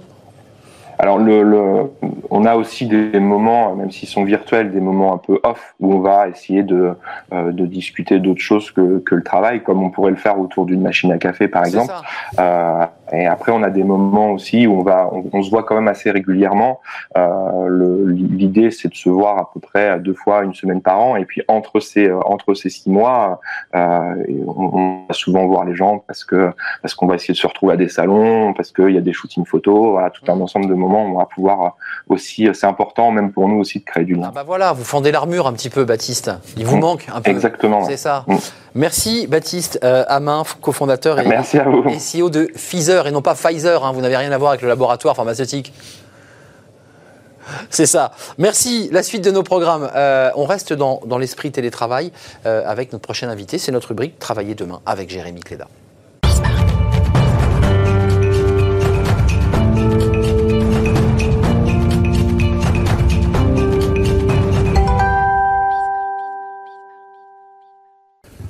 Alors, 0.98 1.18
le, 1.18 1.92
on 2.30 2.46
a 2.46 2.56
aussi 2.56 2.86
des 2.86 3.20
moments, 3.20 3.76
même 3.76 3.92
s'ils 3.92 4.10
sont 4.10 4.24
virtuels, 4.24 4.72
des 4.72 4.80
moments 4.80 5.14
un 5.14 5.18
peu 5.18 5.40
off 5.44 5.76
où 5.80 5.94
on 5.94 6.00
va 6.00 6.28
essayer 6.28 6.64
de, 6.64 6.94
euh, 7.34 7.52
de 7.52 7.66
discuter 7.66 8.20
d'autres 8.20 8.42
choses 8.42 8.72
que, 8.72 9.00
que, 9.00 9.16
le 9.16 9.24
travail, 9.24 9.62
comme 9.64 9.84
on 9.84 9.90
pourrait 9.90 10.12
le 10.12 10.18
faire 10.18 10.40
autour 10.40 10.66
d'une 10.66 10.82
machine 10.82 11.12
à 11.12 11.18
café, 11.18 11.48
par 11.48 11.66
exemple. 11.66 11.94
Euh, 12.40 12.86
et 13.14 13.28
après, 13.28 13.52
on 13.52 13.62
a 13.62 13.70
des 13.70 13.84
moments 13.84 14.32
aussi 14.32 14.66
où 14.66 14.80
on 14.80 14.84
va, 14.84 15.10
on, 15.12 15.44
se 15.44 15.50
voit 15.50 15.64
quand 15.64 15.76
même 15.76 15.88
assez 15.88 16.10
régulièrement. 16.10 16.82
Euh, 17.18 18.10
L'idée, 18.10 18.72
c'est 18.72 18.90
de 18.90 18.96
se 18.96 19.10
voir 19.10 19.38
à 19.38 19.52
peu 19.54 19.60
près 19.60 20.00
deux 20.00 20.14
fois 20.14 20.44
une 20.44 20.56
semaine 20.56 20.82
par 20.82 21.00
an. 21.00 21.16
Et 21.16 21.26
puis 21.26 21.44
entre 21.48 21.80
ces 21.80 22.08
euh, 22.08 22.20
entre 22.22 22.56
ces 22.56 22.70
six 22.70 22.90
mois, 22.90 23.40
euh, 23.76 24.16
on, 24.48 25.06
va 25.08 25.14
souvent 25.14 25.46
voir 25.46 25.66
les 25.66 25.76
gens 25.76 26.00
parce 26.00 26.24
que 26.24 26.50
parce 26.82 26.96
qu'on 26.96 27.06
va 27.06 27.16
essayer 27.16 27.34
de 27.34 27.38
se 27.38 27.46
retrouver 27.46 27.74
à 27.74 27.78
des 27.78 27.90
salons, 27.90 28.54
parce 28.54 28.72
qu'il 28.72 28.92
y 28.92 28.98
a 28.98 29.02
des 29.02 29.14
shootings 29.14 29.46
photos, 29.46 29.92
voilà, 29.92 30.10
tout 30.10 30.24
un 30.32 30.40
ensemble 30.42 30.68
de 30.68 30.74
moments 30.74 30.85
où 30.94 31.14
on 31.14 31.18
va 31.18 31.26
pouvoir 31.26 31.76
aussi. 32.08 32.48
C'est 32.54 32.68
important, 32.68 33.12
même 33.12 33.32
pour 33.32 33.48
nous 33.48 33.58
aussi, 33.58 33.80
de 33.80 33.86
créer 33.86 34.06
du 34.06 34.16
lien. 34.16 34.28
Ah 34.30 34.32
bah 34.34 34.44
voilà, 34.46 34.74
vous 34.74 34.84
fendez 34.84 35.12
l'armure 35.12 35.48
un 35.48 35.54
petit 35.54 35.70
peu, 35.70 35.84
Baptiste. 35.86 36.32
Il 36.58 36.66
vous 36.66 36.78
mmh. 36.78 36.80
manque 36.80 37.08
un 37.14 37.22
peu. 37.22 37.32
Exactement. 37.32 37.86
C'est 37.86 37.98
ça. 37.98 38.26
Mmh. 38.28 38.36
Merci 38.76 39.28
Baptiste 39.28 39.80
euh, 39.84 40.04
Amin, 40.08 40.44
cofondateur 40.62 41.20
et, 41.20 41.28
Merci 41.28 41.58
à 41.60 41.64
vous. 41.64 41.84
CEO 41.84 42.30
de 42.30 42.46
Pfizer 42.56 43.08
et 43.08 43.12
non 43.12 43.22
pas 43.22 43.36
Pfizer. 43.36 43.86
Hein, 43.86 43.92
vous 43.94 44.02
n'avez 44.02 44.18
rien 44.18 44.32
à 44.32 44.38
voir 44.38 44.52
avec 44.52 44.62
le 44.62 44.68
laboratoire 44.68 45.16
pharmaceutique. 45.16 45.74
C'est 47.70 47.86
ça. 47.86 48.12
Merci. 48.38 48.90
La 48.92 49.04
suite 49.04 49.24
de 49.24 49.32
nos 49.32 49.44
programmes. 49.44 49.90
Euh, 49.96 50.32
on 50.36 50.46
reste 50.46 50.74
dans, 50.74 51.00
l'esprit 51.18 51.52
télétravail 51.52 52.12
euh, 52.46 52.64
avec 52.66 52.92
notre 52.92 53.04
prochain 53.04 53.30
invité. 53.30 53.58
C'est 53.58 53.72
notre 53.72 53.90
rubrique 53.90 54.20
Travailler 54.20 54.56
demain 54.56 54.82
avec 54.86 55.10
Jérémy 55.10 55.42
Cléda. 55.42 55.68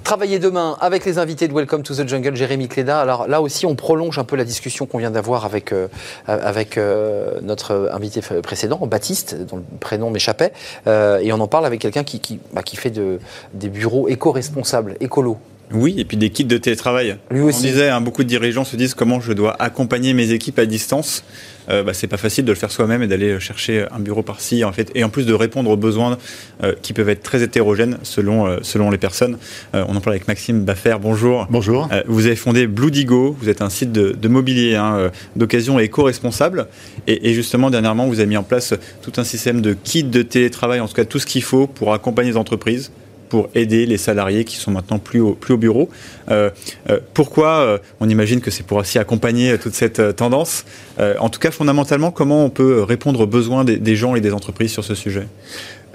Travailler 0.06 0.38
demain 0.38 0.78
avec 0.82 1.04
les 1.04 1.18
invités 1.18 1.48
de 1.48 1.54
Welcome 1.54 1.82
to 1.82 1.96
the 1.96 2.08
Jungle, 2.08 2.36
Jérémy 2.36 2.68
Cléda. 2.68 3.02
Alors 3.02 3.28
là 3.28 3.42
aussi, 3.42 3.66
on 3.66 3.74
prolonge 3.74 4.20
un 4.20 4.24
peu 4.24 4.36
la 4.36 4.44
discussion 4.44 4.86
qu'on 4.86 5.00
vient 5.00 5.10
d'avoir 5.10 5.46
avec, 5.46 5.72
euh, 5.72 5.88
avec 6.28 6.78
euh, 6.78 7.40
notre 7.42 7.90
invité 7.92 8.22
précédent, 8.44 8.86
Baptiste, 8.86 9.36
dont 9.48 9.58
le 9.58 9.64
prénom 9.80 10.12
m'échappait. 10.12 10.54
Euh, 10.86 11.18
et 11.24 11.34
on 11.34 11.40
en 11.40 11.48
parle 11.48 11.66
avec 11.66 11.82
quelqu'un 11.82 12.04
qui, 12.04 12.20
qui, 12.20 12.40
bah, 12.54 12.62
fait 12.72 12.92
de, 12.92 13.20
des 13.56 13.68
bureaux 13.68 14.08
éco-responsables, 14.08 14.96
écolo. 15.00 15.40
Oui, 15.74 15.96
et 15.98 16.06
puis 16.06 16.18
des 16.18 16.30
kits 16.30 16.46
de 16.46 16.58
télétravail. 16.58 17.18
Lui 17.32 17.42
aussi. 17.42 17.60
On 17.60 17.64
disait, 17.64 17.90
hein, 17.90 18.02
beaucoup 18.02 18.24
de 18.24 18.30
dirigeants 18.30 18.64
se 18.64 18.76
disent 18.76 18.94
comment 18.94 19.20
je 19.20 19.34
dois 19.34 19.56
accompagner 19.60 20.14
mes 20.14 20.32
équipes 20.32 20.60
à 20.60 20.66
distance. 20.66 21.24
Euh, 21.70 21.84
bah, 21.84 21.94
c'est 21.94 22.08
pas 22.08 22.18
facile 22.18 22.46
de 22.46 22.52
le 22.52 22.58
faire 22.58 22.72
soi-même 22.72 23.02
et 23.02 23.08
d'aller 23.08 23.40
chercher 23.40 23.86
un 23.92 24.00
bureau 24.00 24.22
par-ci, 24.22 24.64
en 24.64 24.72
fait, 24.72 24.92
et 24.94 25.04
en 25.04 25.10
plus 25.10 25.26
de 25.26 25.34
répondre 25.34 25.70
aux 25.72 25.78
besoins 25.78 26.18
euh, 26.64 26.74
qui 26.82 26.94
peuvent 26.94 27.10
être 27.10 27.24
très 27.24 27.42
hétérogènes 27.42 27.98
selon, 28.04 28.46
euh, 28.46 28.58
selon 28.62 28.92
les 28.92 28.98
personnes. 28.98 29.38
on 29.74 29.96
en 29.96 30.02
parle 30.02 30.16
avec 30.16 30.28
Maxime 30.28 30.64
Baffer. 30.64 30.98
Bonjour. 31.02 31.48
Bonjour. 31.50 31.90
vous 32.08 32.26
avez 32.28 32.36
fondé 32.36 32.68
Blue 32.68 32.92
Digo. 32.92 33.36
Vous 33.40 33.50
êtes 33.50 33.62
un 33.62 33.70
site 33.70 33.92
de, 33.92 34.28
mobilier 34.28 34.76
hein, 34.76 35.12
d'occasion 35.36 35.80
éco-responsable. 35.80 36.68
Et, 37.08 37.30
et, 37.30 37.34
justement, 37.34 37.70
dernièrement, 37.70 38.08
vous 38.08 38.20
avez 38.20 38.28
mis 38.28 38.38
en 38.38 38.44
place 38.44 38.74
tout 39.02 39.14
un 39.18 39.24
système 39.24 39.62
de 39.62 39.74
kits 39.74 40.04
de 40.04 40.22
télétravail, 40.22 40.80
en 40.80 40.88
tout 40.88 40.94
cas 40.94 41.06
tout 41.06 41.20
ce 41.20 41.26
qu'il 41.26 41.44
faut 41.44 41.68
pour 41.68 41.94
accompagner 41.94 42.32
les 42.32 42.38
entreprises 42.38 42.92
pour 43.30 43.50
aider 43.56 43.86
les 43.86 43.98
salariés 43.98 44.46
qui 44.46 44.58
sont 44.58 44.72
maintenant 44.72 45.00
plus 45.00 45.20
au, 45.20 45.36
bureau. 45.58 45.90
Euh, 46.30 46.50
euh, 46.90 47.00
pourquoi 47.14 47.60
euh, 47.60 47.78
On 48.00 48.10
imagine 48.10 48.42
que 48.42 48.52
c'est 48.52 48.66
pour 48.66 48.78
aussi 48.78 49.00
accompagner 49.00 49.58
toute 49.58 49.74
cette 49.74 50.16
tendance. 50.16 50.66
en 50.98 51.30
tout 51.30 51.40
cas, 51.40 51.52
fondamentalement, 51.52 52.12
comment 52.12 52.46
on 52.46 52.50
peut 52.50 52.84
répondre 52.84 53.20
aux 53.22 53.28
besoins 53.28 53.64
des 53.64 53.96
gens 53.96 54.16
et 54.16 54.22
des 54.22 54.34
entreprises 54.34 54.72
sur 54.72 54.84
ce 54.84 54.96
sujet? 54.96 55.28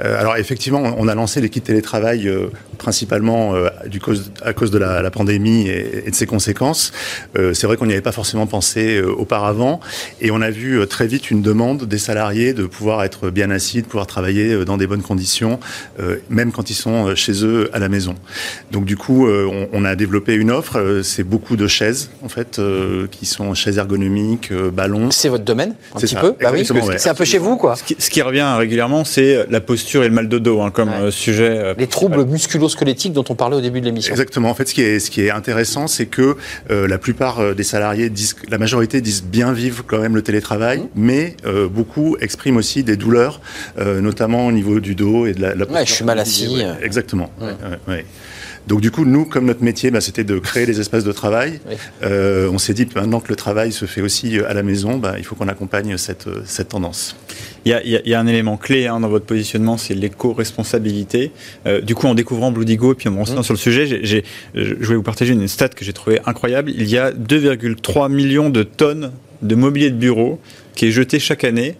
Alors 0.00 0.36
effectivement, 0.36 0.94
on 0.96 1.08
a 1.08 1.14
lancé 1.14 1.40
l'équipe 1.40 1.62
télétravail 1.62 2.28
euh, 2.28 2.46
principalement 2.78 3.54
euh, 3.54 3.68
du 3.86 4.00
cause, 4.00 4.32
à 4.42 4.52
cause 4.52 4.70
de 4.70 4.78
la, 4.78 5.02
la 5.02 5.10
pandémie 5.10 5.68
et, 5.68 6.06
et, 6.06 6.10
de 6.10 6.14
ses 6.14 6.26
conséquences. 6.26 6.92
c'est 7.34 7.66
vrai 7.66 7.76
qu'on 7.76 7.86
n'y 7.86 7.92
avait 7.92 8.00
pas 8.00 8.12
forcément 8.12 8.46
pensé 8.46 9.00
auparavant, 9.02 9.80
et 10.20 10.30
on 10.30 10.40
a 10.40 10.50
vu 10.50 10.86
très 10.86 11.06
vite 11.06 11.30
une 11.30 11.42
demande 11.42 11.84
des 11.84 11.98
salariés 11.98 12.52
de 12.52 12.64
pouvoir 12.64 13.04
être 13.04 13.30
bien 13.30 13.50
assis, 13.50 13.82
de 13.82 13.86
pouvoir 13.86 14.06
travailler 14.06 14.64
dans 14.64 14.76
des 14.76 14.86
bonnes 14.86 15.02
conditions, 15.02 15.60
même 16.28 16.52
quand 16.52 16.70
ils 16.70 16.74
sont 16.74 17.14
chez 17.14 17.44
eux 17.44 17.70
à 17.72 17.78
la 17.78 17.88
maison. 17.88 18.14
Donc 18.70 18.84
du 18.84 18.96
coup, 18.96 19.28
on, 19.28 19.68
on, 19.72 19.84
a 19.84 19.94
développé 19.96 20.34
une 20.34 20.50
offre. 20.50 21.00
c'est 21.02 21.24
beaucoup 21.24 21.56
de 21.56 21.66
chaises 21.66 22.10
en 22.22 22.28
fait, 22.28 22.60
qui 23.10 23.26
sont 23.26 23.54
chaises 23.54 23.78
ergonomiques, 23.78 24.52
ballons. 24.52 25.10
C'est 25.10 25.28
votre 25.28 25.44
domaine 25.44 25.74
un 25.94 26.00
petit 26.00 26.14
peu. 26.14 26.34
Bah 26.40 26.50
oui, 26.52 26.66
c'est 26.96 27.10
un 27.10 27.14
peu 27.14 27.24
chez 27.24 27.38
vous 27.38 27.56
quoi. 27.56 27.76
Ce 27.76 27.84
qui, 27.84 27.96
ce 27.98 28.10
qui 28.10 28.22
revient 28.22 28.54
régulièrement, 28.56 29.04
c'est 29.04 29.46
la 29.48 29.60
posture 29.60 29.89
et 29.98 30.08
le 30.08 30.14
mal 30.14 30.28
de 30.28 30.38
dos 30.38 30.60
hein, 30.62 30.70
comme 30.70 30.90
euh, 30.90 31.10
sujet. 31.10 31.50
Euh, 31.50 31.74
les 31.76 31.86
troubles 31.86 32.24
musculo-squelettiques 32.24 33.12
dont 33.12 33.24
on 33.28 33.34
parlait 33.34 33.56
au 33.56 33.60
début 33.60 33.80
de 33.80 33.86
l'émission. 33.86 34.12
Exactement. 34.12 34.50
En 34.50 34.54
fait, 34.54 34.68
ce 34.68 34.74
qui 34.74 34.82
est, 34.82 35.00
ce 35.00 35.10
qui 35.10 35.22
est 35.22 35.30
intéressant, 35.30 35.86
c'est 35.86 36.06
que 36.06 36.36
euh, 36.70 36.86
la 36.86 36.98
plupart 36.98 37.54
des 37.54 37.62
salariés 37.62 38.10
disent, 38.10 38.36
la 38.48 38.58
majorité 38.58 39.00
disent 39.00 39.24
bien 39.24 39.52
vivre 39.52 39.84
quand 39.86 39.98
même 39.98 40.14
le 40.14 40.22
télétravail, 40.22 40.78
mmh. 40.78 40.88
mais 40.94 41.36
beaucoup 41.70 42.16
expriment 42.20 42.56
aussi 42.56 42.82
des 42.84 42.96
douleurs, 42.96 43.40
notamment 43.78 44.46
au 44.46 44.52
niveau 44.52 44.80
du 44.80 44.94
dos 44.94 45.26
et 45.26 45.34
de 45.34 45.40
la. 45.40 45.54
la 45.54 45.66
ouais, 45.66 45.86
je 45.86 45.92
suis 45.92 46.04
mal 46.04 46.18
assis. 46.18 46.62
exactement. 46.82 47.30
Ouais. 47.88 48.04
Donc 48.70 48.80
du 48.80 48.92
coup, 48.92 49.04
nous, 49.04 49.24
comme 49.24 49.46
notre 49.46 49.64
métier, 49.64 49.90
bah, 49.90 50.00
c'était 50.00 50.22
de 50.22 50.38
créer 50.38 50.64
des 50.64 50.78
espaces 50.78 51.02
de 51.02 51.10
travail. 51.10 51.58
Euh, 52.04 52.48
on 52.52 52.58
s'est 52.58 52.72
dit, 52.72 52.86
maintenant 52.94 53.18
que 53.18 53.28
le 53.28 53.34
travail 53.34 53.72
se 53.72 53.84
fait 53.84 54.00
aussi 54.00 54.38
euh, 54.38 54.48
à 54.48 54.54
la 54.54 54.62
maison, 54.62 54.96
bah, 54.96 55.16
il 55.18 55.24
faut 55.24 55.34
qu'on 55.34 55.48
accompagne 55.48 55.96
cette, 55.98 56.28
euh, 56.28 56.42
cette 56.44 56.68
tendance. 56.68 57.16
Il 57.64 57.72
y, 57.72 57.74
a, 57.74 57.82
il 57.82 58.00
y, 58.08 58.14
a, 58.14 58.20
un 58.20 58.28
élément 58.28 58.56
clé 58.56 58.86
hein, 58.86 59.00
dans 59.00 59.08
votre 59.08 59.26
positionnement, 59.26 59.76
c'est 59.76 59.94
l'éco-responsabilité. 59.94 61.32
Euh, 61.66 61.80
du 61.80 61.96
coup, 61.96 62.06
en 62.06 62.14
découvrant 62.14 62.52
Bloodigo 62.52 62.92
et 62.92 62.94
puis 62.94 63.08
en 63.08 63.10
me 63.10 63.18
renseignant 63.18 63.40
mmh. 63.40 63.42
sur 63.42 63.54
le 63.54 63.58
sujet, 63.58 64.04
je 64.04 64.22
vais 64.54 64.94
vous 64.94 65.02
partager 65.02 65.32
une 65.32 65.48
stat 65.48 65.70
que 65.70 65.84
j'ai 65.84 65.92
trouvée 65.92 66.20
incroyable. 66.24 66.70
Il 66.70 66.88
y 66.88 66.96
a 66.96 67.10
2,3 67.10 68.08
millions 68.08 68.50
de 68.50 68.62
tonnes 68.62 69.10
de 69.42 69.54
mobilier 69.56 69.90
de 69.90 69.96
bureau 69.96 70.38
qui 70.76 70.86
est 70.86 70.92
jeté 70.92 71.18
chaque 71.18 71.42
année 71.42 71.74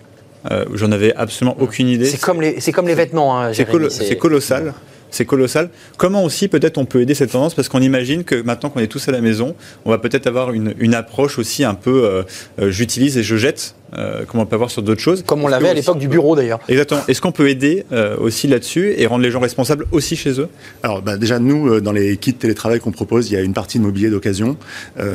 euh, 0.51 0.65
J'en 0.75 0.91
avais 0.91 1.15
absolument 1.15 1.57
aucune 1.61 1.89
idée. 1.89 2.07
C'est 2.07 2.21
comme 2.21 2.41
les, 2.41 2.55
comme 2.73 2.89
les 2.89 2.95
vêtements. 2.95 3.41
Hein, 3.41 3.53
c'est, 3.53 4.17
colossal 4.17 4.75
c'est 5.11 5.25
colossal. 5.25 5.71
Comment 5.97 6.25
aussi 6.25 6.49
peut-être 6.49 6.79
on 6.79 6.85
peut 6.85 7.01
aider 7.01 7.15
cette 7.15 7.33
tendance? 7.33 7.55
Parce 7.55 7.69
qu'on 7.69 7.83
imagine 7.83 8.25
que 8.25 8.41
maintenant 8.43 8.71
qu'on 8.71 8.81
est 8.81 8.87
tous 8.87 9.09
à 9.09 9.13
la 9.13 9.21
maison, 9.21 9.55
on 9.85 9.91
va 9.91 9.99
peut-être 9.99 10.27
avoir 10.27 10.53
une, 10.53 10.95
approche 10.95 11.39
aussi 11.39 11.63
un 11.63 11.75
peu 11.75 12.05
euh, 12.05 12.23
euh, 12.61 12.71
j'utilise 12.71 13.17
et 13.17 13.23
je 13.23 13.37
jette 13.37 13.75
euh, 13.97 14.25
comme 14.25 14.41
on 14.41 14.47
peut 14.47 14.55
avoir 14.55 14.71
sur 14.71 14.83
d'autres 14.83 15.01
choses. 15.01 15.23
Comme 15.27 15.43
on 15.43 15.49
l'avait 15.49 15.69
à 15.69 15.75
l'époque 15.75 15.99
du 15.99 16.09
bureau 16.09 16.37
d'ailleurs. 16.37 16.61
Exactement. 16.69 17.01
Est-ce 17.09 17.21
qu'on 17.21 17.33
peut 17.33 17.49
aider 17.49 17.85
euh, 17.93 18.17
aussi 18.19 18.47
là-dessus 18.47 18.95
et 18.97 19.07
rendre 19.07 19.23
les 19.23 19.31
gens 19.31 19.41
responsables 19.41 19.87
aussi 19.91 20.17
chez 20.17 20.41
eux? 20.41 20.49
Alors 20.83 21.03
bah, 21.03 21.17
déjà 21.17 21.39
nous, 21.39 21.69
euh, 21.69 21.81
dans 21.81 21.93
les 21.93 22.17
kits 22.17 22.35
télétravail 22.35 22.81
qu'on 22.81 22.93
propose, 22.93 23.31
il 23.31 23.35
y 23.35 23.37
a 23.37 23.41
une 23.41 23.53
partie 23.53 23.79
de 23.79 23.85
mobilier 23.85 24.11
d'occasion, 24.11 24.57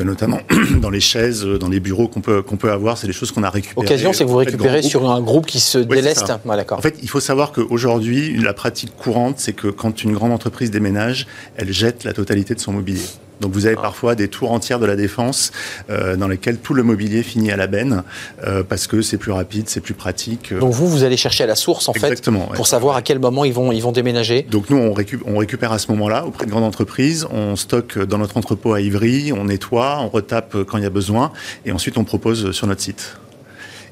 notamment 0.04 0.40
dans 0.80 0.90
les 0.90 1.00
chaises, 1.00 1.44
dans 1.44 1.68
les 1.68 1.80
bureaux 1.80 2.08
qu'on 2.08 2.20
peut, 2.20 2.42
qu'on 2.42 2.56
peut 2.56 2.70
avoir, 2.70 2.98
c'est 2.98 3.06
des 3.06 3.12
choses 3.12 3.32
qu'on 3.32 3.42
a 3.42 3.50
récupérées. 3.50 3.86
Occasion, 3.86 4.12
c'est 4.12 4.24
que 4.24 4.30
vous 4.30 4.36
récupérez 4.36 4.82
sur 4.82 5.10
un 5.10 5.20
groupe 5.20 5.46
qui 5.46 5.60
se 5.60 5.78
déleste 5.78 6.32
En 6.70 6.80
fait, 6.80 6.96
il 7.02 7.08
faut 7.08 7.20
savoir 7.20 7.52
qu'aujourd'hui, 7.52 8.36
la 8.36 8.52
pratique 8.52 8.94
courante, 8.96 9.36
c'est 9.38 9.52
que 9.52 9.68
quand 9.68 10.02
une 10.02 10.12
grande 10.12 10.32
entreprise 10.32 10.70
déménage, 10.70 11.26
elle 11.56 11.72
jette 11.72 12.04
la 12.04 12.12
totalité 12.12 12.54
de 12.54 12.60
son 12.60 12.72
mobilier. 12.72 13.00
Donc 13.40 13.52
vous 13.52 13.66
avez 13.66 13.76
ah. 13.78 13.82
parfois 13.82 14.14
des 14.14 14.28
tours 14.28 14.52
entières 14.52 14.78
de 14.78 14.86
la 14.86 14.96
défense 14.96 15.52
euh, 15.90 16.16
dans 16.16 16.28
lesquelles 16.28 16.58
tout 16.58 16.74
le 16.74 16.82
mobilier 16.82 17.22
finit 17.22 17.50
à 17.50 17.56
la 17.56 17.66
benne 17.66 18.02
euh, 18.46 18.62
parce 18.62 18.86
que 18.86 19.02
c'est 19.02 19.18
plus 19.18 19.32
rapide, 19.32 19.68
c'est 19.68 19.80
plus 19.80 19.94
pratique. 19.94 20.54
Donc 20.54 20.72
vous, 20.72 20.88
vous 20.88 21.04
allez 21.04 21.16
chercher 21.16 21.44
à 21.44 21.46
la 21.46 21.56
source 21.56 21.88
en 21.88 21.92
fait 21.92 22.22
pour 22.54 22.66
savoir 22.66 22.96
à 22.96 23.02
quel 23.02 23.18
moment 23.18 23.44
ils 23.44 23.52
vont, 23.52 23.72
ils 23.72 23.82
vont 23.82 23.92
déménager. 23.92 24.42
Donc 24.42 24.70
nous, 24.70 24.78
on, 24.78 24.94
on 25.26 25.38
récupère 25.38 25.72
à 25.72 25.78
ce 25.78 25.90
moment-là 25.92 26.26
auprès 26.26 26.46
de 26.46 26.50
grandes 26.50 26.64
entreprises, 26.64 27.26
on 27.30 27.56
stocke 27.56 27.98
dans 27.98 28.18
notre 28.18 28.36
entrepôt 28.36 28.74
à 28.74 28.80
Ivry, 28.80 29.32
on 29.32 29.44
nettoie, 29.44 29.98
on 30.00 30.08
retape 30.08 30.56
quand 30.64 30.78
il 30.78 30.84
y 30.84 30.86
a 30.86 30.90
besoin 30.90 31.32
et 31.64 31.72
ensuite 31.72 31.98
on 31.98 32.04
propose 32.04 32.52
sur 32.52 32.66
notre 32.66 32.80
site. 32.80 33.16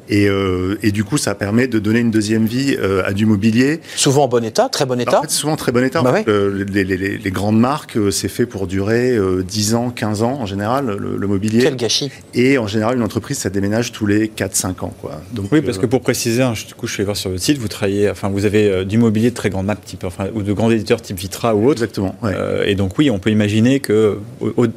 Et, 0.08 0.28
euh, 0.28 0.78
et, 0.82 0.92
du 0.92 1.04
coup, 1.04 1.18
ça 1.18 1.34
permet 1.34 1.66
de 1.66 1.78
donner 1.78 2.00
une 2.00 2.10
deuxième 2.10 2.46
vie 2.46 2.76
euh, 2.78 3.02
à 3.04 3.12
du 3.12 3.26
mobilier. 3.26 3.80
Souvent 3.96 4.24
en 4.24 4.28
bon 4.28 4.44
état, 4.44 4.68
très 4.68 4.86
bon 4.86 5.00
état. 5.00 5.18
En 5.18 5.22
fait, 5.22 5.30
souvent 5.30 5.56
très 5.56 5.72
bon 5.72 5.84
état. 5.84 6.02
Bah 6.02 6.12
ouais. 6.12 6.24
les, 6.26 6.84
les, 6.84 7.18
les, 7.18 7.30
grandes 7.30 7.58
marques, 7.58 7.98
c'est 8.10 8.28
fait 8.28 8.46
pour 8.46 8.66
durer 8.66 9.16
10 9.46 9.74
ans, 9.74 9.90
15 9.90 10.22
ans 10.22 10.38
en 10.40 10.46
général, 10.46 10.96
le, 10.98 11.16
le, 11.16 11.26
mobilier. 11.26 11.62
Quel 11.62 11.76
gâchis. 11.76 12.10
Et 12.34 12.58
en 12.58 12.66
général, 12.66 12.96
une 12.96 13.02
entreprise, 13.02 13.38
ça 13.38 13.50
déménage 13.50 13.92
tous 13.92 14.06
les 14.06 14.28
4-5 14.28 14.84
ans. 14.84 14.94
Quoi. 15.00 15.20
Donc, 15.32 15.46
oui, 15.52 15.62
parce 15.62 15.78
que 15.78 15.86
pour 15.86 16.00
préciser, 16.00 16.42
hein, 16.42 16.52
du 16.66 16.74
coup, 16.74 16.86
je 16.86 16.96
vais 16.98 17.04
voir 17.04 17.16
sur 17.16 17.30
votre 17.30 17.42
site, 17.42 17.58
vous 17.58 17.68
travaillez, 17.68 18.10
enfin, 18.10 18.28
vous 18.28 18.44
avez 18.44 18.84
du 18.84 18.98
mobilier 18.98 19.30
de 19.30 19.34
très 19.34 19.50
grande 19.50 19.66
marque, 19.66 19.84
type, 19.84 20.04
enfin, 20.04 20.26
ou 20.34 20.42
de 20.42 20.52
grands 20.52 20.70
éditeurs 20.70 21.00
type 21.00 21.18
Vitra 21.18 21.54
ou 21.54 21.66
autre. 21.68 21.82
Exactement. 21.82 22.14
Ouais. 22.22 22.34
et 22.66 22.74
donc, 22.74 22.98
oui, 22.98 23.10
on 23.10 23.18
peut 23.18 23.30
imaginer 23.30 23.80
que 23.80 24.18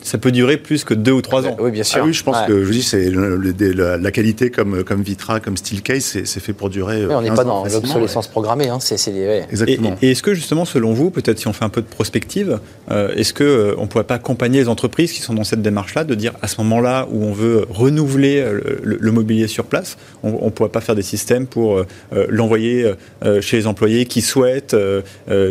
ça 0.04 0.18
peut 0.18 0.32
durer 0.32 0.58
plus 0.58 0.84
que 0.84 0.94
2 0.94 1.12
ou 1.12 1.22
3 1.22 1.48
ans. 1.48 1.58
Oui, 1.60 1.72
bien 1.72 1.84
sûr. 1.84 2.00
Ah 2.02 2.06
oui, 2.06 2.14
je 2.14 2.24
pense 2.24 2.38
que 2.48 2.62
je 2.62 2.66
vous 2.66 2.72
dis, 2.72 2.84
c'est 2.84 3.10
la, 3.12 3.98
la, 3.98 4.12
qualité 4.12 4.50
comme, 4.50 4.84
comme 4.84 5.02
Vitra, 5.02 5.17
comme 5.44 5.58
Steelcase, 5.58 6.04
c'est 6.24 6.40
fait 6.40 6.54
pour 6.54 6.70
durer. 6.70 7.06
Oui, 7.06 7.14
on 7.14 7.22
n'est 7.22 7.32
pas 7.32 7.44
dans 7.44 7.66
l'obsolescence 7.66 8.26
ouais. 8.26 8.32
programmée. 8.32 8.70
Hein, 8.70 8.80
c'est 8.80 8.96
ouais. 9.12 9.46
Exactement. 9.50 9.96
Et, 10.02 10.08
et 10.08 10.12
est-ce 10.12 10.24
que 10.24 10.34
justement, 10.34 10.66
selon 10.66 10.94
vous, 10.94 11.12
peut-être 11.12 11.40
si 11.40 11.48
on 11.48 11.54
fait 11.54 11.66
un 11.66 11.70
peu 11.70 11.82
de 11.82 11.88
prospective, 11.88 12.60
euh, 12.92 13.14
est-ce 13.16 13.34
que 13.34 13.44
euh, 13.44 13.76
on 13.78 13.88
pourrait 13.88 14.06
pas 14.06 14.16
accompagner 14.16 14.60
les 14.60 14.70
entreprises 14.70 15.12
qui 15.12 15.22
sont 15.22 15.34
dans 15.34 15.44
cette 15.44 15.62
démarche-là, 15.62 16.04
de 16.04 16.16
dire 16.16 16.34
à 16.42 16.48
ce 16.48 16.62
moment-là 16.62 17.08
où 17.12 17.24
on 17.24 17.34
veut 17.34 17.66
renouveler 17.70 18.42
le, 18.42 18.80
le, 18.84 18.98
le 19.00 19.12
mobilier 19.12 19.48
sur 19.48 19.66
place, 19.66 19.98
on, 20.24 20.38
on 20.42 20.50
pourrait 20.52 20.70
pas 20.70 20.82
faire 20.82 20.96
des 20.96 21.02
systèmes 21.02 21.48
pour 21.48 21.78
euh, 21.78 21.86
l'envoyer 22.30 22.94
chez 23.42 23.58
les 23.58 23.68
employés 23.68 24.06
qui 24.06 24.22
souhaitent, 24.22 24.76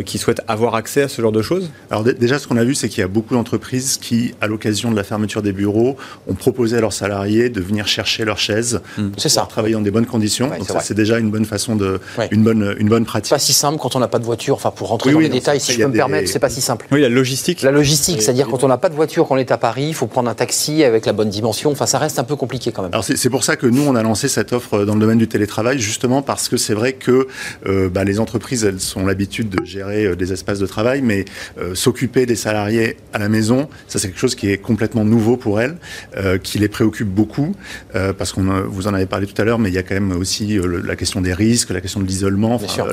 qui 0.05 0.17
souhaitent 0.17 0.41
avoir 0.47 0.75
accès 0.75 1.03
à 1.03 1.07
ce 1.07 1.21
genre 1.21 1.31
de 1.31 1.41
choses? 1.41 1.69
Alors 1.89 2.03
déjà, 2.03 2.39
ce 2.39 2.47
qu'on 2.47 2.57
a 2.57 2.63
vu, 2.63 2.75
c'est 2.75 2.89
qu'il 2.89 3.01
y 3.01 3.03
a 3.03 3.07
beaucoup 3.07 3.33
d'entreprises 3.33 3.97
qui, 3.97 4.33
à 4.41 4.47
l'occasion 4.47 4.91
de 4.91 4.95
la 4.95 5.03
fermeture 5.03 5.41
des 5.41 5.51
bureaux, 5.51 5.97
ont 6.27 6.33
proposé 6.33 6.77
à 6.77 6.81
leurs 6.81 6.93
salariés 6.93 7.49
de 7.49 7.61
venir 7.61 7.87
chercher 7.87 8.25
leurs 8.25 8.39
chaises, 8.39 8.81
mmh. 8.97 9.09
c'est 9.17 9.29
ça, 9.29 9.47
travailler 9.57 9.73
dans 9.73 9.81
des 9.81 9.89
bonnes 9.89 10.05
conditions. 10.05 10.51
Ouais, 10.51 10.59
Donc 10.59 10.67
ça, 10.67 10.81
c'est 10.81 10.93
déjà 10.93 11.17
une 11.17 11.31
bonne 11.31 11.45
façon 11.45 11.75
de, 11.75 11.99
ouais. 12.19 12.27
une 12.29 12.43
bonne, 12.43 12.75
une 12.77 12.89
bonne 12.89 13.05
pratique. 13.05 13.31
Pas 13.31 13.39
si 13.39 13.53
simple 13.53 13.79
quand 13.79 13.95
on 13.95 13.99
n'a 13.99 14.07
pas 14.07 14.19
de 14.19 14.23
voiture. 14.23 14.53
Enfin, 14.53 14.69
pour 14.69 14.89
rentrer 14.89 15.09
oui, 15.09 15.13
dans 15.13 15.17
oui, 15.17 15.23
les 15.23 15.29
non, 15.29 15.35
détails, 15.35 15.59
si 15.59 15.71
je 15.71 15.79
peux 15.79 15.87
me 15.87 15.93
des... 15.93 15.97
permettre, 15.97 16.29
c'est 16.29 16.37
pas 16.37 16.49
si 16.49 16.61
simple. 16.61 16.85
Oui, 16.91 17.01
la 17.01 17.09
logistique. 17.09 17.63
La 17.63 17.71
logistique, 17.71 18.21
c'est-à-dire 18.21 18.47
quand 18.47 18.63
on 18.63 18.67
n'a 18.67 18.77
pas 18.77 18.89
de 18.89 18.93
voiture, 18.93 19.27
qu'on 19.27 19.37
est 19.37 19.51
à 19.51 19.57
Paris, 19.57 19.85
il 19.87 19.95
faut 19.95 20.05
prendre 20.05 20.29
un 20.29 20.35
taxi 20.35 20.83
avec 20.83 21.07
la 21.07 21.13
bonne 21.13 21.29
dimension. 21.29 21.71
Enfin, 21.71 21.87
ça 21.87 21.97
reste 21.97 22.19
un 22.19 22.23
peu 22.23 22.35
compliqué 22.35 22.71
quand 22.71 22.83
même. 22.83 22.91
Alors 22.93 23.03
c'est 23.03 23.29
pour 23.31 23.43
ça 23.43 23.55
que 23.55 23.65
nous, 23.65 23.81
on 23.81 23.95
a 23.95 24.03
lancé 24.03 24.27
cette 24.27 24.53
offre 24.53 24.85
dans 24.85 24.93
le 24.93 24.99
domaine 24.99 25.17
du 25.17 25.27
télétravail, 25.27 25.79
justement 25.79 26.21
parce 26.21 26.49
que 26.49 26.57
c'est 26.57 26.75
vrai 26.75 26.93
que 26.93 27.27
euh, 27.65 27.89
bah, 27.89 28.03
les 28.03 28.19
entreprises, 28.19 28.63
elles 28.63 28.77
ont 28.95 29.07
l'habitude 29.07 29.49
de 29.49 29.65
gérer 29.65 30.05
euh, 30.05 30.15
des 30.15 30.33
espaces 30.33 30.59
de 30.59 30.67
travail, 30.67 31.01
mais 31.01 31.25
euh, 31.57 31.73
s'occuper 31.73 32.27
des 32.27 32.35
salariés 32.35 32.97
à 33.11 33.17
la 33.17 33.27
maison, 33.27 33.69
ça 33.87 33.97
c'est 33.97 34.09
quelque 34.09 34.19
chose 34.19 34.35
qui 34.35 34.51
est 34.51 34.59
complètement 34.59 35.03
nouveau 35.03 35.35
pour 35.35 35.59
elles, 35.59 35.77
euh, 36.15 36.37
qui 36.37 36.59
les 36.59 36.67
préoccupe 36.67 37.07
beaucoup, 37.07 37.55
euh, 37.95 38.13
parce 38.13 38.33
qu'on 38.33 38.67
vous 38.67 38.87
en 38.87 38.93
avez 38.93 39.07
parlé 39.07 39.25
tout 39.25 39.41
à 39.41 39.45
l'heure, 39.45 39.46
mais 39.59 39.69
il 39.69 39.75
y 39.75 39.77
a 39.77 39.83
quand 39.83 39.93
même 39.93 40.11
aussi 40.11 40.57
euh, 40.57 40.81
la 40.85 40.95
question 40.95 41.21
des 41.21 41.33
risques, 41.33 41.69
la 41.69 41.81
question 41.81 41.99
de 41.99 42.05
l'isolement, 42.05 42.55
enfin, 42.55 42.85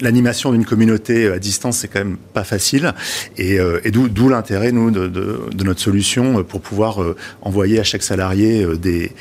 l'animation 0.00 0.50
la, 0.50 0.56
la, 0.56 0.58
d'une 0.58 0.66
communauté 0.66 1.30
à 1.30 1.38
distance, 1.38 1.78
c'est 1.78 1.88
quand 1.88 2.00
même 2.00 2.16
pas 2.32 2.44
facile, 2.44 2.94
et, 3.36 3.58
et 3.84 3.90
d'où 3.90 4.28
l'intérêt 4.28 4.72
nous 4.72 4.90
de, 4.90 5.06
de, 5.08 5.40
de, 5.52 5.64
notre 5.64 5.80
solution 5.80 6.42
pour 6.44 6.60
pouvoir 6.60 6.98
envoyer 7.42 7.78
à 7.80 7.84
chaque 7.84 8.02
salarié 8.02 8.66
des, 8.80 9.12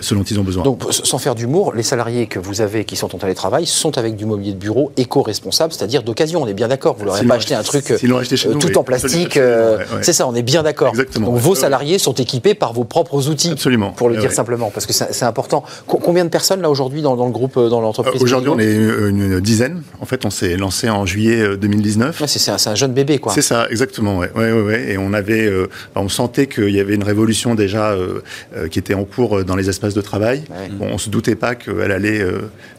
ce 0.00 0.14
dont 0.14 0.22
ils 0.22 0.38
ont 0.38 0.44
besoin. 0.44 0.64
Donc, 0.64 0.82
sans 0.90 1.18
faire 1.18 1.34
d'humour, 1.34 1.72
les 1.74 1.82
salariés 1.82 2.26
que 2.26 2.38
vous 2.38 2.60
avez 2.60 2.84
qui 2.84 2.96
sont 2.96 3.14
en 3.14 3.18
télétravail 3.18 3.66
sont 3.66 3.96
avec 3.98 4.16
du 4.16 4.24
mobilier 4.24 4.52
de 4.52 4.58
bureau 4.58 4.92
éco-responsable, 4.96 5.72
c'est-à-dire 5.72 6.02
d'occasion. 6.02 6.42
On 6.42 6.46
est 6.46 6.54
bien 6.54 6.68
d'accord. 6.68 6.96
Vous 6.98 7.04
leur 7.04 7.16
avez 7.16 7.26
pas 7.26 7.36
acheté 7.36 7.54
un 7.54 7.62
truc 7.62 7.90
acheté 7.90 8.36
chez 8.36 8.48
nous, 8.48 8.58
tout 8.58 8.68
oui. 8.68 8.76
en 8.76 8.84
plastique. 8.84 9.36
Euh, 9.36 9.78
ouais, 9.78 9.82
ouais. 9.82 10.02
C'est 10.02 10.12
ça, 10.12 10.26
on 10.26 10.34
est 10.34 10.42
bien 10.42 10.62
d'accord. 10.62 10.94
Donc 10.94 11.36
vos 11.36 11.54
salariés 11.54 11.98
sont 11.98 12.14
équipés 12.14 12.54
par 12.54 12.72
vos 12.72 12.84
propres 12.84 13.28
outils. 13.28 13.50
Absolument. 13.50 13.92
Pour 13.92 14.08
le 14.08 14.16
dire 14.16 14.32
simplement, 14.32 14.70
parce 14.70 14.86
que 14.86 14.92
c'est 14.92 15.05
important. 15.22 15.64
Co 15.86 15.98
combien 15.98 16.24
de 16.24 16.30
personnes 16.30 16.60
là 16.60 16.70
aujourd'hui 16.70 17.02
dans, 17.02 17.16
dans, 17.16 17.26
le 17.26 17.32
groupe, 17.32 17.58
dans 17.58 17.80
l'entreprise 17.80 18.20
euh, 18.20 18.24
Aujourd'hui, 18.24 18.50
on 18.50 18.58
est 18.58 18.72
une, 18.72 19.22
une, 19.22 19.40
dizaine. 19.40 19.82
En 20.00 20.06
fait, 20.06 20.24
on 20.24 20.30
s'est 20.30 20.56
lancé 20.56 20.88
en 20.88 21.06
juillet 21.06 21.56
2019. 21.56 22.20
Ouais, 22.20 22.26
c'est 22.26 22.50
un, 22.50 22.72
un, 22.72 22.74
jeune 22.74 22.92
bébé, 22.92 23.18
quoi. 23.18 23.32
C'est 23.32 23.42
ça, 23.42 23.66
exactement. 23.70 24.18
Ouais, 24.18 24.30
ouais, 24.34 24.52
ouais, 24.52 24.92
Et 24.92 24.98
on 24.98 25.12
avait, 25.12 25.46
euh, 25.46 25.68
on 25.94 26.08
sentait 26.08 26.46
qu'il 26.46 26.70
y 26.70 26.80
avait 26.80 26.94
une 26.94 27.04
révolution 27.04 27.54
déjà 27.54 27.90
euh, 27.92 28.20
qui 28.70 28.78
était 28.78 28.94
en 28.94 29.04
cours 29.04 29.44
dans 29.44 29.56
les 29.56 29.68
espaces 29.68 29.94
de 29.94 30.00
travail. 30.00 30.44
Bon, 30.72 30.88
on 30.92 30.98
se 30.98 31.10
doutait 31.10 31.34
pas 31.36 31.54
qu'elle 31.54 31.92
allait 31.92 32.22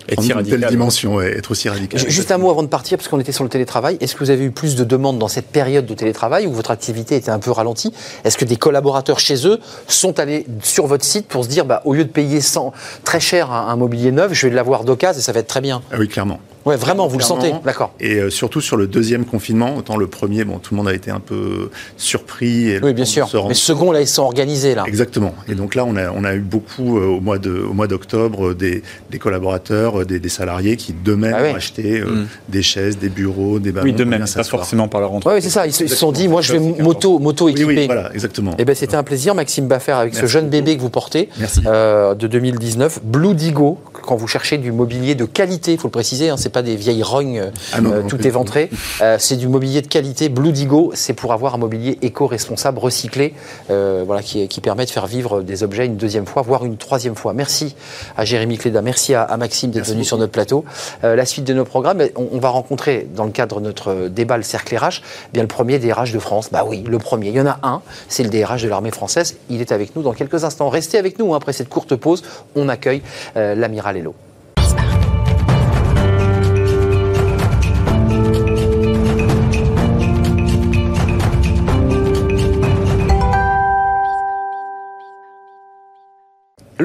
être 0.10 0.24
une 0.24 0.44
telle 0.44 0.66
dimension, 0.68 1.22
être 1.22 1.52
aussi 1.52 1.70
radicale. 1.70 2.00
Juste 2.10 2.32
un 2.32 2.38
mot 2.38 2.50
avant 2.50 2.64
de 2.64 2.68
partir, 2.68 2.98
parce 2.98 3.08
qu'on 3.08 3.20
était 3.20 3.32
sur 3.32 3.44
le 3.44 3.50
télétravail. 3.50 3.98
Est-ce 4.00 4.16
que 4.16 4.20
vous 4.20 4.30
avez 4.30 4.46
eu 4.46 4.52
plus 4.52 4.76
de 4.76 4.84
demandes 4.84 5.20
dans 5.20 5.28
cette 5.28 5.48
période 5.48 5.86
de 5.86 5.94
télétravail 5.94 6.48
où 6.48 6.54
votre 6.54 6.72
activité 6.72 7.16
était 7.16 7.32
un 7.32 7.40
peu 7.40 7.52
ralentie? 7.52 7.94
Est-ce 8.24 8.38
que 8.38 8.46
des 8.46 8.56
collaborateurs 8.56 9.20
chez 9.20 9.48
eux 9.48 9.60
sont 9.88 10.20
allés 10.20 10.46
sur 10.64 10.88
votre 10.88 11.06
site 11.06 11.28
pour 11.28 11.44
se 11.44 11.50
dire, 11.50 11.66
bah, 11.66 11.82
au 11.86 11.94
lieu 11.94 12.04
de 12.04 12.10
payer 12.18 12.42
100, 12.42 12.74
très 13.04 13.20
cher 13.20 13.52
un, 13.52 13.68
un 13.68 13.76
mobilier 13.76 14.12
neuf, 14.12 14.34
je 14.34 14.48
vais 14.48 14.56
l'avoir 14.56 14.84
d'occasion 14.86 15.20
et 15.20 15.22
ça 15.22 15.34
va 15.34 15.40
être 15.42 15.48
très 15.48 15.62
bien 15.62 15.84
ah 15.92 15.98
Oui, 16.00 16.08
clairement. 16.08 16.40
Ouais, 16.66 16.76
vraiment, 16.76 17.08
vous 17.08 17.18
Clairement. 17.18 17.36
le 17.38 17.50
sentez, 17.50 17.66
d'accord. 17.66 17.94
Et 18.00 18.16
euh, 18.16 18.30
surtout 18.30 18.62
sur 18.62 18.78
le 18.78 18.88
deuxième 18.88 19.26
confinement, 19.26 19.76
autant 19.78 19.98
le 19.98 20.08
premier, 20.08 20.44
bon, 20.44 20.58
tout 20.58 20.74
le 20.74 20.78
monde 20.78 20.88
a 20.88 20.94
été 20.94 21.12
un 21.12 21.20
peu 21.20 21.70
surpris. 21.96 22.70
Et 22.70 22.80
oui, 22.82 22.94
bien 22.94 23.06
sûr. 23.06 23.30
Mais 23.34 23.50
le 23.50 23.54
second, 23.54 23.92
là, 23.92 24.02
ils 24.02 24.08
sont 24.08 24.24
organisés, 24.24 24.76
là. 24.76 24.84
Exactement. 24.88 25.34
Et 25.48 25.56
donc 25.56 25.76
là, 25.76 25.86
on 25.86 25.96
a, 25.96 26.12
on 26.12 26.24
a 26.24 26.36
eu 26.36 26.40
beaucoup, 26.40 26.98
euh, 26.98 27.06
au 27.06 27.22
mois 27.22 27.40
de, 27.40 27.52
au 27.52 27.74
mois 27.74 27.88
d'octobre, 27.88 28.54
des, 28.54 28.84
des, 29.10 29.20
collaborateurs, 29.20 30.06
des, 30.06 30.20
des, 30.20 30.30
salariés 30.30 30.76
qui 30.76 30.94
d'eux-mêmes 30.94 31.36
ah, 31.38 31.44
oui. 31.44 31.52
ont 31.52 31.56
acheté 31.56 32.00
euh, 32.02 32.06
mmh. 32.06 32.28
des 32.50 32.62
chaises, 32.62 32.98
des 32.98 33.10
bureaux, 33.10 33.60
des 33.60 33.72
ballons. 33.72 33.86
Oui, 33.86 33.94
d'eux-mêmes, 33.94 34.26
pas 34.34 34.44
forcément 34.44 34.88
par 34.88 35.02
leur 35.02 35.14
entreprise. 35.14 35.44
Oui, 35.44 35.50
c'est 35.50 35.54
ça. 35.54 35.68
Ils 35.68 35.74
se 35.74 35.88
sont 35.88 36.12
dit, 36.12 36.28
moi, 36.28 36.42
je 36.42 36.54
vais 36.54 36.60
moto, 36.60 37.20
moto. 37.20 37.46
Oui, 37.46 37.64
oui, 37.64 37.86
voilà, 37.86 38.12
exactement. 38.14 38.56
Et 38.58 38.66
ben, 38.66 38.76
c'était 38.76 38.96
un 38.96 39.04
plaisir, 39.04 39.36
Maxime 39.36 39.68
Baffer, 39.68 39.94
avec 39.94 40.14
Merci 40.14 40.28
ce 40.28 40.32
jeune 40.32 40.50
bébé 40.50 40.76
que 40.76 40.82
vous 40.82 40.90
portez, 40.90 41.30
euh, 41.66 42.14
de 42.14 42.28
2019, 42.28 43.00
Blue 43.04 43.34
Digo, 43.34 43.80
quand 43.94 44.16
vous 44.16 44.28
cherchez 44.28 44.58
du 44.58 44.72
mobilier 44.72 45.16
de 45.16 45.26
qualité, 45.26 45.74
il 45.74 45.80
faut 45.80 45.88
le 45.88 45.92
préciser, 45.92 46.30
hein, 46.30 46.38
c'est 46.38 46.50
pas 46.58 46.64
des 46.64 46.76
vieilles 46.76 47.04
rognes 47.04 47.52
ah 47.72 47.82
non, 47.82 47.92
euh, 47.92 48.02
tout 48.02 48.26
éventré. 48.26 48.72
Euh, 49.02 49.18
c'est 49.20 49.36
du 49.36 49.48
mobilier 49.48 49.84
de 49.84 49.88
qualité. 49.88 50.28
Blue 50.28 50.52
Digo, 50.52 50.92
c'est 50.96 51.14
pour 51.14 51.32
avoir 51.32 51.54
un 51.54 51.60
mobilier 51.60 52.00
éco-responsable, 52.02 52.80
recyclé, 52.80 53.36
euh, 53.70 54.02
voilà, 54.04 54.24
qui, 54.24 54.48
qui, 54.48 54.60
permet 54.60 54.86
de 54.86 54.90
faire 54.90 55.06
vivre 55.06 55.44
des 55.44 55.62
objets 55.62 55.86
une 55.86 55.98
deuxième 55.98 56.26
fois, 56.26 56.42
voire 56.42 56.66
une 56.66 56.78
troisième 56.78 57.14
fois. 57.14 57.34
Merci 57.34 57.76
à 58.18 58.26
Jérémy 58.26 58.58
Cléda, 58.58 58.82
merci 58.82 59.14
à, 59.14 59.22
à 59.22 59.38
Maxime 59.38 59.70
d'être 59.70 59.86
venu 59.86 60.04
sur 60.04 60.18
notre 60.18 60.32
plateau. 60.32 60.66
La 61.04 61.26
suite 61.26 61.46
de 61.46 61.54
nos 61.54 61.64
programmes, 61.64 62.02
on, 62.16 62.28
on, 62.32 62.40
va 62.40 62.50
rencontrer 62.50 63.08
dans 63.16 63.26
le 63.26 63.32
cadre 63.32 63.60
de 63.60 63.66
notre 63.66 64.08
débat 64.08 64.38
le 64.38 64.44
cercle 64.44 64.76
RH, 64.76 65.04
bien 65.34 65.44
le 65.44 65.48
premier 65.48 65.78
DRH 65.78 66.12
de 66.12 66.20
France. 66.20 66.50
Bah 66.52 66.66
oui, 66.68 66.84
le 66.88 66.98
premier. 66.98 67.30
Il 67.30 67.36
y 67.36 67.42
en 67.42 67.46
a 67.46 67.60
un, 67.62 67.84
c'est 68.10 68.24
le 68.24 68.30
DRH 68.30 68.64
de 68.64 68.70
l'armée 68.70 68.92
française. 68.92 69.38
Il 69.52 69.62
est 69.62 69.72
avec 69.72 69.96
nous 69.96 70.02
dans 70.02 70.14
quelques 70.14 70.44
instants. 70.44 70.70
Restez 70.70 70.98
avec 70.98 71.20
nous 71.20 71.36
hein, 71.36 71.38
après 71.38 71.54
cette 71.54 71.70
courte 71.70 71.96
pause. 71.96 72.24
On 72.56 72.68
accueille 72.68 73.04
l'amiral 73.36 73.98
Hello. 73.98 74.27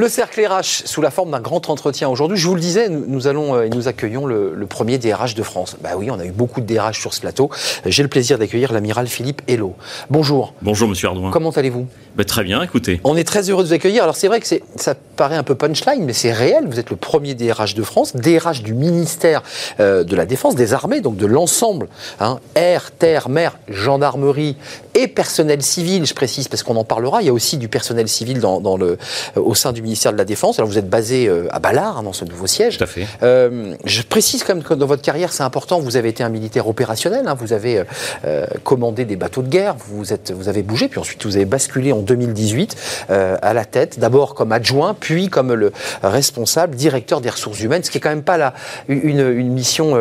Le 0.03 0.09
cercle 0.09 0.45
RH 0.45 0.83
sous 0.85 1.01
la 1.01 1.13
forme 1.13 1.31
d'un 1.31 1.39
grand 1.39 1.71
entretien 1.71 2.09
aujourd'hui. 2.09 2.37
Je 2.37 2.49
vous 2.49 2.57
le 2.57 2.61
disais, 2.61 2.89
nous 2.89 3.29
allons 3.29 3.63
et 3.63 3.69
nous 3.69 3.87
accueillons 3.87 4.27
le, 4.27 4.53
le, 4.53 4.67
premier 4.67 4.99
DRH 4.99 5.37
de 5.37 5.45
France. 5.45 5.77
Bah 5.81 5.91
oui, 5.97 6.11
on 6.11 6.19
a 6.19 6.25
eu 6.25 6.33
beaucoup 6.33 6.61
de 6.61 6.67
DRH 6.67 7.01
sur 7.01 7.15
ce 7.15 7.21
plateau. 7.21 7.51
J'ai 7.87 8.03
le 8.03 8.09
plaisir 8.09 8.37
d'accueillir 8.37 8.73
l'amiral 8.73 9.07
Philippe 9.07 9.43
Hello. 9.47 9.77
Bonjour. 10.11 10.55
Bonjour 10.61 10.89
Monsieur 10.89 11.07
Ardouin. 11.07 11.31
Comment 11.31 11.51
allez-vous? 11.51 11.87
Bah, 12.17 12.25
Très 12.25 12.43
bien, 12.43 12.61
écoutez. 12.65 13.01
On 13.05 13.17
est 13.17 13.23
très 13.23 13.49
heureux 13.49 13.63
de 13.63 13.69
vous 13.69 13.75
accueillir. 13.75 14.03
Alors 14.03 14.17
c'est 14.17 14.27
vrai 14.27 14.41
que 14.41 14.47
ça 14.75 14.97
paraît 15.17 15.37
un 15.37 15.45
peu 15.45 15.55
punchline, 15.55 16.05
mais 16.05 16.13
c'est 16.13 16.33
réel. 16.33 16.65
Vous 16.67 16.81
êtes 16.81 16.91
le 16.91 16.97
premier 16.97 17.37
DRH 17.37 17.77
de 17.77 17.85
France, 17.85 18.17
DRH 18.17 18.65
du 18.65 18.75
ministère 18.75 19.45
euh, 19.79 20.03
de 20.03 20.17
la 20.17 20.27
Défense, 20.27 20.57
des 20.57 20.75
Armées, 20.75 21.01
donc 21.01 21.17
de 21.17 21.27
l'ensemble, 21.27 21.87
hein, 22.19 22.41
air, 22.57 22.91
terre, 22.91 23.29
mer, 23.29 23.57
gendarmerie 23.69 24.57
et 24.95 25.07
personnel 25.07 25.63
civil, 25.63 26.05
je 26.05 26.15
précise, 26.15 26.49
parce 26.49 26.65
qu'on 26.65 26.77
en 26.77 26.85
parlera. 26.85 27.23
Il 27.23 27.27
y 27.27 27.31
a 27.31 27.33
aussi 27.33 27.57
du 27.57 27.69
personnel 27.69 28.09
civil 28.09 28.41
dans, 28.41 28.61
dans 28.61 28.77
le, 28.77 28.99
euh, 29.37 29.41
au 29.41 29.55
sein 29.55 29.73
du 29.73 29.81
ministère 29.81 29.92
de 29.95 30.17
la 30.17 30.25
Défense. 30.25 30.59
Alors 30.59 30.69
vous 30.69 30.79
êtes 30.79 30.89
basé 30.89 31.29
euh, 31.29 31.47
à 31.51 31.59
Ballard, 31.59 31.99
hein, 31.99 32.03
dans 32.03 32.13
ce 32.13 32.25
nouveau 32.25 32.47
siège. 32.47 32.79
Tout 32.79 32.85
à 32.85 32.87
fait. 32.87 33.07
Euh, 33.23 33.75
je 33.85 34.03
précise 34.03 34.43
quand 34.43 34.55
même 34.55 34.65
que 34.65 34.75
dans 34.75 34.87
votre 34.87 35.03
carrière, 35.03 35.33
c'est 35.33 35.43
important. 35.43 35.81
Vous 35.81 35.97
avez 35.97 36.09
été 36.09 36.23
un 36.23 36.29
militaire 36.29 36.67
opérationnel. 36.69 37.29
Hein, 37.29 37.35
vous 37.35 37.53
avez 37.53 37.85
euh, 38.25 38.47
commandé 38.65 39.05
des 39.05 39.17
bateaux 39.17 39.43
de 39.43 39.49
guerre. 39.49 39.77
Vous 39.79 40.13
êtes, 40.13 40.33
vous 40.33 40.49
avez 40.49 40.63
bougé, 40.63 40.89
puis 40.89 40.99
ensuite 40.99 41.25
vous 41.25 41.37
avez 41.37 41.45
basculé 41.45 41.93
en 41.93 42.01
2018 42.01 42.77
euh, 43.11 43.37
à 43.43 43.55
la 43.55 43.65
tête, 43.65 43.99
d'abord 43.99 44.35
comme 44.35 44.53
adjoint, 44.53 44.95
puis 44.99 45.29
comme 45.29 45.53
le 45.53 45.73
responsable, 46.03 46.75
directeur 46.75 47.21
des 47.21 47.31
ressources 47.31 47.61
humaines. 47.61 47.85
Ce 47.85 47.91
qui 47.91 47.99
est 47.99 48.01
quand 48.01 48.11
même 48.11 48.23
pas 48.23 48.37
la, 48.37 48.55
une, 48.89 49.21
une 49.21 49.53
mission, 49.53 49.97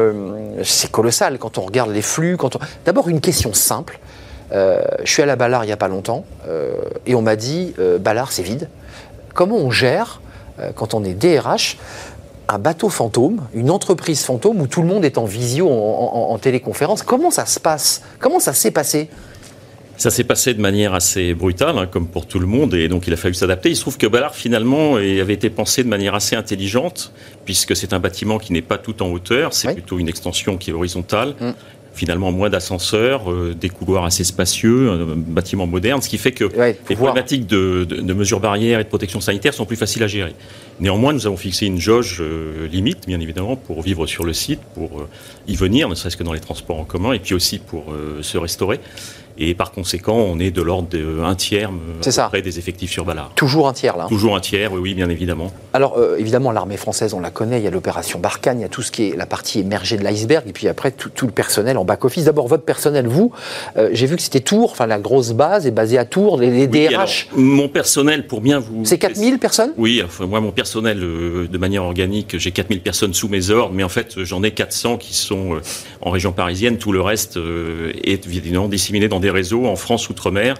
c'est 0.64 0.92
colossal 0.92 1.38
quand 1.38 1.58
on 1.58 1.62
regarde 1.62 1.92
les 1.92 2.02
flux. 2.02 2.38
On... 2.42 2.50
d'abord 2.86 3.10
une 3.10 3.22
question 3.22 3.54
simple. 3.54 4.00
Euh, 4.54 4.82
je 5.04 5.12
suis 5.12 5.22
à 5.22 5.26
la 5.26 5.36
Ballard 5.36 5.64
il 5.64 5.68
n'y 5.68 5.74
a 5.74 5.78
pas 5.78 5.88
longtemps 5.88 6.26
euh, 6.48 6.74
et 7.06 7.16
on 7.16 7.22
m'a 7.22 7.36
dit 7.36 7.74
euh, 7.80 7.98
Ballard 7.98 8.32
c'est 8.32 8.44
vide. 8.44 8.68
Comment 9.34 9.58
on 9.58 9.72
gère 9.72 10.22
euh, 10.60 10.72
quand 10.74 10.94
on 10.94 11.04
est 11.04 11.13
DRH 11.13 11.78
un 12.48 12.60
bateau 12.60 12.89
fantôme, 12.89 13.41
une 13.54 13.70
entreprise 13.70 14.24
fantôme 14.24 14.60
où 14.60 14.67
tout 14.67 14.82
le 14.82 14.88
monde 14.88 15.06
est 15.06 15.17
en 15.17 15.26
visio, 15.26 15.70
en, 15.70 15.72
en, 15.72 16.34
en 16.34 16.38
téléconférence? 16.38 17.02
Comment 17.02 17.32
ça 17.32 17.46
se 17.46 17.60
passe? 17.60 18.02
Comment 18.20 18.39
ça 18.39 18.54
s'est 18.54 18.72
passé? 18.72 19.10
Ça 19.96 20.10
s'est 20.10 20.24
passé 20.24 20.54
de 20.54 20.60
manière 20.60 20.94
assez 20.96 21.34
brutale, 21.36 21.78
hein, 21.78 21.86
comme 21.86 22.08
pour 22.08 22.26
tout 22.26 22.39
le 22.39 22.48
monde, 22.48 22.74
et 22.74 22.88
donc 22.88 23.06
il 23.06 23.13
a 23.13 23.17
fallu 23.17 23.36
s'adapter. 23.36 23.70
Il 23.70 23.76
se 23.76 23.82
trouve 23.82 23.98
que 23.98 24.08
Ballard, 24.08 24.34
finalement, 24.34 24.96
avait 24.96 25.34
été 25.34 25.52
pensé 25.52 25.84
de 25.84 25.89
manière 25.89 26.15
assez 26.15 26.36
intelligente, 26.36 27.13
puisque 27.46 27.76
c'est 27.76 27.94
un 27.94 28.00
bâtiment 28.00 28.39
qui 28.39 28.52
n'est 28.52 28.63
pas 28.63 28.80
tout 28.80 29.04
en 29.04 29.08
hauteur, 29.12 29.54
c'est 29.54 29.74
plutôt 29.74 30.00
une 30.00 30.10
extension 30.10 30.58
qui 30.58 30.72
est 30.72 30.74
horizontale. 30.74 31.36
Mm 31.39 31.52
finalement 31.94 32.32
moins 32.32 32.50
d'ascenseurs, 32.50 33.32
euh, 33.32 33.54
des 33.54 33.70
couloirs 33.70 34.06
assez 34.06 34.24
spacieux, 34.24 34.90
un 34.90 35.16
bâtiment 35.16 35.68
moderne, 35.68 36.02
ce 36.02 36.10
qui 36.10 36.18
fait 36.18 36.32
que 36.32 36.46
les 36.90 36.96
problématiques 36.96 37.48
de, 37.48 38.14
mesures 38.14 38.40
barrières 38.40 38.80
et 38.80 38.84
de 38.84 38.90
protection 38.90 39.22
sanitaire 39.22 39.54
sont 39.54 39.66
plus 39.66 39.76
faciles 39.76 40.04
à 40.04 40.08
gérer. 40.08 40.34
Néanmoins, 40.80 41.14
nous 41.14 41.28
avons 41.28 41.38
fixé 41.38 41.66
une 41.66 41.80
jauge 41.80 42.18
euh, 42.22 42.68
limite, 42.68 43.08
bien 43.08 43.20
évidemment, 43.20 43.56
pour 43.56 43.82
vivre 43.82 44.08
sur 44.08 44.24
le 44.24 44.34
site, 44.34 44.60
pour 44.74 45.02
euh, 45.02 45.08
y 45.48 45.56
venir, 45.56 45.90
ne 45.90 45.96
serait-ce 45.96 46.18
que 46.18 46.24
dans 46.24 46.34
les 46.34 46.40
transports 46.40 46.80
en 46.80 46.86
commun, 46.86 47.14
et 47.14 47.20
puis 47.20 47.34
aussi 47.34 47.60
pour 47.60 47.94
se 48.22 48.38
restaurer. 48.38 48.80
Et 49.38 49.54
par 49.56 49.72
conséquent, 49.72 50.15
on 50.15 50.39
est 50.39 50.52
de 50.52 50.62
l'ordre 50.62 50.89
d'un 50.89 51.36
tiers 51.36 51.72
près 52.30 52.41
des 52.41 52.60
effectifs 52.60 52.91
sur 52.91 53.06
Ballard. 53.06 53.32
Toujours 53.36 53.67
un 53.67 53.74
tiers, 53.74 53.98
là. 53.98 54.06
Toujours 54.08 54.36
un 54.36 54.39
tiers, 54.39 54.72
oui, 54.74 54.80
oui, 54.82 54.94
bien 54.94 55.10
évidemment. 55.10 55.52
Alors, 55.74 55.98
euh, 55.98 56.17
évidemment, 56.17 56.52
l'armée 56.52 56.78
française, 56.78 57.13
on 57.13 57.20
la 57.20 57.32
connaît, 57.32 57.60
il 57.60 57.63
y 57.63 57.67
a 57.67 57.72
l'opération 57.72 58.20
Barkhane, 58.20 58.60
il 58.60 58.62
y 58.63 58.65
a 58.65 58.70
tout 58.70 58.82
ce 58.82 58.91
qui 58.91 59.10
est 59.10 59.15
la 59.15 59.26
partie 59.26 59.60
émergée 59.60 59.98
de 59.98 60.04
l'iceberg, 60.04 60.48
et 60.48 60.54
puis 60.54 60.67
après, 60.67 60.91
tout, 60.91 61.26
le 61.26 61.32
personnel 61.32 61.78
en 61.78 61.86
back-office. 61.86 62.26
D'abord, 62.26 62.48
votre 62.48 62.63
personnel, 62.63 63.08
vous, 63.08 63.32
euh, 63.78 63.89
j'ai 63.94 64.06
vu 64.06 64.15
que 64.15 64.22
c'était 64.22 64.41
Tours, 64.41 64.72
enfin, 64.72 64.86
la 64.86 65.00
grosse 65.00 65.32
base 65.32 65.65
est 65.65 65.72
basée 65.72 65.98
à 65.98 66.06
Tours, 66.06 66.39
les, 66.39 66.67
DRH. 66.67 67.30
mon 67.36 67.70
personnel, 67.70 68.28
pour 68.28 68.41
bien 68.41 68.60
vous... 68.60 68.86
C'est 68.86 68.98
4000 68.98 69.39
personnes? 69.39 69.72
Oui, 69.78 70.02
enfin, 70.06 70.26
moi, 70.26 70.41
mon 70.41 70.52
personnel, 70.52 71.00
euh, 71.02 71.48
de 71.48 71.58
manière 71.58 71.84
organique, 71.84 72.38
j'ai 72.38 72.52
4000 72.52 72.82
personnes 72.82 73.13
sous 73.13 73.30
mes 73.30 73.50
ordres, 73.50 73.74
mais 73.74 73.84
en 73.84 73.89
fait, 73.89 74.24
j'en 74.24 74.44
ai 74.44 74.52
400 74.52 74.98
qui 74.98 75.13
sont 75.13 75.60
en 76.02 76.10
région 76.10 76.32
parisienne, 76.32 76.78
tout 76.78 76.91
le 76.91 77.02
reste 77.02 77.39
est 78.04 78.26
évidemment 78.26 78.67
disséminé 78.67 79.08
dans 79.08 79.20
des 79.20 79.31
réseaux 79.32 79.65
en 79.65 79.76
France 79.76 80.10
outre-mer 80.10 80.56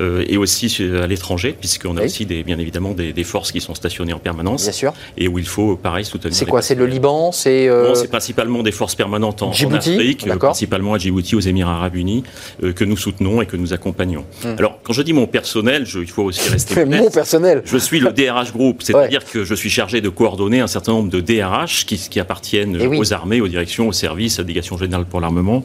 euh, 0.00 0.24
et 0.28 0.36
aussi 0.36 0.72
à 1.02 1.08
l'étranger, 1.08 1.56
puisqu'on 1.58 1.96
a 1.96 2.04
aussi 2.04 2.24
des, 2.24 2.44
bien 2.44 2.58
évidemment 2.58 2.92
des, 2.92 3.24
forces 3.24 3.50
qui 3.50 3.60
sont 3.60 3.74
stationnées 3.74 4.12
en 4.12 4.20
permanence. 4.20 4.62
Bien 4.62 4.72
sûr. 4.72 4.92
Et 5.16 5.26
où 5.26 5.40
il 5.40 5.46
faut, 5.46 5.76
pareil, 5.76 6.04
soutenir. 6.04 6.36
C'est 6.36 6.46
quoi 6.46 6.62
C'est 6.62 6.76
le 6.76 6.86
Liban 6.86 7.32
C'est 7.32 7.68
euh... 7.68 7.94
c'est 7.94 8.08
principalement 8.08 8.62
des 8.62 8.70
forces 8.70 8.94
permanentes 8.94 9.42
en, 9.42 9.52
Djibouti, 9.52 9.90
en 9.90 9.94
Afrique, 9.94 10.26
euh, 10.28 10.36
principalement 10.36 10.94
à 10.94 10.98
Djibouti, 10.98 11.34
aux 11.34 11.40
Émirats 11.40 11.74
Arabes 11.74 11.96
Unis, 11.96 12.22
euh, 12.62 12.72
que 12.72 12.84
nous 12.84 12.96
soutenons 12.96 13.42
et 13.42 13.46
que 13.46 13.56
nous 13.56 13.72
accompagnons. 13.72 14.24
Hmm. 14.44 14.54
Alors, 14.58 14.78
quand 14.84 14.92
je 14.92 15.02
dis 15.02 15.12
mon 15.12 15.26
personnel, 15.26 15.84
je, 15.84 15.98
il 15.98 16.10
faut 16.10 16.22
aussi 16.22 16.48
rester. 16.50 16.84
mon 16.84 17.10
personnel 17.10 17.62
Je 17.64 17.76
suis 17.76 17.98
le 17.98 18.12
DRH 18.12 18.52
Group, 18.52 18.82
c'est-à-dire 18.82 19.24
que 19.24 19.44
je 19.44 19.54
suis 19.54 19.70
chargé 19.70 20.00
de 20.00 20.08
coordonner 20.08 20.60
un 20.60 20.68
certain 20.68 20.92
nombre 20.92 21.10
de 21.10 21.20
DRH 21.20 21.86
qui, 21.86 21.98
qui 21.98 22.20
appartiennent 22.20 22.78
eh 22.80 22.86
aux 22.86 23.12
armées, 23.12 23.40
aux 23.40 23.48
directions, 23.48 23.88
aux 23.88 23.92
services, 23.92 24.38
à 24.38 24.42
la 24.42 24.46
délégation 24.46 24.78
générale 24.78 25.06
pour 25.06 25.20
l'armement. 25.20 25.64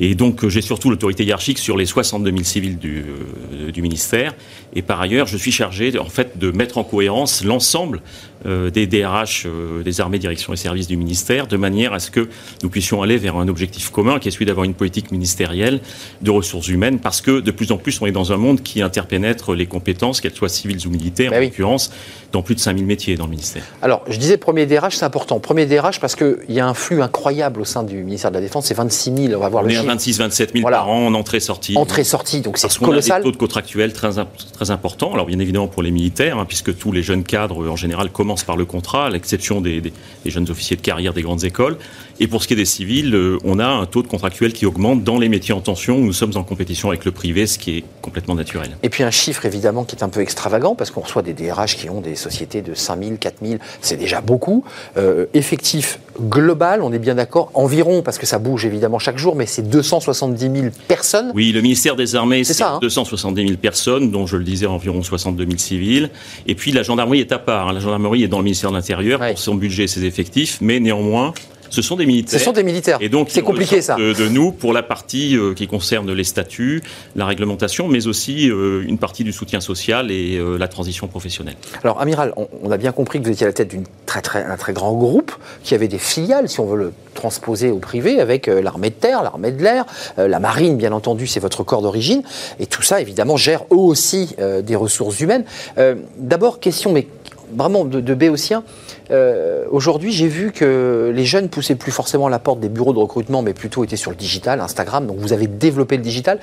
Et 0.00 0.14
donc 0.14 0.46
j'ai 0.48 0.62
surtout 0.62 0.90
l'autorité 0.90 1.24
hiérarchique 1.24 1.58
sur 1.58 1.76
les 1.76 1.86
62 1.86 2.30
000 2.30 2.44
civils 2.44 2.78
du, 2.78 3.04
euh, 3.52 3.70
du 3.70 3.82
ministère. 3.82 4.34
Et 4.74 4.82
par 4.82 5.00
ailleurs, 5.00 5.26
je 5.26 5.36
suis 5.36 5.52
chargé 5.52 5.98
en 5.98 6.08
fait 6.08 6.38
de 6.38 6.50
mettre 6.50 6.78
en 6.78 6.84
cohérence 6.84 7.44
l'ensemble 7.44 8.00
des 8.44 8.86
DRH, 8.86 9.44
euh, 9.46 9.82
des 9.82 10.00
armées, 10.00 10.18
directions 10.18 10.52
et 10.52 10.56
services 10.56 10.86
du 10.86 10.96
ministère, 10.96 11.46
de 11.46 11.56
manière 11.56 11.92
à 11.92 11.98
ce 11.98 12.10
que 12.10 12.28
nous 12.62 12.70
puissions 12.70 13.02
aller 13.02 13.16
vers 13.16 13.36
un 13.36 13.48
objectif 13.48 13.90
commun, 13.90 14.18
qui 14.18 14.28
est 14.28 14.30
celui 14.30 14.46
d'avoir 14.46 14.64
une 14.64 14.74
politique 14.74 15.10
ministérielle 15.10 15.80
de 16.22 16.30
ressources 16.30 16.68
humaines, 16.68 17.00
parce 17.00 17.20
que 17.20 17.40
de 17.40 17.50
plus 17.50 17.72
en 17.72 17.76
plus, 17.76 18.00
on 18.00 18.06
est 18.06 18.12
dans 18.12 18.32
un 18.32 18.36
monde 18.36 18.62
qui 18.62 18.82
interpénètre 18.82 19.54
les 19.54 19.66
compétences, 19.66 20.20
qu'elles 20.20 20.34
soient 20.34 20.48
civiles 20.48 20.86
ou 20.86 20.90
militaires, 20.90 21.30
bah 21.30 21.38
en 21.38 21.40
l'occurrence, 21.40 21.90
dans 22.32 22.42
plus 22.42 22.54
de 22.54 22.60
5000 22.60 22.84
métiers 22.84 23.16
dans 23.16 23.24
le 23.24 23.30
ministère. 23.30 23.62
Alors, 23.82 24.02
je 24.08 24.18
disais 24.18 24.36
premier 24.36 24.66
DRH, 24.66 24.96
c'est 24.96 25.04
important. 25.04 25.40
Premier 25.40 25.66
DRH 25.66 26.00
parce 26.00 26.14
qu'il 26.14 26.36
y 26.48 26.60
a 26.60 26.66
un 26.66 26.74
flux 26.74 27.02
incroyable 27.02 27.60
au 27.60 27.64
sein 27.64 27.82
du 27.82 27.96
ministère 28.04 28.30
de 28.30 28.36
la 28.36 28.42
Défense, 28.42 28.66
c'est 28.66 28.74
26 28.74 29.14
000, 29.28 29.34
on 29.34 29.40
va 29.40 29.48
voir 29.48 29.64
on 29.64 29.66
le 29.66 29.72
est 29.72 29.76
à 29.76 29.82
26 29.82 30.18
27 30.18 30.52
000 30.54 30.68
par 30.68 30.88
an 30.88 31.06
en 31.06 31.14
entrée-sortie. 31.14 31.76
Entrée-sortie, 31.76 32.40
donc 32.40 32.58
c'est 32.58 32.68
colossal. 32.78 33.12
On 33.12 33.14
a 33.14 33.18
des 33.18 33.24
taux 33.24 33.32
de 33.32 33.36
contractuels 33.36 33.92
très, 33.92 34.10
très 34.52 34.70
importants, 34.70 35.12
alors 35.12 35.26
bien 35.26 35.38
évidemment 35.38 35.68
pour 35.68 35.82
les 35.82 35.90
militaires, 35.90 36.38
hein, 36.38 36.44
puisque 36.46 36.76
tous 36.76 36.92
les 36.92 37.02
jeunes 37.02 37.24
cadres, 37.24 37.68
en 37.68 37.76
général, 37.76 38.10
commencent 38.10 38.27
par 38.36 38.56
le 38.56 38.64
contrat, 38.64 39.06
à 39.06 39.10
l'exception 39.10 39.60
des, 39.60 39.82
jeunes 40.26 40.50
officiers 40.50 40.76
de 40.76 40.82
carrière 40.82 41.14
des 41.14 41.22
grandes 41.22 41.44
écoles. 41.44 41.76
Et 42.20 42.26
pour 42.26 42.42
ce 42.42 42.48
qui 42.48 42.54
est 42.54 42.56
des 42.56 42.64
civils, 42.64 43.14
euh, 43.14 43.38
on 43.44 43.58
a 43.58 43.66
un 43.66 43.86
taux 43.86 44.02
de 44.02 44.08
contractuel 44.08 44.52
qui 44.52 44.66
augmente 44.66 45.04
dans 45.04 45.18
les 45.18 45.28
métiers 45.28 45.54
en 45.54 45.60
tension 45.60 45.96
où 45.96 46.04
nous 46.04 46.12
sommes 46.12 46.32
en 46.36 46.42
compétition 46.42 46.88
avec 46.88 47.04
le 47.04 47.12
privé, 47.12 47.46
ce 47.46 47.58
qui 47.58 47.78
est 47.78 47.84
complètement 48.02 48.34
naturel. 48.34 48.76
Et 48.82 48.88
puis 48.88 49.04
un 49.04 49.10
chiffre 49.10 49.46
évidemment 49.46 49.84
qui 49.84 49.96
est 49.96 50.02
un 50.02 50.08
peu 50.08 50.20
extravagant, 50.20 50.74
parce 50.74 50.90
qu'on 50.90 51.00
reçoit 51.00 51.22
des 51.22 51.32
DRH 51.32 51.76
qui 51.76 51.88
ont 51.88 52.00
des 52.00 52.16
sociétés 52.16 52.60
de 52.62 52.74
5 52.74 53.02
000, 53.02 53.16
4 53.18 53.36
000, 53.42 53.60
c'est 53.80 53.96
déjà 53.96 54.20
beaucoup. 54.20 54.64
Euh, 54.96 55.26
effectif 55.34 56.00
global, 56.20 56.82
on 56.82 56.92
est 56.92 56.98
bien 56.98 57.14
d'accord, 57.14 57.50
environ, 57.54 58.02
parce 58.02 58.18
que 58.18 58.26
ça 58.26 58.38
bouge 58.38 58.64
évidemment 58.64 58.98
chaque 58.98 59.18
jour, 59.18 59.36
mais 59.36 59.46
c'est 59.46 59.68
270 59.68 60.40
000 60.40 60.54
personnes. 60.86 61.32
Oui, 61.34 61.52
le 61.52 61.60
ministère 61.60 61.96
des 61.96 62.16
Armées, 62.16 62.44
c'est 62.44 62.64
270 62.80 63.40
000 63.40 63.52
hein. 63.52 63.58
personnes, 63.60 64.10
dont 64.10 64.26
je 64.26 64.36
le 64.36 64.44
disais 64.44 64.66
environ 64.66 65.02
62 65.02 65.44
000 65.44 65.58
civils. 65.58 66.10
Et 66.46 66.54
puis 66.54 66.72
la 66.72 66.82
gendarmerie 66.82 67.20
est 67.20 67.32
à 67.32 67.38
part. 67.38 67.68
Hein. 67.68 67.72
La 67.72 67.80
gendarmerie 67.80 68.24
est 68.24 68.28
dans 68.28 68.38
le 68.38 68.44
ministère 68.44 68.70
de 68.70 68.76
l'Intérieur 68.76 69.20
pour 69.20 69.38
son 69.38 69.54
budget 69.54 69.84
et 69.84 69.88
ses 69.88 70.04
effectifs, 70.04 70.58
mais 70.60 70.80
néanmoins, 70.80 71.32
ce 71.70 71.82
sont 71.82 71.96
des 71.96 72.06
militaires. 72.06 72.38
Ce 72.38 72.44
sont 72.44 72.52
des 72.52 72.62
militaires. 72.62 72.98
Et 73.00 73.08
donc, 73.08 73.28
c'est 73.30 73.42
compliqué 73.42 73.82
ça. 73.82 73.96
De, 73.96 74.28
nous 74.28 74.52
pour 74.52 74.72
la 74.72 74.82
partie 74.82 75.36
euh, 75.36 75.54
qui 75.54 75.66
concerne 75.66 76.12
les 76.12 76.24
statuts, 76.24 76.82
la 77.16 77.26
réglementation, 77.26 77.88
mais 77.88 78.06
aussi 78.06 78.50
euh, 78.50 78.84
une 78.86 78.98
partie 78.98 79.24
du 79.24 79.32
soutien 79.32 79.60
social 79.60 80.10
et 80.10 80.36
euh, 80.36 80.58
la 80.58 80.68
transition 80.68 81.08
professionnelle. 81.08 81.56
Alors, 81.82 82.00
amiral, 82.00 82.34
on, 82.62 82.70
a 82.70 82.76
bien 82.76 82.92
compris 82.92 83.20
que 83.20 83.24
vous 83.24 83.32
étiez 83.32 83.44
à 83.44 83.48
la 83.48 83.52
tête 83.52 83.74
d'un 83.74 83.82
très, 84.06 84.20
très, 84.20 84.56
très 84.56 84.72
grand 84.72 84.92
groupe 84.92 85.32
qui 85.62 85.74
avait 85.74 85.88
des 85.88 85.98
filiales, 85.98 86.48
si 86.48 86.60
on 86.60 86.66
veut 86.66 86.78
le 86.78 86.92
transposer 87.14 87.70
au 87.70 87.78
privé, 87.78 88.20
avec 88.20 88.46
l'armée 88.46 88.90
de 88.90 88.94
terre, 88.94 89.22
l'armée 89.22 89.50
de 89.50 89.62
l'air, 89.62 89.84
la 90.16 90.38
marine, 90.38 90.76
bien 90.76 90.92
entendu, 90.92 91.26
c'est 91.26 91.40
votre 91.40 91.64
corps 91.64 91.82
d'origine, 91.82 92.22
et 92.60 92.66
tout 92.66 92.82
ça, 92.82 93.00
évidemment, 93.00 93.36
gère 93.36 93.64
eux 93.72 93.76
aussi 93.76 94.36
des 94.62 94.76
ressources 94.76 95.20
humaines. 95.20 95.44
D'abord, 96.18 96.60
question, 96.60 96.92
mais 96.92 97.08
vraiment 97.56 97.84
de, 97.84 98.00
de 98.00 98.14
béotien. 98.14 98.62
Euh, 99.10 99.64
aujourd'hui, 99.70 100.12
j'ai 100.12 100.28
vu 100.28 100.52
que 100.52 101.12
les 101.14 101.24
jeunes 101.24 101.48
poussaient 101.48 101.74
plus 101.74 101.92
forcément 101.92 102.28
la 102.28 102.38
porte 102.38 102.60
des 102.60 102.68
bureaux 102.68 102.92
de 102.92 102.98
recrutement, 102.98 103.42
mais 103.42 103.54
plutôt 103.54 103.84
étaient 103.84 103.96
sur 103.96 104.10
le 104.10 104.16
digital, 104.16 104.60
Instagram. 104.60 105.06
Donc 105.06 105.18
vous 105.18 105.32
avez 105.32 105.46
développé 105.46 105.96
le 105.96 106.02
digital. 106.02 106.38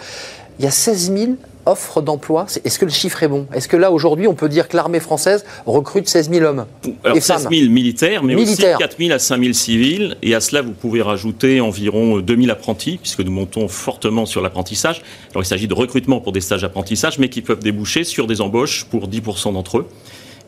Il 0.59 0.65
y 0.65 0.67
a 0.67 0.71
16 0.71 1.13
000 1.13 1.31
offres 1.65 2.01
d'emploi. 2.01 2.45
Est-ce 2.63 2.79
que 2.79 2.85
le 2.85 2.91
chiffre 2.91 3.21
est 3.23 3.27
bon? 3.27 3.47
Est-ce 3.53 3.67
que 3.67 3.75
là, 3.75 3.91
aujourd'hui, 3.91 4.27
on 4.27 4.35
peut 4.35 4.47
dire 4.47 4.67
que 4.67 4.77
l'armée 4.77 4.99
française 4.99 5.43
recrute 5.65 6.07
16 6.07 6.29
000 6.29 6.45
hommes 6.45 6.65
Alors, 7.03 7.21
16 7.21 7.49
000 7.51 7.71
militaires, 7.71 8.23
mais 8.23 8.35
aussi 8.35 8.57
4 8.57 8.97
000 8.97 9.11
à 9.11 9.19
5 9.19 9.41
000 9.41 9.53
civils. 9.53 10.15
Et 10.21 10.33
à 10.33 10.39
cela, 10.39 10.61
vous 10.61 10.71
pouvez 10.71 11.01
rajouter 11.01 11.59
environ 11.59 12.19
2 12.19 12.35
000 12.35 12.49
apprentis, 12.49 12.97
puisque 12.97 13.19
nous 13.19 13.31
montons 13.31 13.67
fortement 13.67 14.25
sur 14.25 14.41
l'apprentissage. 14.41 15.01
Alors, 15.31 15.43
il 15.43 15.47
s'agit 15.47 15.67
de 15.67 15.73
recrutement 15.73 16.21
pour 16.21 16.31
des 16.31 16.41
stages 16.41 16.61
d'apprentissage, 16.61 17.19
mais 17.19 17.29
qui 17.29 17.41
peuvent 17.41 17.59
déboucher 17.59 18.03
sur 18.03 18.27
des 18.27 18.41
embauches 18.41 18.85
pour 18.85 19.09
10% 19.09 19.53
d'entre 19.53 19.79
eux. 19.79 19.87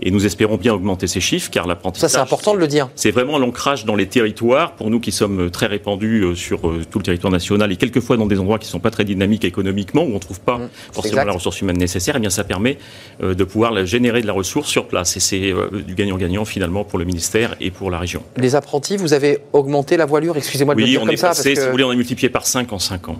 Et 0.01 0.11
nous 0.11 0.25
espérons 0.25 0.57
bien 0.57 0.73
augmenter 0.73 1.07
ces 1.07 1.19
chiffres, 1.19 1.49
car 1.49 1.67
l'apprentissage. 1.67 2.11
Ça, 2.11 2.17
c'est 2.17 2.21
important 2.21 2.53
de 2.53 2.59
le 2.59 2.67
dire. 2.67 2.89
C'est 2.95 3.11
vraiment 3.11 3.39
l'ancrage 3.39 3.85
dans 3.85 3.95
les 3.95 4.07
territoires. 4.07 4.73
Pour 4.73 4.89
nous 4.89 4.99
qui 4.99 5.11
sommes 5.11 5.49
très 5.49 5.65
répandus 5.65 6.23
euh, 6.23 6.35
sur 6.35 6.67
euh, 6.67 6.81
tout 6.89 6.99
le 6.99 7.03
territoire 7.03 7.31
national 7.31 7.71
et 7.71 7.77
quelquefois 7.77 8.17
dans 8.17 8.27
des 8.27 8.39
endroits 8.39 8.59
qui 8.59 8.67
ne 8.67 8.71
sont 8.71 8.79
pas 8.79 8.91
très 8.91 9.05
dynamiques 9.05 9.45
économiquement, 9.45 10.03
où 10.03 10.09
on 10.11 10.15
ne 10.15 10.19
trouve 10.19 10.39
pas 10.39 10.57
mmh, 10.57 10.69
forcément 10.93 11.23
la 11.23 11.31
ressource 11.31 11.61
humaine 11.61 11.77
nécessaire, 11.77 12.15
et 12.15 12.17
eh 12.19 12.21
bien 12.21 12.29
ça 12.29 12.43
permet 12.43 12.77
euh, 13.23 13.33
de 13.33 13.43
pouvoir 13.43 13.85
générer 13.85 14.21
de 14.21 14.27
la 14.27 14.33
ressource 14.33 14.69
sur 14.69 14.87
place. 14.87 15.17
Et 15.17 15.19
c'est 15.19 15.53
du 15.85 15.95
gagnant-gagnant 15.95 16.45
finalement 16.45 16.83
pour 16.83 16.99
le 16.99 17.05
ministère 17.05 17.55
et 17.59 17.71
pour 17.71 17.89
la 17.89 17.99
région. 17.99 18.23
Les 18.37 18.55
apprentis, 18.55 18.97
vous 18.97 19.13
avez 19.13 19.39
augmenté 19.53 19.97
la 19.97 20.05
voilure, 20.05 20.37
excusez-moi 20.37 20.75
de 20.75 20.79
oui, 20.79 20.85
le 20.85 20.89
dire 20.91 21.01
on 21.01 21.05
comme 21.05 21.13
est 21.13 21.17
ça. 21.17 21.29
Passé, 21.29 21.55
Si 21.55 21.61
vous 21.61 21.71
voulez, 21.71 21.83
on 21.83 21.89
a 21.89 21.95
multiplié 21.95 22.29
par 22.29 22.45
5 22.45 22.71
en 22.71 22.79
5 22.79 23.09
ans 23.09 23.17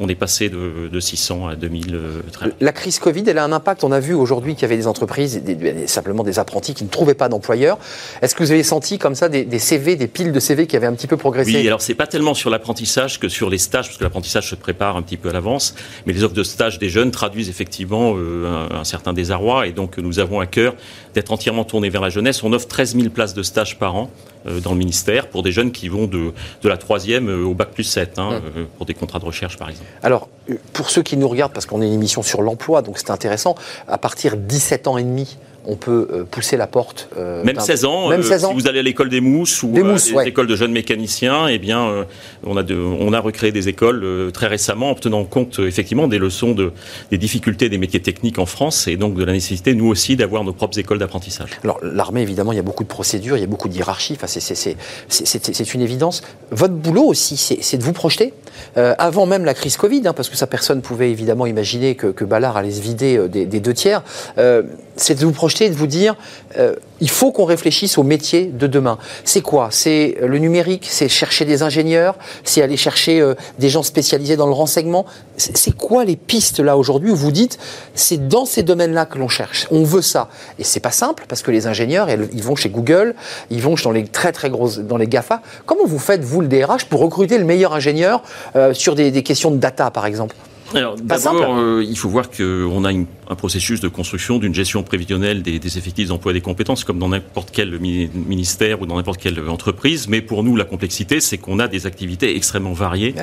on 0.00 0.08
est 0.08 0.14
passé 0.14 0.48
de, 0.48 0.98
600 0.98 1.48
à 1.48 1.56
2000. 1.56 1.94
Euh, 1.94 2.22
la 2.60 2.72
crise 2.72 2.98
Covid, 2.98 3.22
elle 3.26 3.36
a 3.36 3.44
un 3.44 3.52
impact. 3.52 3.84
On 3.84 3.92
a 3.92 4.00
vu 4.00 4.14
aujourd'hui 4.14 4.54
qu'il 4.54 4.62
y 4.62 4.64
avait 4.64 4.76
des 4.76 4.86
entreprises, 4.86 5.42
simplement 5.86 6.24
des 6.24 6.38
apprentis 6.38 6.74
qui 6.74 6.84
ne 6.84 6.88
trouvaient 6.88 7.14
pas 7.14 7.28
d'employeurs. 7.28 7.78
Est-ce 8.22 8.34
que 8.34 8.42
vous 8.42 8.50
avez 8.50 8.62
senti 8.62 8.98
comme 8.98 9.14
ça 9.14 9.28
des, 9.28 9.58
CV, 9.58 9.96
des 9.96 10.08
piles 10.08 10.32
de 10.32 10.40
CV 10.40 10.66
qui 10.66 10.76
avaient 10.76 10.86
un 10.86 10.94
petit 10.94 11.06
peu 11.06 11.18
progressé? 11.18 11.52
Oui, 11.52 11.66
alors 11.66 11.82
c'est 11.82 11.94
pas 11.94 12.06
tellement 12.06 12.32
sur 12.32 12.48
l'apprentissage 12.48 13.20
que 13.20 13.28
sur 13.28 13.50
les 13.50 13.58
stages, 13.58 13.88
parce 13.88 13.98
que 13.98 14.04
l'apprentissage 14.04 14.48
se 14.48 14.54
prépare 14.54 14.96
un 14.96 15.02
petit 15.02 15.18
peu 15.18 15.28
à 15.28 15.32
l'avance, 15.32 15.74
mais 16.06 16.14
les 16.14 16.24
offres 16.24 16.34
de 16.34 16.44
stage 16.44 16.78
des 16.78 16.88
jeunes 16.88 17.10
traduisent 17.10 17.50
effectivement 17.50 18.14
euh, 18.16 18.68
un, 18.70 18.84
certain 18.84 19.12
désarroi, 19.12 19.66
et 19.66 19.72
donc 19.72 19.98
nous 19.98 20.18
avons 20.18 20.40
à 20.40 20.46
cœur 20.46 20.74
d'être 21.14 21.32
entièrement 21.32 21.64
tournés 21.64 21.90
vers 21.90 22.00
la 22.00 22.10
jeunesse. 22.10 22.42
On 22.42 22.52
offre 22.52 22.68
13 22.68 22.96
000 22.96 23.10
places 23.10 23.34
de 23.34 23.42
stage 23.42 23.78
par 23.78 23.96
an 23.96 24.10
euh, 24.46 24.60
dans 24.60 24.72
le 24.72 24.78
ministère 24.78 25.28
pour 25.28 25.42
des 25.42 25.52
jeunes 25.52 25.72
qui 25.72 25.88
vont 25.88 26.06
de, 26.06 26.32
de 26.62 26.68
la 26.68 26.76
troisième 26.76 27.28
au 27.28 27.54
bac 27.54 27.70
plus 27.70 27.84
7, 27.84 28.18
hein, 28.18 28.40
hum. 28.56 28.66
pour 28.76 28.86
des 28.86 28.94
contrats 28.94 29.18
de 29.18 29.24
recherche 29.24 29.56
par 29.56 29.68
exemple. 29.68 29.88
Alors, 30.02 30.28
pour 30.72 30.90
ceux 30.90 31.02
qui 31.02 31.16
nous 31.16 31.28
regardent, 31.28 31.52
parce 31.52 31.66
qu'on 31.66 31.82
est 31.82 31.86
une 31.86 31.92
émission 31.92 32.22
sur 32.22 32.42
l'emploi, 32.42 32.82
donc 32.82 32.98
c'est 32.98 33.10
intéressant, 33.10 33.54
à 33.88 33.98
partir 33.98 34.36
de 34.36 34.42
17 34.42 34.86
ans 34.88 34.98
et 34.98 35.02
demi, 35.02 35.36
on 35.66 35.76
peut 35.76 36.08
euh, 36.12 36.24
pousser 36.24 36.56
la 36.56 36.66
porte. 36.66 37.08
Euh, 37.16 37.44
même 37.44 37.58
16 37.58 37.84
ans. 37.84 38.08
Même 38.08 38.22
16 38.22 38.44
ans. 38.44 38.48
Si 38.48 38.54
vous 38.54 38.68
allez 38.68 38.80
à 38.80 38.82
l'école 38.82 39.08
des 39.08 39.20
mousses 39.20 39.62
ou 39.62 39.68
des, 39.68 39.82
mousses, 39.82 40.12
écoles 40.24 40.46
de 40.46 40.56
jeunes 40.56 40.72
mécaniciens, 40.72 41.48
eh 41.48 41.58
bien, 41.58 42.06
on, 42.44 42.56
a 42.56 42.64
on 42.72 43.12
a 43.12 43.20
recréé 43.20 43.52
des 43.52 43.68
écoles 43.68 44.30
très 44.32 44.46
récemment 44.46 44.90
en 44.90 44.94
tenant 44.94 45.24
compte 45.24 45.58
effectivement 45.58 46.08
des 46.08 46.18
leçons 46.18 46.52
de, 46.52 46.72
des 47.10 47.18
difficultés 47.18 47.68
des 47.68 47.78
métiers 47.78 48.00
techniques 48.00 48.38
en 48.38 48.46
France 48.46 48.88
et 48.88 48.96
donc 48.96 49.14
de 49.14 49.24
la 49.24 49.32
nécessité, 49.32 49.74
nous 49.74 49.86
aussi, 49.86 50.16
d'avoir 50.16 50.44
nos 50.44 50.52
propres 50.52 50.78
écoles 50.78 50.98
d'apprentissage. 50.98 51.50
Alors, 51.62 51.78
l'armée, 51.82 52.22
évidemment, 52.22 52.52
il 52.52 52.56
y 52.56 52.60
a 52.60 52.62
beaucoup 52.62 52.84
de 52.84 52.88
procédures, 52.88 53.36
il 53.36 53.40
y 53.40 53.44
a 53.44 53.48
beaucoup 53.48 53.68
de 53.68 53.74
hiérarchie. 53.74 54.16
Enfin, 54.16 54.26
c'est 54.28 55.74
une 55.74 55.80
évidence. 55.80 56.22
Votre 56.50 56.74
boulot 56.74 57.04
aussi, 57.04 57.36
c'est 57.36 57.78
de 57.78 57.84
vous 57.84 57.92
projeter. 57.92 58.32
avant 58.76 59.26
même 59.26 59.44
la 59.44 59.54
crise 59.54 59.76
Covid, 59.76 60.02
hein, 60.06 60.12
parce 60.12 60.28
que 60.28 60.36
ça, 60.36 60.46
personne 60.46 60.80
pouvait 60.80 61.10
évidemment 61.10 61.46
imaginer 61.46 61.94
que, 61.94 62.08
que 62.08 62.24
Ballard 62.24 62.56
allait 62.56 62.70
se 62.72 62.80
vider 62.80 63.28
des, 63.28 63.46
des 63.46 63.60
deux 63.60 63.74
tiers. 63.74 64.02
Euh, 64.38 64.62
c'est 64.96 65.18
de 65.18 65.24
vous 65.24 65.32
projeter 65.32 65.49
et 65.58 65.68
de 65.68 65.74
vous 65.74 65.86
dire, 65.86 66.16
euh, 66.58 66.74
il 67.00 67.10
faut 67.10 67.32
qu'on 67.32 67.44
réfléchisse 67.44 67.98
au 67.98 68.02
métier 68.02 68.46
de 68.46 68.66
demain. 68.66 68.98
C'est 69.24 69.40
quoi? 69.40 69.68
C'est 69.70 70.16
le 70.20 70.38
numérique, 70.38 70.86
c'est 70.88 71.08
chercher 71.08 71.44
des 71.44 71.62
ingénieurs, 71.62 72.16
c'est 72.44 72.62
aller 72.62 72.76
chercher 72.76 73.20
euh, 73.20 73.34
des 73.58 73.68
gens 73.68 73.82
spécialisés 73.82 74.36
dans 74.36 74.46
le 74.46 74.52
renseignement? 74.52 75.06
C'est 75.36 75.74
quoi 75.74 76.04
les 76.04 76.16
pistes 76.16 76.60
là 76.60 76.76
aujourd'hui 76.76 77.10
où 77.10 77.16
vous 77.16 77.32
dites, 77.32 77.58
c'est 77.94 78.28
dans 78.28 78.44
ces 78.44 78.62
domaines-là 78.62 79.06
que 79.06 79.18
l'on 79.18 79.28
cherche, 79.28 79.66
on 79.70 79.82
veut 79.82 80.02
ça. 80.02 80.28
Et 80.58 80.64
c'est 80.64 80.80
pas 80.80 80.90
simple 80.90 81.24
parce 81.28 81.42
que 81.42 81.50
les 81.50 81.66
ingénieurs, 81.66 82.08
ils 82.10 82.42
vont 82.42 82.56
chez 82.56 82.68
Google, 82.68 83.14
ils 83.50 83.62
vont 83.62 83.74
dans 83.82 83.92
les 83.92 84.04
très 84.04 84.32
très 84.32 84.50
grosses, 84.50 84.78
dans 84.78 84.96
les 84.96 85.06
GAFA. 85.06 85.42
Comment 85.66 85.86
vous 85.86 85.98
faites, 85.98 86.22
vous, 86.22 86.40
le 86.40 86.48
DRH, 86.48 86.84
pour 86.84 87.00
recruter 87.00 87.38
le 87.38 87.44
meilleur 87.44 87.72
ingénieur 87.72 88.22
sur 88.72 88.94
des, 88.94 89.10
des 89.10 89.22
questions 89.22 89.50
de 89.50 89.56
data, 89.56 89.90
par 89.90 90.06
exemple? 90.06 90.36
Alors 90.74 90.96
d'abord, 90.96 91.58
euh, 91.58 91.84
il 91.86 91.98
faut 91.98 92.08
voir 92.08 92.30
qu'on 92.30 92.84
a 92.84 92.92
un 93.30 93.36
processus 93.36 93.80
de 93.80 93.88
construction 93.88 94.38
d'une 94.38 94.54
gestion 94.54 94.82
prévisionnelle 94.82 95.42
des, 95.42 95.60
des 95.60 95.78
effectifs 95.78 96.08
d'emploi 96.08 96.32
et 96.32 96.34
des 96.34 96.40
compétences, 96.40 96.82
comme 96.82 96.98
dans 96.98 97.08
n'importe 97.08 97.50
quel 97.52 97.78
ministère 97.78 98.82
ou 98.82 98.86
dans 98.86 98.96
n'importe 98.96 99.20
quelle 99.20 99.48
entreprise. 99.48 100.08
Mais 100.08 100.20
pour 100.20 100.42
nous, 100.42 100.56
la 100.56 100.64
complexité, 100.64 101.20
c'est 101.20 101.38
qu'on 101.38 101.60
a 101.60 101.68
des 101.68 101.86
activités 101.86 102.36
extrêmement 102.36 102.72
variées. 102.72 103.14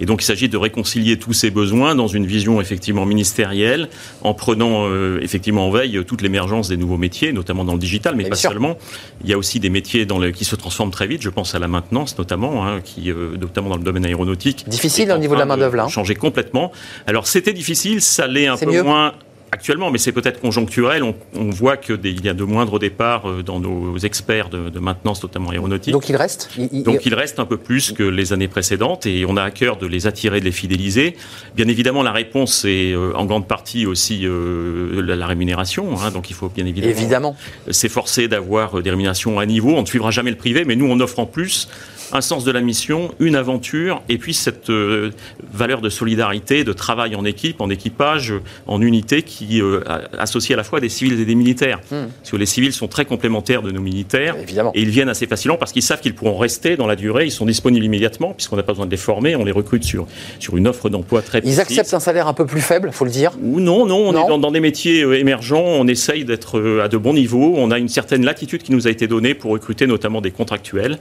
Et 0.00 0.06
donc, 0.06 0.22
il 0.22 0.26
s'agit 0.26 0.50
de 0.50 0.58
réconcilier 0.58 1.18
tous 1.18 1.32
ces 1.32 1.50
besoins 1.50 1.94
dans 1.94 2.08
une 2.08 2.26
vision 2.26 2.60
effectivement 2.60 3.06
ministérielle, 3.06 3.88
en 4.22 4.34
prenant 4.34 4.86
euh, 4.86 5.18
effectivement 5.22 5.66
en 5.66 5.70
veille 5.70 6.04
toute 6.06 6.20
l'émergence 6.20 6.68
des 6.68 6.76
nouveaux 6.76 6.98
métiers, 6.98 7.32
notamment 7.32 7.64
dans 7.64 7.72
le 7.72 7.78
digital, 7.78 8.16
mais 8.16 8.28
pas 8.28 8.36
seulement. 8.36 8.76
Il 9.24 9.30
y 9.30 9.32
a 9.32 9.38
aussi 9.38 9.60
des 9.60 9.70
métiers 9.70 10.04
dans 10.04 10.18
le, 10.18 10.30
qui 10.30 10.44
se 10.44 10.56
transforment 10.56 10.90
très 10.90 11.06
vite. 11.06 11.22
Je 11.22 11.30
pense 11.30 11.54
à 11.54 11.58
la 11.58 11.68
maintenance, 11.68 12.18
notamment, 12.18 12.66
hein, 12.66 12.82
qui, 12.82 13.10
euh, 13.10 13.36
notamment 13.40 13.70
dans 13.70 13.78
le 13.78 13.82
domaine 13.82 14.04
aéronautique. 14.04 14.64
Difficile 14.68 15.10
au 15.10 15.18
niveau 15.18 15.34
de 15.34 15.40
la 15.40 15.46
main 15.46 15.56
d'œuvre 15.56 15.76
là. 15.76 15.84
Hein. 15.84 15.88
Changer 15.88 16.16
complètement. 16.16 16.70
Alors 17.06 17.26
c'était 17.26 17.54
difficile, 17.54 18.02
ça 18.02 18.26
l'est 18.26 18.46
un 18.46 18.58
peu 18.58 18.82
moins 18.82 19.14
actuellement, 19.52 19.90
mais 19.90 19.98
c'est 19.98 20.12
peut-être 20.12 20.40
conjoncturel. 20.40 21.02
On, 21.02 21.14
voit 21.50 21.76
qu'il 21.76 22.24
y 22.24 22.28
a 22.28 22.34
de 22.34 22.44
moindres 22.44 22.78
départs 22.78 23.28
euh, 23.28 23.42
dans 23.42 23.60
nos 23.60 23.96
experts 23.98 24.48
de, 24.48 24.78
maintenance, 24.78 25.22
notamment 25.22 25.50
aéronautique. 25.50 25.92
Donc 25.92 26.08
il 26.08 26.16
reste? 26.16 26.50
Donc 26.72 27.06
il 27.06 27.14
reste 27.14 27.38
un 27.38 27.46
peu 27.46 27.56
plus 27.56 27.92
que 27.92 28.02
les 28.02 28.32
années 28.32 28.48
précédentes 28.48 29.06
et 29.06 29.24
on 29.26 29.36
a 29.36 29.42
à 29.42 29.50
cœur 29.50 29.76
de 29.76 29.86
les 29.86 30.06
attirer, 30.06 30.40
de 30.40 30.44
les 30.44 30.52
fidéliser. 30.52 31.16
Bien 31.56 31.68
évidemment, 31.68 32.02
la 32.02 32.12
réponse 32.12 32.64
est 32.64 32.92
euh, 32.92 33.12
en 33.16 33.24
grande 33.24 33.48
partie 33.48 33.86
aussi 33.86 34.20
euh, 34.24 35.02
la, 35.02 35.26
rémunération. 35.26 36.00
Hein, 36.00 36.10
donc 36.10 36.30
il 36.30 36.34
faut 36.34 36.48
bien 36.48 36.66
évidemment, 36.66 36.92
évidemment. 36.92 37.36
s'efforcer 37.70 38.28
d'avoir 38.28 38.82
des 38.82 38.90
rémunérations 38.90 39.38
à 39.38 39.46
niveau. 39.46 39.74
On 39.76 39.82
ne 39.82 39.86
suivra 39.86 40.10
jamais 40.10 40.30
le 40.30 40.36
privé, 40.36 40.64
mais 40.64 40.76
nous, 40.76 40.86
on 40.86 41.00
offre 41.00 41.18
en 41.18 41.26
plus 41.26 41.68
un 42.12 42.20
sens 42.20 42.44
de 42.44 42.50
la 42.50 42.60
mission, 42.60 43.10
une 43.18 43.36
aventure, 43.36 44.02
et 44.08 44.18
puis 44.18 44.34
cette 44.34 44.70
euh, 44.70 45.10
valeur 45.52 45.80
de 45.80 45.88
solidarité, 45.88 46.64
de 46.64 46.72
travail 46.72 47.14
en 47.14 47.24
équipe, 47.24 47.60
en 47.60 47.70
équipage, 47.70 48.32
en 48.66 48.80
unité, 48.80 49.22
qui 49.22 49.60
euh, 49.60 49.80
associe 50.18 50.54
à 50.54 50.56
la 50.56 50.64
fois 50.64 50.80
des 50.80 50.88
civils 50.88 51.20
et 51.20 51.24
des 51.24 51.34
militaires. 51.34 51.80
Hmm. 51.90 52.06
Parce 52.20 52.30
que 52.30 52.36
les 52.36 52.46
civils 52.46 52.72
sont 52.72 52.88
très 52.88 53.04
complémentaires 53.04 53.62
de 53.62 53.70
nos 53.70 53.80
militaires, 53.80 54.36
Évidemment. 54.40 54.72
et 54.74 54.82
ils 54.82 54.90
viennent 54.90 55.08
assez 55.08 55.26
facilement 55.26 55.56
parce 55.56 55.72
qu'ils 55.72 55.82
savent 55.82 56.00
qu'ils 56.00 56.14
pourront 56.14 56.38
rester 56.38 56.76
dans 56.76 56.86
la 56.86 56.96
durée, 56.96 57.26
ils 57.26 57.30
sont 57.32 57.46
disponibles 57.46 57.84
immédiatement, 57.84 58.32
puisqu'on 58.32 58.56
n'a 58.56 58.62
pas 58.62 58.72
besoin 58.72 58.86
de 58.86 58.90
les 58.90 58.96
former, 58.96 59.36
on 59.36 59.44
les 59.44 59.52
recrute 59.52 59.84
sur, 59.84 60.06
sur 60.38 60.56
une 60.56 60.66
offre 60.66 60.88
d'emploi 60.88 61.22
très 61.22 61.40
précise. 61.40 61.58
Ils 61.58 61.60
acceptent 61.60 61.94
un 61.94 62.00
salaire 62.00 62.28
un 62.28 62.34
peu 62.34 62.46
plus 62.46 62.60
faible, 62.60 62.90
faut 62.92 63.04
le 63.04 63.10
dire 63.10 63.32
Ou 63.42 63.60
non, 63.60 63.86
non, 63.86 64.08
on 64.08 64.10
est 64.12 64.28
dans, 64.28 64.38
dans, 64.38 64.50
des 64.50 64.60
métiers 64.60 65.02
euh, 65.02 65.18
émergents, 65.18 65.64
on 65.64 65.86
essaye 65.86 66.24
d'être 66.24 66.80
à 66.82 66.88
de 66.88 66.96
bons 66.96 67.14
niveaux, 67.14 67.54
on 67.56 67.70
a 67.70 67.78
une 67.78 67.88
certaine 67.88 68.24
latitude 68.24 68.62
qui 68.62 68.72
nous 68.72 68.86
a 68.86 68.90
été 68.90 69.06
donnée 69.06 69.34
pour 69.34 69.50
recruter 69.50 69.86
notamment 69.86 70.20
des 70.20 70.30
contractuels, 70.30 70.98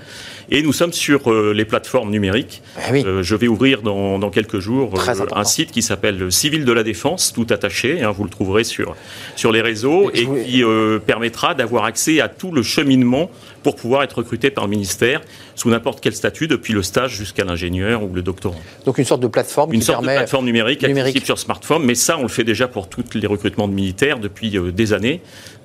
et 0.49 0.61
nous 0.61 0.73
sommes 0.73 0.93
sur 0.97 1.31
euh, 1.31 1.53
les 1.53 1.65
plateformes 1.65 2.09
numériques. 2.09 2.61
Eh 2.91 3.05
euh, 3.05 3.23
je 3.23 3.35
vais 3.35 3.47
ouvrir 3.47 3.81
dans, 3.81 4.29
quelques 4.29 4.59
jours 4.59 4.93
euh, 4.95 5.25
un 5.33 5.43
site 5.43 5.71
qui 5.71 5.81
s'appelle 5.81 6.31
Civil 6.31 6.65
de 6.65 6.71
la 6.71 6.83
Défense, 6.83 7.31
tout 7.33 7.47
attaché. 7.49 8.01
Hein, 8.01 8.11
vous 8.11 8.23
le 8.23 8.29
trouverez 8.29 8.63
sur, 8.63 8.95
sur 9.35 9.51
les 9.51 9.61
réseaux 9.61 10.11
et, 10.13 10.25
qui 10.25 10.63
permettra 11.05 11.53
d'avoir 11.53 11.85
accès 11.85 12.19
à 12.19 12.27
tout 12.27 12.51
le 12.51 12.63
cheminement 12.63 13.29
pour 13.63 13.75
pouvoir 13.75 14.03
être 14.03 14.17
recruté 14.17 14.49
par 14.49 14.65
le 14.65 14.69
ministère 14.69 15.21
sous 15.55 15.69
n'importe 15.69 15.99
quel 16.01 16.13
statut, 16.13 16.47
depuis 16.47 16.73
le 16.73 16.83
stage 16.83 17.15
jusqu'à 17.15 17.43
l'ingénieur 17.43 18.03
ou 18.03 18.13
le 18.13 18.21
doctorant. 18.21 18.59
Donc 18.85 18.97
une 18.97 19.05
sorte 19.05 19.21
de 19.21 19.27
plateforme 19.27 19.73
Une 19.73 19.81
sorte 19.81 20.01
de 20.01 20.07
plateforme 20.07 20.45
numérique, 20.45 20.83
accessible 20.83 21.25
sur 21.25 21.39
smartphone, 21.39 21.83
mais 21.83 21.95
ça 21.95 22.17
on 22.17 22.23
le 22.23 22.27
fait 22.27 22.43
déjà 22.43 22.67
pour 22.67 22.89
tous 22.89 23.03
les 23.15 23.27
recrutements 23.27 23.67
de 23.67 23.73
militaires 23.73 24.19
depuis 24.19 24.55
des 24.73 24.93
années. 24.93 25.21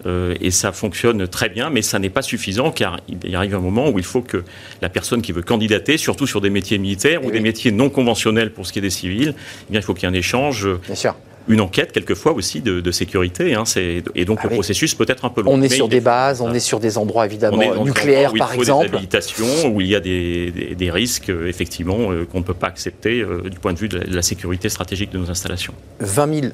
Euh, 0.06 0.34
et 0.40 0.50
ça 0.50 0.72
fonctionne 0.72 1.28
très 1.28 1.48
bien, 1.48 1.70
mais 1.70 1.82
ça 1.82 1.98
n'est 1.98 2.10
pas 2.10 2.22
suffisant 2.22 2.70
car 2.70 3.00
il 3.08 3.34
arrive 3.36 3.54
un 3.54 3.60
moment 3.60 3.88
où 3.88 3.98
il 3.98 4.04
faut 4.04 4.22
que 4.22 4.44
la 4.80 4.88
personne 4.88 5.22
qui 5.22 5.32
veut 5.32 5.42
candidater, 5.42 5.96
surtout 5.96 6.26
sur 6.26 6.40
des 6.40 6.50
métiers 6.50 6.78
militaires 6.78 7.24
ou 7.24 7.30
des 7.30 7.40
métiers 7.40 7.70
non 7.70 7.90
conventionnels 7.90 8.52
pour 8.52 8.66
ce 8.66 8.72
qui 8.72 8.78
est 8.78 8.82
des 8.82 8.90
civils, 8.90 9.34
eh 9.36 9.70
bien, 9.70 9.80
il 9.80 9.82
faut 9.84 9.94
qu'il 9.94 10.08
y 10.08 10.12
ait 10.12 10.14
un 10.14 10.18
échange. 10.18 10.68
Bien 10.86 10.94
sûr 10.94 11.14
une 11.48 11.60
enquête 11.60 11.92
quelquefois 11.92 12.32
aussi 12.32 12.60
de, 12.60 12.90
sécurité. 12.90 13.54
Hein, 13.54 13.64
et 13.76 14.24
donc 14.24 14.40
ah 14.42 14.48
le 14.48 14.54
processus 14.54 14.94
peut 14.94 15.06
être 15.08 15.24
un 15.24 15.30
peu 15.30 15.42
long. 15.42 15.52
On 15.52 15.62
est 15.62 15.68
sur 15.68 15.88
des 15.88 16.00
bases, 16.00 16.40
on 16.40 16.52
est 16.52 16.60
sur 16.60 16.78
des 16.78 16.98
endroits 16.98 17.26
évidemment 17.26 17.84
nucléaires 17.84 18.32
par 18.36 18.52
exemple. 18.52 18.88
Des 18.88 18.94
habilitations 18.94 19.66
où 19.66 19.80
il 19.80 19.88
y 19.88 19.96
a 19.96 20.00
des, 20.00 20.90
risques 20.92 21.30
euh, 21.30 21.48
effectivement 21.48 22.12
euh, 22.12 22.26
qu'on 22.30 22.38
ne 22.38 22.44
peut 22.44 22.54
pas 22.54 22.66
accepter 22.66 23.24
du 23.50 23.58
point 23.58 23.72
de 23.72 23.78
vue 23.78 23.88
de 23.88 23.98
la, 23.98 24.04
de 24.04 24.14
la, 24.14 24.22
sécurité 24.22 24.68
stratégique 24.68 25.10
de 25.10 25.18
nos 25.18 25.30
installations. 25.30 25.74
20 26.00 26.40
000 26.40 26.52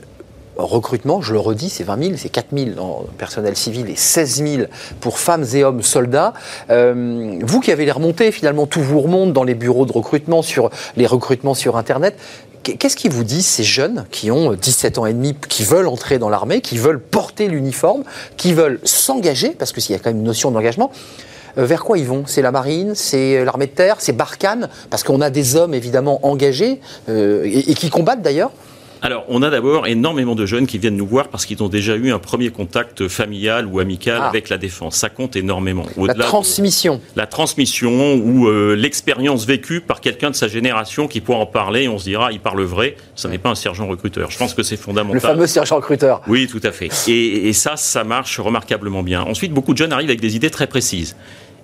recrutement, 0.58 1.20
je 1.22 1.32
le 1.32 1.38
redis, 1.38 1.70
c'est 1.70 1.84
20 1.84 2.02
000, 2.02 2.14
c'est 2.16 2.28
4 2.28 2.46
000 2.52 2.80
en 2.80 3.04
personnel 3.16 3.56
civil 3.56 3.88
et 3.88 3.96
16 3.96 4.42
000 4.42 4.62
pour 5.00 5.18
femmes 5.18 5.44
et 5.54 5.64
hommes 5.64 5.82
soldats. 5.82 6.34
Euh, 6.70 7.38
vous 7.42 7.60
qui 7.60 7.70
avez 7.72 7.84
les 7.84 7.92
remontés, 7.92 8.32
finalement, 8.32 8.66
tout 8.66 8.82
vous 8.82 9.00
remonte 9.00 9.32
dans 9.32 9.44
les 9.44 9.54
bureaux 9.54 9.86
de 9.86 9.92
recrutement, 9.92 10.42
sur 10.42 10.70
les 10.96 11.06
recrutements 11.06 11.54
sur 11.54 11.76
Internet. 11.76 12.16
Qu'est-ce 12.62 12.96
qui 12.96 13.08
vous 13.08 13.24
disent 13.24 13.46
ces 13.46 13.62
jeunes 13.62 14.04
qui 14.10 14.30
ont 14.30 14.52
17 14.52 14.98
ans 14.98 15.06
et 15.06 15.14
demi, 15.14 15.34
qui 15.48 15.64
veulent 15.64 15.86
entrer 15.86 16.18
dans 16.18 16.28
l'armée, 16.28 16.60
qui 16.60 16.76
veulent 16.76 17.00
porter 17.00 17.48
l'uniforme, 17.48 18.02
qui 18.36 18.52
veulent 18.52 18.80
s'engager, 18.84 19.50
parce 19.50 19.72
qu'il 19.72 19.90
y 19.90 19.94
a 19.94 19.98
quand 19.98 20.10
même 20.10 20.18
une 20.18 20.24
notion 20.24 20.50
d'engagement 20.50 20.90
euh, 21.56 21.64
vers 21.64 21.84
quoi 21.84 21.98
ils 21.98 22.06
vont? 22.06 22.24
C'est 22.26 22.42
la 22.42 22.52
marine, 22.52 22.94
c'est 22.94 23.44
l'armée 23.44 23.66
de 23.66 23.72
terre, 23.72 23.96
c'est 23.98 24.12
Barkhane, 24.12 24.68
parce 24.90 25.02
qu'on 25.02 25.20
a 25.20 25.30
des 25.30 25.56
hommes 25.56 25.74
évidemment 25.74 26.20
engagés 26.26 26.80
euh, 27.08 27.42
et, 27.44 27.74
qui 27.74 27.90
combattent 27.90 28.22
d'ailleurs 28.22 28.50
alors, 29.02 29.24
on 29.28 29.42
a 29.42 29.50
d'abord 29.50 29.86
énormément 29.86 30.34
de 30.34 30.46
jeunes 30.46 30.66
qui 30.66 30.78
viennent 30.78 30.96
nous 30.96 31.06
voir 31.06 31.28
parce 31.28 31.46
qu'ils 31.46 31.62
ont 31.62 31.68
déjà 31.68 31.94
eu 31.96 32.10
un 32.10 32.18
premier 32.18 32.50
contact 32.50 33.08
familial 33.08 33.66
ou 33.66 33.78
amical 33.78 34.20
ah. 34.22 34.28
avec 34.28 34.48
la 34.48 34.58
défense. 34.58 34.96
Ça 34.96 35.08
compte 35.08 35.36
énormément. 35.36 35.84
La 35.96 36.14
transmission. 36.14 37.00
la 37.16 37.26
transmission 37.26 38.14
ou 38.14 38.48
euh, 38.48 38.74
l'expérience 38.74 39.46
vécue 39.46 39.80
par 39.80 40.00
quelqu'un 40.00 40.30
de 40.30 40.34
sa 40.34 40.48
génération 40.48 41.06
qui 41.06 41.20
pourra 41.20 41.38
en 41.38 41.46
parler. 41.46 41.88
On 41.88 41.98
se 41.98 42.04
dira, 42.04 42.32
il 42.32 42.40
parle 42.40 42.62
vrai. 42.62 42.96
Ce 43.14 43.28
n'est 43.28 43.38
pas 43.38 43.50
un 43.50 43.54
sergent 43.54 43.86
recruteur. 43.86 44.30
Je 44.30 44.38
pense 44.38 44.54
que 44.54 44.62
c'est 44.62 44.76
fondamental. 44.76 45.14
Le 45.14 45.20
fameux 45.20 45.46
sergent 45.46 45.76
recruteur. 45.76 46.22
Oui, 46.26 46.48
tout 46.48 46.60
à 46.62 46.72
fait. 46.72 46.88
Et, 47.08 47.48
et 47.48 47.52
ça, 47.52 47.76
ça 47.76 48.04
marche 48.04 48.40
remarquablement 48.40 49.02
bien. 49.02 49.22
Ensuite, 49.22 49.52
beaucoup 49.52 49.72
de 49.72 49.78
jeunes 49.78 49.92
arrivent 49.92 50.10
avec 50.10 50.20
des 50.20 50.36
idées 50.36 50.50
très 50.50 50.66
précises. 50.66 51.16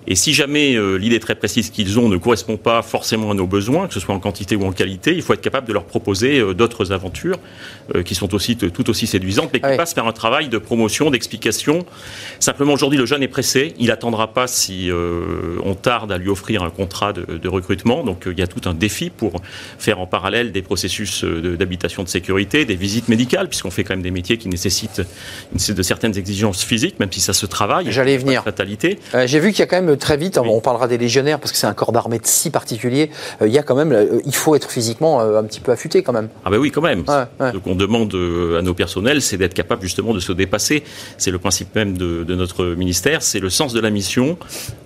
Et 0.07 0.15
si 0.15 0.33
jamais 0.33 0.75
euh, 0.75 0.97
l'idée 0.97 1.19
très 1.19 1.35
précise 1.35 1.69
qu'ils 1.69 1.99
ont 1.99 2.09
ne 2.09 2.17
correspond 2.17 2.57
pas 2.57 2.81
forcément 2.81 3.31
à 3.31 3.33
nos 3.33 3.47
besoins, 3.47 3.87
que 3.87 3.93
ce 3.93 3.99
soit 3.99 4.13
en 4.13 4.19
quantité 4.19 4.55
ou 4.55 4.65
en 4.65 4.71
qualité, 4.71 5.13
il 5.15 5.21
faut 5.21 5.33
être 5.33 5.41
capable 5.41 5.67
de 5.67 5.73
leur 5.73 5.85
proposer 5.85 6.39
euh, 6.39 6.53
d'autres 6.53 6.91
aventures 6.91 7.39
euh, 7.95 8.03
qui 8.03 8.13
sont 8.13 8.33
aussi 8.35 8.55
tout 8.55 8.89
aussi 8.89 9.07
séduisantes, 9.07 9.49
mais 9.53 9.59
qui 9.59 9.77
passent 9.77 9.93
par 9.93 10.07
un 10.07 10.11
travail 10.11 10.49
de 10.49 10.57
promotion, 10.57 11.09
d'explication. 11.09 11.85
Simplement, 12.39 12.73
aujourd'hui, 12.73 12.99
le 12.99 13.05
jeune 13.05 13.23
est 13.23 13.27
pressé. 13.27 13.73
Il 13.79 13.87
n'attendra 13.87 14.33
pas 14.33 14.47
si 14.47 14.89
on 15.63 15.75
tarde 15.75 16.11
à 16.11 16.17
lui 16.17 16.29
offrir 16.29 16.63
un 16.63 16.69
contrat 16.69 17.13
de, 17.13 17.37
de 17.37 17.47
recrutement. 17.47 18.03
Donc, 18.03 18.23
il 18.25 18.37
y 18.37 18.41
a 18.41 18.47
tout 18.47 18.67
un 18.69 18.73
défi 18.73 19.09
pour 19.09 19.41
faire 19.77 19.99
en 19.99 20.07
parallèle 20.07 20.51
des 20.51 20.61
processus 20.61 21.23
d'habitation 21.23 22.03
de, 22.03 22.09
sécurité, 22.09 22.65
des 22.65 22.75
visites 22.75 23.07
médicales, 23.07 23.47
puisqu'on 23.47 23.71
fait 23.71 23.83
quand 23.83 23.93
même 23.93 24.03
des 24.03 24.11
métiers 24.11 24.37
qui 24.37 24.49
nécessitent 24.49 25.01
de 25.53 25.83
certaines 25.83 26.17
exigences 26.17 26.63
physiques, 26.63 26.99
même 26.99 27.11
si 27.11 27.21
ça 27.21 27.33
se 27.33 27.45
travaille. 27.45 27.91
J'allais 27.91 28.17
venir. 28.17 28.43
Fatalité. 28.43 28.99
J'ai 29.25 29.39
vu 29.39 29.51
qu'il 29.51 29.59
y 29.59 29.63
a 29.63 29.67
quand 29.67 29.81
même 29.81 29.94
euh, 29.95 29.99
très 29.99 30.17
vite, 30.17 30.37
on 30.37 30.61
parlera 30.61 30.87
des 30.87 30.97
légionnaires 30.97 31.39
parce 31.39 31.51
que 31.51 31.57
c'est 31.57 31.67
un 31.67 31.73
corps 31.73 31.91
d'armée 31.91 32.19
si 32.23 32.49
particulier. 32.49 33.11
il 33.41 33.51
y 33.51 33.57
a 33.57 33.63
quand 33.63 33.75
même, 33.75 34.21
il 34.25 34.35
faut 34.35 34.55
être 34.55 34.71
physiquement 34.71 35.21
un 35.21 35.43
petit 35.43 35.59
peu 35.59 35.71
affûté 35.71 36.03
quand 36.03 36.13
même. 36.13 36.29
Ah 36.43 36.49
ben 36.49 36.57
oui, 36.57 36.71
quand 36.71 36.81
même. 36.81 37.03
Ce 37.07 37.57
qu'on 37.57 37.75
demande 37.75 38.13
à 38.57 38.61
nos 38.61 38.73
personnels, 38.73 39.21
c'est 39.21 39.37
d'être 39.37 39.53
capable 39.53 39.81
justement 39.81 40.13
de 40.13 40.19
se 40.19 40.31
dépasser. 40.31 40.83
C'est 41.17 41.31
le 41.31 41.39
principe 41.39 41.75
même 41.75 41.97
de, 41.97 42.35
notre 42.35 42.65
ministère, 42.65 43.21
c'est 43.21 43.39
le 43.39 43.49
sens 43.49 43.73
de 43.73 43.79
la 43.79 43.89
mission 43.89 44.37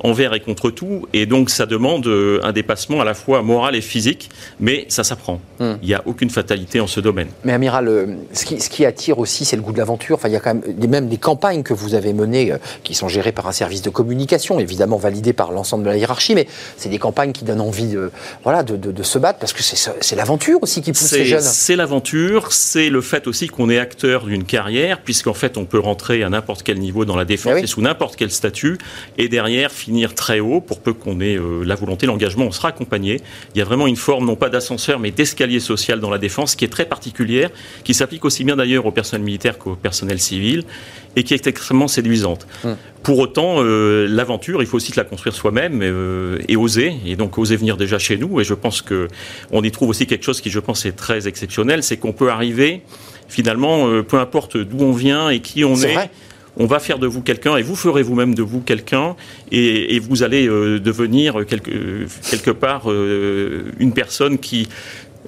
envers 0.01 0.33
et 0.33 0.39
contre 0.39 0.71
tout. 0.71 1.07
Et 1.13 1.25
donc 1.25 1.49
ça 1.49 1.65
demande 1.65 2.07
un 2.43 2.51
dépassement 2.51 3.01
à 3.01 3.05
la 3.05 3.13
fois 3.13 3.41
moral 3.41 3.75
et 3.75 3.81
physique, 3.81 4.29
mais 4.59 4.85
ça 4.89 5.03
s'apprend. 5.03 5.41
Hmm. 5.59 5.75
Il 5.81 5.87
n'y 5.87 5.93
a 5.93 6.03
aucune 6.05 6.29
fatalité 6.29 6.79
en 6.79 6.87
ce 6.87 6.99
domaine. 6.99 7.29
Mais 7.43 7.53
amiral, 7.53 8.17
ce 8.33 8.45
qui, 8.45 8.59
ce 8.59 8.69
qui 8.69 8.85
attire 8.85 9.19
aussi, 9.19 9.45
c'est 9.45 9.55
le 9.55 9.61
goût 9.61 9.71
de 9.73 9.77
l'aventure. 9.77 10.15
Enfin, 10.15 10.29
il 10.29 10.33
y 10.33 10.37
a 10.37 10.39
quand 10.39 10.53
même 10.53 10.89
même 10.89 11.07
des 11.07 11.17
campagnes 11.17 11.63
que 11.63 11.73
vous 11.73 11.95
avez 11.95 12.13
menées 12.13 12.53
qui 12.83 12.93
sont 12.93 13.07
gérées 13.07 13.31
par 13.31 13.47
un 13.47 13.51
service 13.51 13.81
de 13.81 13.89
communication, 13.89 14.59
évidemment 14.59 14.97
validé 14.99 15.33
par 15.33 15.51
l'ensemble 15.51 15.83
de 15.83 15.89
la 15.89 15.97
hiérarchie, 15.97 16.35
mais 16.35 16.47
c'est 16.77 16.89
des 16.89 16.99
campagnes 16.99 17.31
qui 17.31 17.45
donnent 17.45 17.61
envie 17.61 17.87
de, 17.87 18.11
voilà, 18.43 18.63
de, 18.63 18.75
de, 18.75 19.03
se 19.03 19.17
battre 19.17 19.39
parce 19.39 19.53
que 19.53 19.63
c'est 19.63 20.15
l'aventure 20.15 20.59
aussi 20.61 20.81
qui 20.81 20.91
pousse 20.91 21.11
les 21.13 21.25
jeunes. 21.25 21.41
C'est 21.41 21.75
l'aventure, 21.75 22.51
c'est 22.51 22.89
le 22.89 23.01
fait 23.01 23.27
aussi 23.27 23.47
qu'on 23.47 23.69
est 23.69 23.79
acteur 23.79 24.25
d'une 24.25 24.43
carrière, 24.43 25.01
puisqu'en 25.01 25.33
fait 25.33 25.57
on 25.57 25.65
peut 25.65 25.79
rentrer 25.79 26.23
à 26.23 26.29
n'importe 26.29 26.63
quel 26.63 26.79
niveau 26.79 27.05
dans 27.05 27.15
la 27.15 27.25
défense 27.25 27.55
eh 27.57 27.63
et 27.63 27.67
sous 27.67 27.81
n'importe 27.81 28.15
quel 28.15 28.31
statut, 28.31 28.77
et 29.17 29.29
derrière 29.29 29.71
finir 29.71 30.13
très 30.13 30.39
haut 30.39 30.61
pour 30.61 30.79
peu 30.79 30.93
qu'on 30.93 31.19
ait 31.21 31.37
euh, 31.37 31.63
la 31.63 31.75
volonté, 31.75 32.05
l'engagement, 32.05 32.45
on 32.45 32.51
sera 32.51 32.69
accompagné. 32.69 33.21
Il 33.55 33.59
y 33.59 33.61
a 33.61 33.65
vraiment 33.65 33.87
une 33.87 33.95
forme 33.95 34.25
non 34.25 34.35
pas 34.35 34.49
d'ascenseur 34.49 34.99
mais 34.99 35.11
d'escalier 35.11 35.59
social 35.59 35.99
dans 35.99 36.09
la 36.09 36.17
défense 36.17 36.55
qui 36.55 36.65
est 36.65 36.69
très 36.69 36.85
particulière, 36.85 37.49
qui 37.83 37.93
s'applique 37.93 38.25
aussi 38.25 38.43
bien 38.43 38.55
d'ailleurs 38.55 38.85
aux 38.85 38.91
personnel 38.91 39.25
militaires 39.25 39.57
qu'au 39.57 39.75
personnel 39.75 40.19
civil 40.19 40.65
et 41.15 41.23
qui 41.23 41.33
est 41.33 41.47
extrêmement 41.47 41.87
séduisante. 41.87 42.47
Hum. 42.63 42.75
Pour 43.03 43.19
autant, 43.19 43.55
euh, 43.59 44.07
l'aventure, 44.09 44.61
il 44.61 44.67
faut 44.67 44.77
aussi 44.77 44.91
la 44.95 45.05
construire 45.05 45.33
soi-même 45.33 45.79
euh, 45.81 46.37
et 46.49 46.57
oser, 46.57 46.93
et 47.05 47.15
donc 47.15 47.37
oser 47.37 47.55
venir 47.55 47.77
déjà 47.77 47.97
chez 47.97 48.17
nous. 48.17 48.41
Et 48.41 48.43
je 48.43 48.53
pense 48.53 48.81
que 48.81 49.07
on 49.51 49.63
y 49.63 49.71
trouve 49.71 49.89
aussi 49.89 50.05
quelque 50.05 50.25
chose 50.25 50.41
qui, 50.41 50.49
je 50.49 50.59
pense, 50.59 50.85
est 50.85 50.91
très 50.91 51.27
exceptionnel, 51.27 51.81
c'est 51.81 51.97
qu'on 51.97 52.11
peut 52.11 52.29
arriver 52.29 52.81
finalement, 53.29 53.87
euh, 53.87 54.03
peu 54.03 54.17
importe 54.17 54.57
d'où 54.57 54.83
on 54.83 54.91
vient 54.91 55.29
et 55.29 55.39
qui 55.39 55.63
on 55.63 55.75
est. 55.75 56.09
on 56.57 56.65
va 56.65 56.79
faire 56.79 56.99
de 56.99 57.07
vous 57.07 57.21
quelqu'un 57.21 57.55
et 57.55 57.61
vous 57.61 57.75
ferez 57.75 58.03
vous-même 58.03 58.35
de 58.35 58.41
vous 58.41 58.59
quelqu'un 58.59 59.15
et, 59.51 59.95
et, 59.95 59.99
vous 59.99 60.23
allez 60.23 60.45
devenir 60.47 61.45
quelque, 61.45 62.05
quelque 62.29 62.51
part 62.51 62.89
une 62.91 63.93
personne 63.93 64.39
qui 64.39 64.67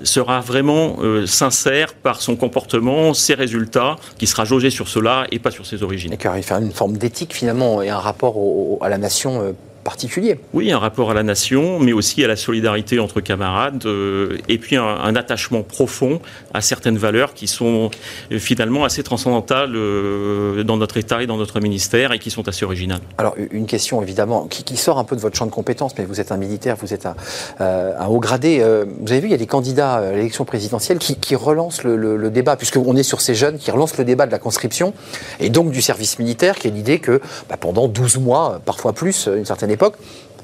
sera 0.04 0.39
vraiment 0.39 0.97
euh, 1.02 1.26
sincère 1.26 1.93
par 1.93 2.22
son 2.22 2.36
comportement, 2.36 3.14
ses 3.14 3.34
résultats, 3.34 3.95
qui 4.18 4.28
sera 4.28 4.45
jaugé 4.45 4.70
sur 4.70 4.88
cela 4.88 5.26
et 5.32 5.39
pas 5.39 5.52
sur 5.52 5.66
ses 5.66 5.84
origines. 5.84 6.12
D'accord, 6.12 6.38
il 6.38 6.43
fait 6.43 6.56
une 6.56 6.72
forme 6.72 6.97
d'éthique 6.97 7.34
finalement 7.34 7.82
et 7.82 7.89
un 7.89 7.99
rapport 7.99 8.36
à 8.82 8.89
la 8.89 8.97
nation 8.97 9.41
euh, 9.41 9.52
particulier. 9.82 10.39
Oui, 10.53 10.71
un 10.71 10.79
rapport 10.79 11.11
à 11.11 11.13
la 11.13 11.23
nation, 11.23 11.79
mais 11.79 11.93
aussi 11.93 12.23
à 12.23 12.27
la 12.27 12.36
solidarité 12.36 12.99
entre 12.99 13.21
camarades, 13.21 13.86
euh, 13.86 14.38
et 14.47 14.57
puis 14.57 14.75
un, 14.75 15.15
attachement 15.15 15.61
profond 15.61 16.21
à 16.53 16.61
certaines 16.61 16.97
valeurs 16.97 17.34
qui 17.34 17.47
sont 17.47 17.91
euh, 18.32 18.39
finalement 18.39 18.86
assez 18.86 19.03
transcendantales 19.03 19.75
euh, 19.75 20.63
dans 20.63 20.77
notre 20.77 20.97
État 20.97 21.21
et 21.21 21.27
dans 21.27 21.38
notre 21.38 21.59
ministère, 21.59 22.13
et 22.13 22.19
qui 22.19 22.32
sont 22.32 22.47
assez 22.47 22.63
originales. 22.63 23.01
Alors, 23.17 23.36
une 23.51 23.65
question 23.65 24.01
évidemment 24.01 24.47
qui, 24.47 24.77
sort 24.77 24.97
un 24.97 25.03
peu 25.03 25.15
de 25.15 25.21
votre 25.21 25.38
champ 25.38 25.45
de 25.45 25.51
compétences, 25.51 25.93
mais 25.97 26.05
vous 26.05 26.19
êtes 26.21 26.32
un 26.32 26.38
militaire, 26.38 26.75
vous 26.79 26.93
êtes 26.93 27.05
un, 27.05 28.07
haut 28.07 28.19
gradé. 28.19 28.63
vous 28.99 29.11
avez 29.11 29.19
vu, 29.19 29.27
il 29.27 29.32
y 29.32 29.36
a 29.36 29.38
des 29.38 29.47
candidats 29.47 29.95
à 29.95 30.11
l'élection 30.11 30.45
présidentielle 30.45 30.97
qui, 30.97 31.36
relancent 31.36 31.84
le, 31.84 31.95
le, 31.95 32.17
le 32.17 32.29
débat, 32.29 32.55
puisqu'on 32.55 32.95
est 32.95 33.03
sur 33.03 33.21
ces 33.21 33.36
jeunes 33.36 33.57
qui 33.57 33.71
relancent 33.71 33.97
le 33.97 34.05
débat 34.05 34.25
de 34.25 34.32
la 34.32 34.39
conscription, 34.39 34.93
et 35.39 35.49
donc 35.49 35.71
du 35.71 35.82
service 35.82 36.19
militaire, 36.19 36.55
qui 36.55 36.67
est 36.67 36.71
l'idée 36.71 36.99
que 36.99 37.21
bah, 37.49 37.57
pendant 37.59 37.88
12 37.88 38.17
mois, 38.17 38.61
parfois 38.65 38.93
plus, 38.93 39.27
une 39.27 39.45
certaine 39.45 39.70
époque, 39.72 39.95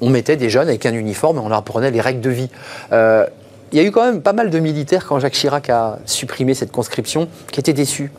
on 0.01 0.09
mettait 0.09 0.35
des 0.35 0.49
jeunes 0.49 0.67
avec 0.67 0.85
un 0.85 0.93
uniforme 0.93 1.37
et 1.37 1.39
on 1.39 1.49
leur 1.49 1.57
apprenait 1.57 1.91
les 1.91 2.01
règles 2.01 2.21
de 2.21 2.29
vie. 2.29 2.49
Euh, 2.91 3.25
il 3.71 3.77
y 3.77 3.81
a 3.81 3.83
eu 3.83 3.91
quand 3.91 4.05
même 4.05 4.21
pas 4.21 4.33
mal 4.33 4.49
de 4.49 4.59
militaires 4.59 5.05
quand 5.05 5.19
Jacques 5.19 5.33
Chirac 5.33 5.69
a 5.69 5.99
supprimé 6.05 6.53
cette 6.53 6.71
conscription 6.71 7.27
qui 7.51 7.59
étaient 7.59 7.73
déçus. 7.73 8.11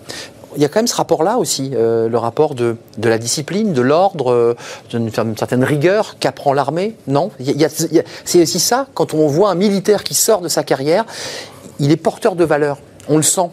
Il 0.56 0.62
y 0.62 0.64
a 0.64 0.68
quand 0.68 0.80
même 0.80 0.86
ce 0.86 0.96
rapport-là 0.96 1.38
aussi, 1.38 1.72
euh, 1.74 2.08
le 2.08 2.18
rapport 2.18 2.54
de, 2.54 2.76
la 3.02 3.18
discipline, 3.18 3.72
de 3.72 3.82
l'ordre, 3.82 4.32
euh, 4.32 4.56
d'une 4.90 5.10
certaine 5.10 5.62
rigueur 5.62 6.16
qu'apprend 6.18 6.52
l'armée, 6.52 6.96
non? 7.06 7.30
C'est 8.24 8.42
aussi 8.42 8.58
ça, 8.58 8.86
quand 8.94 9.14
on 9.14 9.26
voit 9.26 9.50
un 9.50 9.54
militaire 9.54 10.04
qui 10.04 10.14
sort 10.14 10.40
de 10.40 10.48
sa 10.48 10.64
carrière, 10.64 11.04
il 11.78 11.92
est 11.92 11.96
porteur 11.96 12.34
de 12.34 12.44
valeurs, 12.44 12.78
on 13.08 13.16
le 13.16 13.22
sent. 13.22 13.50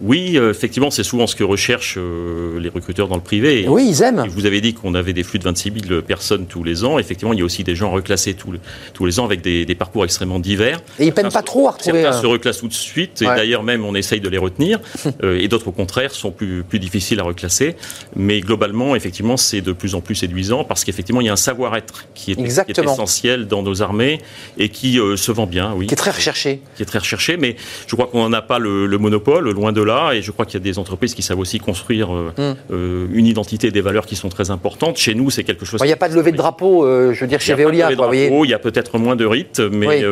Oui, 0.00 0.36
euh, 0.36 0.50
effectivement, 0.50 0.90
c'est 0.90 1.02
souvent 1.02 1.26
ce 1.26 1.34
que 1.34 1.44
recherchent 1.44 1.96
euh, 1.98 2.60
les 2.60 2.68
recruteurs 2.68 3.08
dans 3.08 3.16
le 3.16 3.20
privé. 3.20 3.66
oui, 3.68 3.86
ils 3.88 4.02
aiment. 4.02 4.24
vous 4.28 4.46
avez 4.46 4.60
dit 4.60 4.74
qu'on 4.74 4.94
avait 4.94 5.12
des 5.12 5.24
flux 5.24 5.38
de 5.38 5.44
26 5.44 5.72
000 5.88 6.02
personnes 6.02 6.46
tous 6.46 6.62
les 6.62 6.84
ans. 6.84 6.98
Effectivement, 6.98 7.32
il 7.32 7.40
y 7.40 7.42
a 7.42 7.44
aussi 7.44 7.64
des 7.64 7.74
gens 7.74 7.90
reclassés 7.90 8.34
tous, 8.34 8.54
tous 8.94 9.06
les 9.06 9.18
ans 9.18 9.24
avec 9.24 9.40
des, 9.40 9.66
parcours 9.74 10.04
extrêmement 10.04 10.38
divers. 10.38 10.80
Et 10.98 11.06
ils 11.06 11.12
peinent 11.12 11.32
pas 11.32 11.42
trop 11.42 11.68
à 11.68 11.72
retrouver. 11.72 12.02
Certains 12.02 12.18
euh, 12.18 12.22
se 12.22 12.26
reclassent 12.26 12.58
tout 12.58 12.68
de 12.68 12.72
suite, 12.72 13.22
et 13.22 13.26
d'ailleurs 13.26 13.62
même 13.62 13.84
on 13.84 13.94
essaye 13.94 14.20
de 14.20 14.28
les 14.28 14.38
retenir. 14.38 14.80
et 15.22 15.48
d'autres, 15.48 15.68
au 15.68 15.72
contraire, 15.72 16.12
sont 16.12 16.30
plus, 16.30 16.62
plus 16.62 16.78
difficiles 16.78 17.20
à 17.20 17.24
reclasser. 17.24 17.76
Mais 18.16 18.40
globalement, 18.40 18.96
effectivement, 18.96 19.36
c'est 19.36 19.60
de 19.60 19.72
plus 19.72 19.94
en 19.94 20.00
plus 20.00 20.14
séduisant 20.14 20.64
parce 20.64 20.84
qu'effectivement, 20.84 21.20
il 21.20 21.26
y 21.26 21.30
a 21.30 21.32
un 21.32 21.36
savoir-être 21.36 22.06
qui, 22.14 22.34
qui 22.34 22.42
est, 22.42 22.78
essentiel 22.78 23.46
dans 23.46 23.62
nos 23.62 23.82
armées 23.82 24.18
et 24.58 24.68
qui 24.68 24.98
se 25.16 25.32
vend 25.32 25.46
bien. 25.46 25.72
Oui. 25.76 25.86
Qui 25.86 25.94
est 25.94 25.96
très 25.96 26.10
recherché. 26.10 26.60
Qui 26.76 26.82
est 26.82 26.86
très 26.86 26.98
recherché, 26.98 27.36
mais 27.36 27.56
je 27.86 27.94
crois 27.94 28.06
qu'on 28.06 28.20
n'en 28.20 28.32
a 28.32 28.42
pas 28.42 28.58
le, 28.58 28.86
le 28.86 28.98
monopole, 28.98 29.50
loin 29.50 29.72
de 29.72 29.82
et 29.88 30.22
je 30.22 30.30
crois 30.30 30.46
qu'il 30.46 30.54
y 30.54 30.62
a 30.62 30.64
des 30.64 30.78
entreprises 30.78 31.14
qui 31.14 31.22
savent 31.22 31.38
aussi 31.38 31.58
construire 31.58 32.14
euh, 32.14 32.32
mm. 32.36 32.72
euh, 32.72 33.06
une 33.12 33.26
identité 33.26 33.68
et 33.68 33.70
des 33.70 33.80
valeurs 33.80 34.06
qui 34.06 34.16
sont 34.16 34.28
très 34.28 34.50
importantes. 34.50 34.96
Chez 34.96 35.14
nous, 35.14 35.30
c'est 35.30 35.44
quelque 35.44 35.64
chose. 35.64 35.80
Il 35.82 35.86
n'y 35.86 35.92
a 35.92 35.96
pas 35.96 36.08
de 36.08 36.14
levée 36.14 36.32
de 36.32 36.36
drapeau, 36.36 36.84
euh, 36.84 37.12
je 37.12 37.20
veux 37.20 37.26
dire, 37.26 37.40
chez 37.40 37.54
Veolia. 37.54 37.90
Il 37.92 38.50
y 38.50 38.54
a 38.54 38.58
peut-être 38.58 38.98
moins 38.98 39.16
de 39.16 39.24
rites, 39.24 39.60
mais 39.60 40.02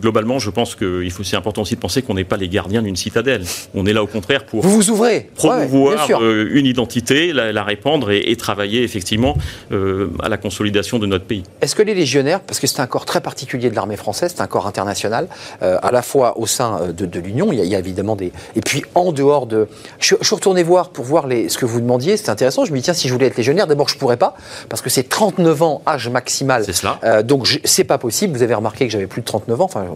globalement, 0.00 0.38
je 0.38 0.50
pense 0.50 0.74
qu'il 0.74 1.10
faut. 1.10 1.24
C'est 1.24 1.36
important 1.36 1.62
aussi 1.62 1.74
de 1.74 1.80
penser 1.80 2.02
qu'on 2.02 2.14
n'est 2.14 2.24
pas 2.24 2.36
les 2.36 2.48
gardiens 2.48 2.82
d'une 2.82 2.96
citadelle. 2.96 3.42
On 3.74 3.86
est 3.86 3.92
là 3.92 4.02
au 4.02 4.06
contraire 4.06 4.44
pour. 4.44 4.62
Vous 4.62 4.70
vous 4.70 4.90
ouvrez. 4.90 5.30
Promouvoir 5.34 6.08
une 6.22 6.66
identité, 6.66 7.32
la, 7.32 7.64
répandre 7.64 8.10
et, 8.10 8.34
travailler 8.36 8.82
effectivement 8.82 9.36
à 9.70 10.28
la 10.28 10.36
consolidation 10.36 10.98
de 10.98 11.06
notre 11.06 11.24
pays. 11.24 11.42
Est-ce 11.60 11.74
que 11.74 11.82
les 11.82 11.94
légionnaires, 11.94 12.40
parce 12.40 12.60
que 12.60 12.66
c'est 12.66 12.80
un 12.80 12.86
corps 12.86 13.06
très 13.06 13.20
particulier 13.20 13.70
de 13.70 13.74
l'armée 13.74 13.96
française, 13.96 14.34
c'est 14.36 14.42
un 14.42 14.46
corps 14.46 14.66
international, 14.66 15.28
à 15.60 15.90
la 15.90 16.02
fois 16.02 16.38
au 16.38 16.46
sein 16.46 16.92
de, 16.96 17.20
l'Union, 17.20 17.52
il, 17.52 17.60
il, 17.60 17.66
y 17.66 17.74
a 17.74 17.78
évidemment 17.78 18.16
des. 18.16 18.32
Et 18.56 18.60
puis 18.60 18.82
en 18.94 19.12
dehors 19.12 19.23
de. 19.46 19.68
Je, 19.98 20.14
suis 20.20 20.34
retourné 20.34 20.62
voir 20.62 20.90
pour 20.90 21.04
voir 21.04 21.26
les, 21.26 21.48
ce 21.48 21.58
que 21.58 21.66
vous 21.66 21.80
demandiez, 21.80 22.16
c'était 22.16 22.30
intéressant. 22.30 22.64
Je 22.64 22.72
me 22.72 22.76
dis, 22.76 22.82
tiens, 22.82 22.94
si 22.94 23.08
je 23.08 23.12
voulais 23.12 23.26
être 23.26 23.36
légionnaire, 23.36 23.66
d'abord, 23.66 23.88
je 23.88 23.98
pourrais 23.98 24.16
pas, 24.16 24.34
parce 24.68 24.82
que 24.82 24.90
c'est 24.90 25.08
39 25.08 25.62
ans, 25.62 25.82
âge 25.86 26.08
maximal. 26.08 26.64
C'est 26.64 26.72
cela. 26.72 26.98
Euh, 27.04 27.22
donc, 27.22 27.60
c'est 27.64 27.84
pas 27.84 27.98
possible. 27.98 28.36
Vous 28.36 28.42
avez 28.42 28.54
remarqué 28.54 28.86
que 28.86 28.92
j'avais 28.92 29.06
plus 29.06 29.22
de 29.22 29.26
39 29.26 29.60
ans, 29.60 29.64
enfin, 29.64 29.86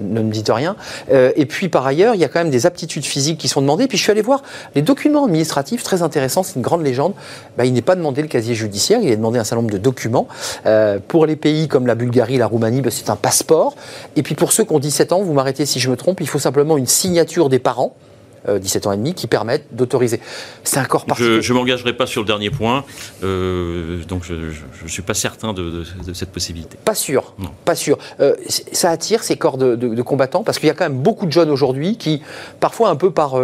ne 0.00 0.20
me 0.20 0.30
dites 0.32 0.50
rien. 0.50 0.76
Euh, 1.12 1.32
et 1.36 1.46
puis, 1.46 1.68
par 1.68 1.86
ailleurs, 1.86 2.14
il 2.14 2.20
y 2.20 2.24
a 2.24 2.28
quand 2.28 2.40
même 2.40 2.50
des 2.50 2.66
aptitudes 2.66 3.04
physiques 3.04 3.38
qui 3.38 3.48
sont 3.48 3.60
demandées. 3.60 3.86
Puis, 3.86 3.98
je 3.98 4.02
suis 4.02 4.12
allé 4.12 4.22
voir 4.22 4.42
les 4.74 4.82
documents 4.82 5.24
administratifs, 5.24 5.82
très 5.82 6.02
intéressants, 6.02 6.42
c'est 6.42 6.56
une 6.56 6.62
grande 6.62 6.84
légende. 6.84 7.14
Bah, 7.56 7.64
il 7.64 7.72
n'est 7.72 7.82
pas 7.82 7.96
demandé 7.96 8.22
le 8.22 8.28
casier 8.28 8.54
judiciaire, 8.54 9.00
il 9.02 9.10
est 9.10 9.16
demandé 9.16 9.38
un 9.38 9.44
certain 9.44 9.62
nombre 9.62 9.72
de 9.72 9.78
documents. 9.78 10.28
Euh, 10.66 10.98
pour 11.06 11.26
les 11.26 11.36
pays 11.36 11.68
comme 11.68 11.86
la 11.86 11.94
Bulgarie, 11.94 12.38
la 12.38 12.46
Roumanie, 12.46 12.80
bah, 12.80 12.90
c'est 12.90 13.10
un 13.10 13.16
passeport. 13.16 13.74
Et 14.16 14.22
puis, 14.22 14.34
pour 14.34 14.52
ceux 14.52 14.64
qui 14.64 14.72
ont 14.72 14.78
17 14.78 15.12
ans, 15.12 15.20
vous 15.20 15.32
m'arrêtez 15.32 15.66
si 15.66 15.80
je 15.80 15.90
me 15.90 15.96
trompe, 15.96 16.20
il 16.20 16.28
faut 16.28 16.38
simplement 16.38 16.76
une 16.76 16.86
signature 16.86 17.48
des 17.48 17.58
parents. 17.58 17.94
17 18.58 18.86
euh, 18.86 18.88
ans 18.88 18.92
et 18.92 18.96
demi, 18.96 19.14
qui 19.14 19.26
permettent 19.26 19.66
d'autoriser. 19.72 20.20
C'est 20.64 20.78
un 20.78 20.84
corps 20.84 21.04
particulier. 21.04 21.42
Je 21.42 21.52
ne 21.52 21.58
m'engagerai 21.58 21.92
pas 21.92 22.06
sur 22.06 22.22
le 22.22 22.26
dernier 22.26 22.50
point, 22.50 22.84
euh, 23.22 24.02
donc 24.04 24.24
je 24.24 24.34
ne 24.34 24.88
suis 24.88 25.02
pas 25.02 25.14
certain 25.14 25.52
de, 25.52 25.84
cette 26.14 26.30
possibilité. 26.30 26.78
Pas 26.84 26.94
sûr, 26.94 27.34
pas 27.64 27.74
sûr. 27.74 27.98
Euh, 28.20 28.34
ça 28.72 28.90
attire 28.90 29.22
ces 29.22 29.36
corps 29.36 29.58
de, 29.58 30.02
combattants, 30.02 30.42
parce 30.42 30.58
qu'il 30.58 30.68
y 30.68 30.70
a 30.70 30.74
quand 30.74 30.88
même 30.88 30.98
beaucoup 30.98 31.26
de 31.26 31.32
jeunes 31.32 31.50
aujourd'hui 31.50 31.96
qui, 31.96 32.22
parfois 32.60 32.88
un 32.88 32.96
peu 32.96 33.10
par... 33.10 33.40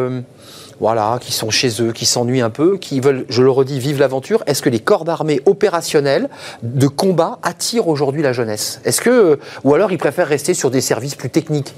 voilà, 0.80 1.18
qui 1.20 1.32
sont 1.32 1.50
chez 1.50 1.82
eux, 1.82 1.92
qui 1.92 2.06
s'ennuient 2.06 2.40
un 2.40 2.50
peu, 2.50 2.78
qui 2.78 3.00
veulent, 3.00 3.26
je 3.28 3.42
le 3.42 3.50
redis, 3.50 3.78
vivre 3.78 4.00
l'aventure. 4.00 4.42
Est-ce 4.46 4.62
que 4.62 4.70
les 4.70 4.80
corps 4.80 5.04
d'armée 5.04 5.40
opérationnels 5.46 6.28
de 6.62 6.86
combat 6.88 7.38
attirent 7.42 7.88
aujourd'hui 7.88 8.22
la 8.22 8.32
jeunesse? 8.32 8.80
Est-ce 8.84 9.00
que, 9.00 9.38
ou 9.62 9.74
alors 9.74 9.92
ils 9.92 9.98
préfèrent 9.98 10.28
rester 10.28 10.54
sur 10.54 10.70
des 10.70 10.80
services 10.80 11.14
plus 11.14 11.30
techniques? 11.30 11.74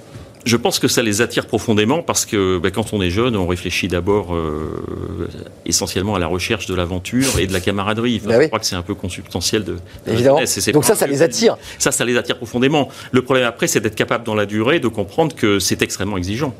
Je 0.47 0.57
pense 0.57 0.78
que 0.78 0.86
ça 0.86 1.03
les 1.03 1.20
attire 1.20 1.47
profondément 1.47 2.03
parce 2.03 2.24
que 2.24 2.59
ben, 2.59 2.70
quand 2.70 2.92
on 2.92 3.03
est 3.03 3.11
jeune, 3.11 3.36
on 3.36 3.49
réfléchit 3.49 3.88
d'abord 3.88 4.34
euh, 4.34 5.28
essentiellement 5.66 6.14
à 6.14 6.18
la 6.20 6.28
recherche 6.28 6.66
de 6.66 6.74
l'aventure 6.74 7.38
et 7.40 7.49
de 7.49 7.53
la 7.53 7.61
camaraderie. 7.61 8.22
Ben 8.24 8.40
je 8.40 8.47
crois 8.47 8.61
que 8.61 8.66
c'est 8.66 8.76
un 8.76 8.82
peu 8.82 8.94
consubstantiel 8.94 9.64
de, 9.64 9.76
Évidemment. 10.07 10.40
Donc 10.72 10.84
ça, 10.84 10.94
ça 10.94 11.07
les 11.09 11.22
attire. 11.22 11.57
Ça, 11.78 11.90
ça 11.90 12.05
les 12.05 12.16
attire 12.16 12.36
profondément. 12.36 12.88
Le 13.11 13.22
problème 13.22 13.44
après, 13.44 13.66
c'est 13.66 13.80
d'être 13.80 13.97
capable 13.97 14.24
dans 14.24 14.36
la 14.36 14.47
durée 14.47 14.78
de 14.78 14.88
comprendre 14.88 15.34
que 15.34 15.59
c'est 15.59 15.82
extrêmement 15.82 16.16
exigeant. 16.16 16.55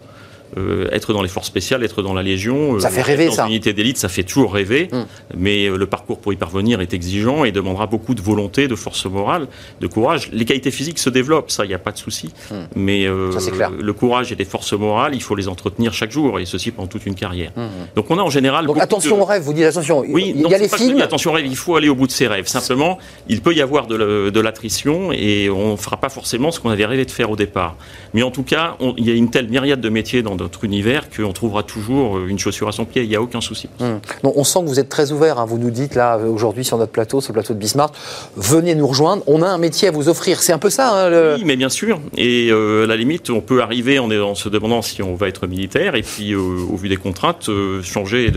Euh, 0.57 0.89
être 0.93 1.13
dans 1.13 1.23
les 1.23 1.29
forces 1.29 1.47
spéciales, 1.49 1.83
être 1.85 2.03
dans 2.03 2.15
la 2.15 2.23
Légion. 2.23 2.79
Ça 2.81 2.91
fait 2.91 3.03
rêver, 3.03 3.27
dans 3.27 3.33
ça. 3.33 3.43
Une 3.45 3.51
unité 3.53 3.73
d'élite, 3.73 3.97
ça 3.99 4.09
fait 4.09 4.23
toujours 4.25 4.53
rêver. 4.55 4.89
Hum. 4.93 5.07
Mais 5.37 5.69
le 5.69 5.87
parcours 5.87 6.19
pour 6.19 6.33
y 6.33 6.37
parvenir 6.37 6.81
est 6.81 6.95
exigeant 6.95 7.45
et 7.45 7.53
demandera 7.53 7.87
beaucoup 7.87 8.15
de 8.15 8.23
volonté, 8.23 8.69
de 8.69 8.75
force 8.75 9.07
morale, 9.07 9.49
de 9.81 9.87
courage. 9.87 10.31
Les 10.33 10.45
qualités 10.45 10.71
physiques 10.71 10.99
se 10.99 11.11
développent, 11.11 11.51
ça, 11.51 11.65
il 11.65 11.69
n'y 11.69 11.75
a 11.75 11.79
pas 11.79 11.93
de 11.93 11.99
souci. 11.99 12.31
Hum. 12.51 12.67
Mais 12.77 13.07
Ça, 13.39 13.51
clair. 13.51 13.71
le 13.71 13.93
courage 13.93 14.33
et 14.33 14.35
les 14.37 14.45
forces 14.45 14.73
morales, 14.73 15.15
il 15.15 15.23
faut 15.23 15.35
les 15.35 15.49
entretenir 15.49 15.93
chaque 15.93 16.11
jour, 16.11 16.39
et 16.41 16.45
ceci 16.47 16.71
pendant 16.71 16.89
toute 16.89 17.07
une 17.07 17.15
carrière. 17.15 17.53
Donc 17.95 18.11
on 18.11 18.19
a 18.19 18.23
en 18.23 18.31
général. 18.31 18.67
Donc 18.67 18.79
attention 18.81 19.17
de- 19.17 19.23
aux 19.23 19.25
rêves, 19.25 19.43
vous 19.43 19.53
dites 19.53 19.65
attention. 19.65 20.01
oui, 20.09 20.33
il 20.37 20.43
non, 20.43 20.49
y 20.51 20.55
a 20.55 20.59
les 20.59 20.69
films. 20.69 21.01
Attention, 21.01 21.33
rêve, 21.33 21.47
il 21.47 21.57
faut 21.57 21.77
aller 21.77 21.89
au 21.89 21.95
bout 21.95 22.07
de 22.07 22.13
ses 22.13 22.27
rêves. 22.27 22.47
Simplement, 22.47 22.99
il 23.29 23.41
peut 23.41 23.55
y 23.55 23.61
avoir 23.63 23.87
de, 23.87 23.97
la- 23.97 24.31
de 24.31 24.41
l'attrition 24.41 25.11
et 25.13 25.49
on 25.51 25.73
ne 25.73 25.77
fera 25.77 25.97
pas 25.97 26.09
forcément 26.09 26.51
ce 26.51 26.61
qu'on 26.61 26.71
avait 26.71 26.87
rêvé 26.87 27.05
de 27.05 27.11
faire 27.11 27.31
au 27.31 27.37
départ. 27.37 27.77
Mais 28.15 28.23
en 28.23 28.31
tout 28.31 28.43
cas, 28.43 28.77
il 28.97 29.07
y 29.07 29.11
a 29.11 29.15
une 29.15 29.31
telle 29.31 29.49
myriade 29.49 29.81
de 29.81 29.89
métiers 29.89 30.23
dans 30.23 30.36
notre 30.37 30.65
univers 30.65 31.09
qu'on 31.11 31.33
trouvera 31.33 31.63
toujours 31.63 32.19
une 32.19 32.39
chaussure 32.39 32.69
à 32.69 32.73
son 32.73 32.85
pied. 32.85 33.03
Il 33.03 33.09
n'y 33.09 33.17
a 33.17 33.23
aucun 33.23 33.41
souci. 33.41 33.69
Non, 33.81 34.33
on 34.37 34.45
sent 34.45 34.61
que 34.61 34.67
vous 34.67 34.81
êtes 34.81 34.89
très 34.89 35.13
ouvert. 35.13 35.39
hein. 35.39 35.47
Vous 35.47 35.59
nous 35.59 35.71
dites 35.71 35.95
là 35.95 36.19
aujourd'hui 36.19 36.65
sur 36.65 36.79
notre 36.79 36.93
plateau, 36.93 37.21
sur 37.21 37.33
le 37.33 37.41
plateau 37.41 37.55
de 37.55 37.59
Bismarck, 37.59 37.95
venez 38.37 38.75
nous 38.75 38.87
rejoindre. 38.87 39.23
On 39.27 39.43
a 39.43 39.49
un 39.49 39.59
métier 39.59 39.89
à 39.89 39.91
vous 39.91 40.09
offrir. 40.09 40.43
C'est 40.43 40.53
un 40.53 40.59
peu 40.59 40.71
ça. 40.71 40.91
hein, 41.07 41.11
le- 41.11 41.35
Oui, 41.37 41.43
mais 41.45 41.57
bien 41.57 41.69
sûr. 41.69 42.01
Et 42.17 42.49
euh, 42.51 42.85
à 42.85 42.87
la 42.87 42.97
limite, 42.97 43.31
on 43.31 43.41
peut 43.41 43.63
arriver 43.63 43.99
en, 43.99 44.11
en 44.11 44.35
se 44.35 44.49
demandant 44.49 44.83
si 44.83 45.03
on 45.03 45.15
va 45.15 45.29
être 45.29 45.47
militaire 45.47 45.95
et 45.95 46.03
puis, 46.03 46.33
euh, 46.33 46.39
au 46.39 46.77
vu 46.77 46.89
des 46.89 46.97
contraintes, 46.97 47.49
euh, 47.49 47.83
changer 47.83 48.33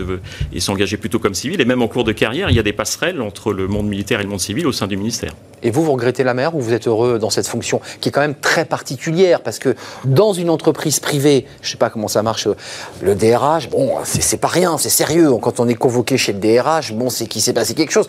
et, 0.54 0.60
s'engager 0.60 0.97
plutôt 0.97 1.20
comme 1.20 1.34
civil. 1.34 1.60
Et 1.62 1.66
même 1.66 1.82
en 1.82 1.88
cours 1.88 2.04
de 2.04 2.12
carrière, 2.12 2.50
il 2.50 2.56
y 2.56 2.60
a 2.60 2.64
des 2.64 2.74
passerelles 2.74 3.22
entre 3.22 3.54
le 3.54 3.68
monde 3.68 3.88
militaire 3.88 4.20
et 4.20 4.24
le 4.24 4.30
monde 4.30 4.39
civil 4.39 4.68
au 4.68 4.72
sein 4.72 4.88
du 4.88 4.97
ministère. 4.97 5.32
Et 5.62 5.72
vous, 5.72 5.84
vous 5.84 5.91
regrettez 5.91 6.24
la 6.24 6.34
mer 6.34 6.56
ou 6.56 6.62
vous 6.62 6.72
êtes 6.74 6.88
heureux 6.88 7.20
dans 7.20 7.30
cette 7.30 7.47
fonction 7.47 7.82
qui 8.00 8.08
est 8.10 8.12
quand 8.14 8.22
même 8.22 8.36
très 8.36 8.64
particulière? 8.64 9.41
Parce 9.41 9.60
que 9.60 9.76
dans 10.06 10.32
une 10.32 10.50
entreprise 10.50 11.00
privée, 11.02 11.45
je 11.62 11.72
sais 11.72 11.78
pas 11.78 11.89
comment 11.90 12.08
ça 12.08 12.24
marche, 12.24 12.48
euh, 12.48 12.56
le 13.02 13.16
DRH, 13.16 13.70
bon, 13.70 13.94
c'est 14.04 14.40
pas 14.40 14.48
rien, 14.48 14.78
c'est 14.78 14.90
sérieux. 14.90 15.32
Quand 15.42 15.60
on 15.60 15.68
est 15.68 15.76
convoqué 15.76 16.18
chez 16.18 16.34
le 16.34 16.40
DRH, 16.40 16.94
bon, 16.94 17.10
c'est 17.10 17.28
qu'il 17.28 17.42
s'est 17.42 17.54
passé 17.54 17.74
quelque 17.74 17.92
chose. 17.92 18.08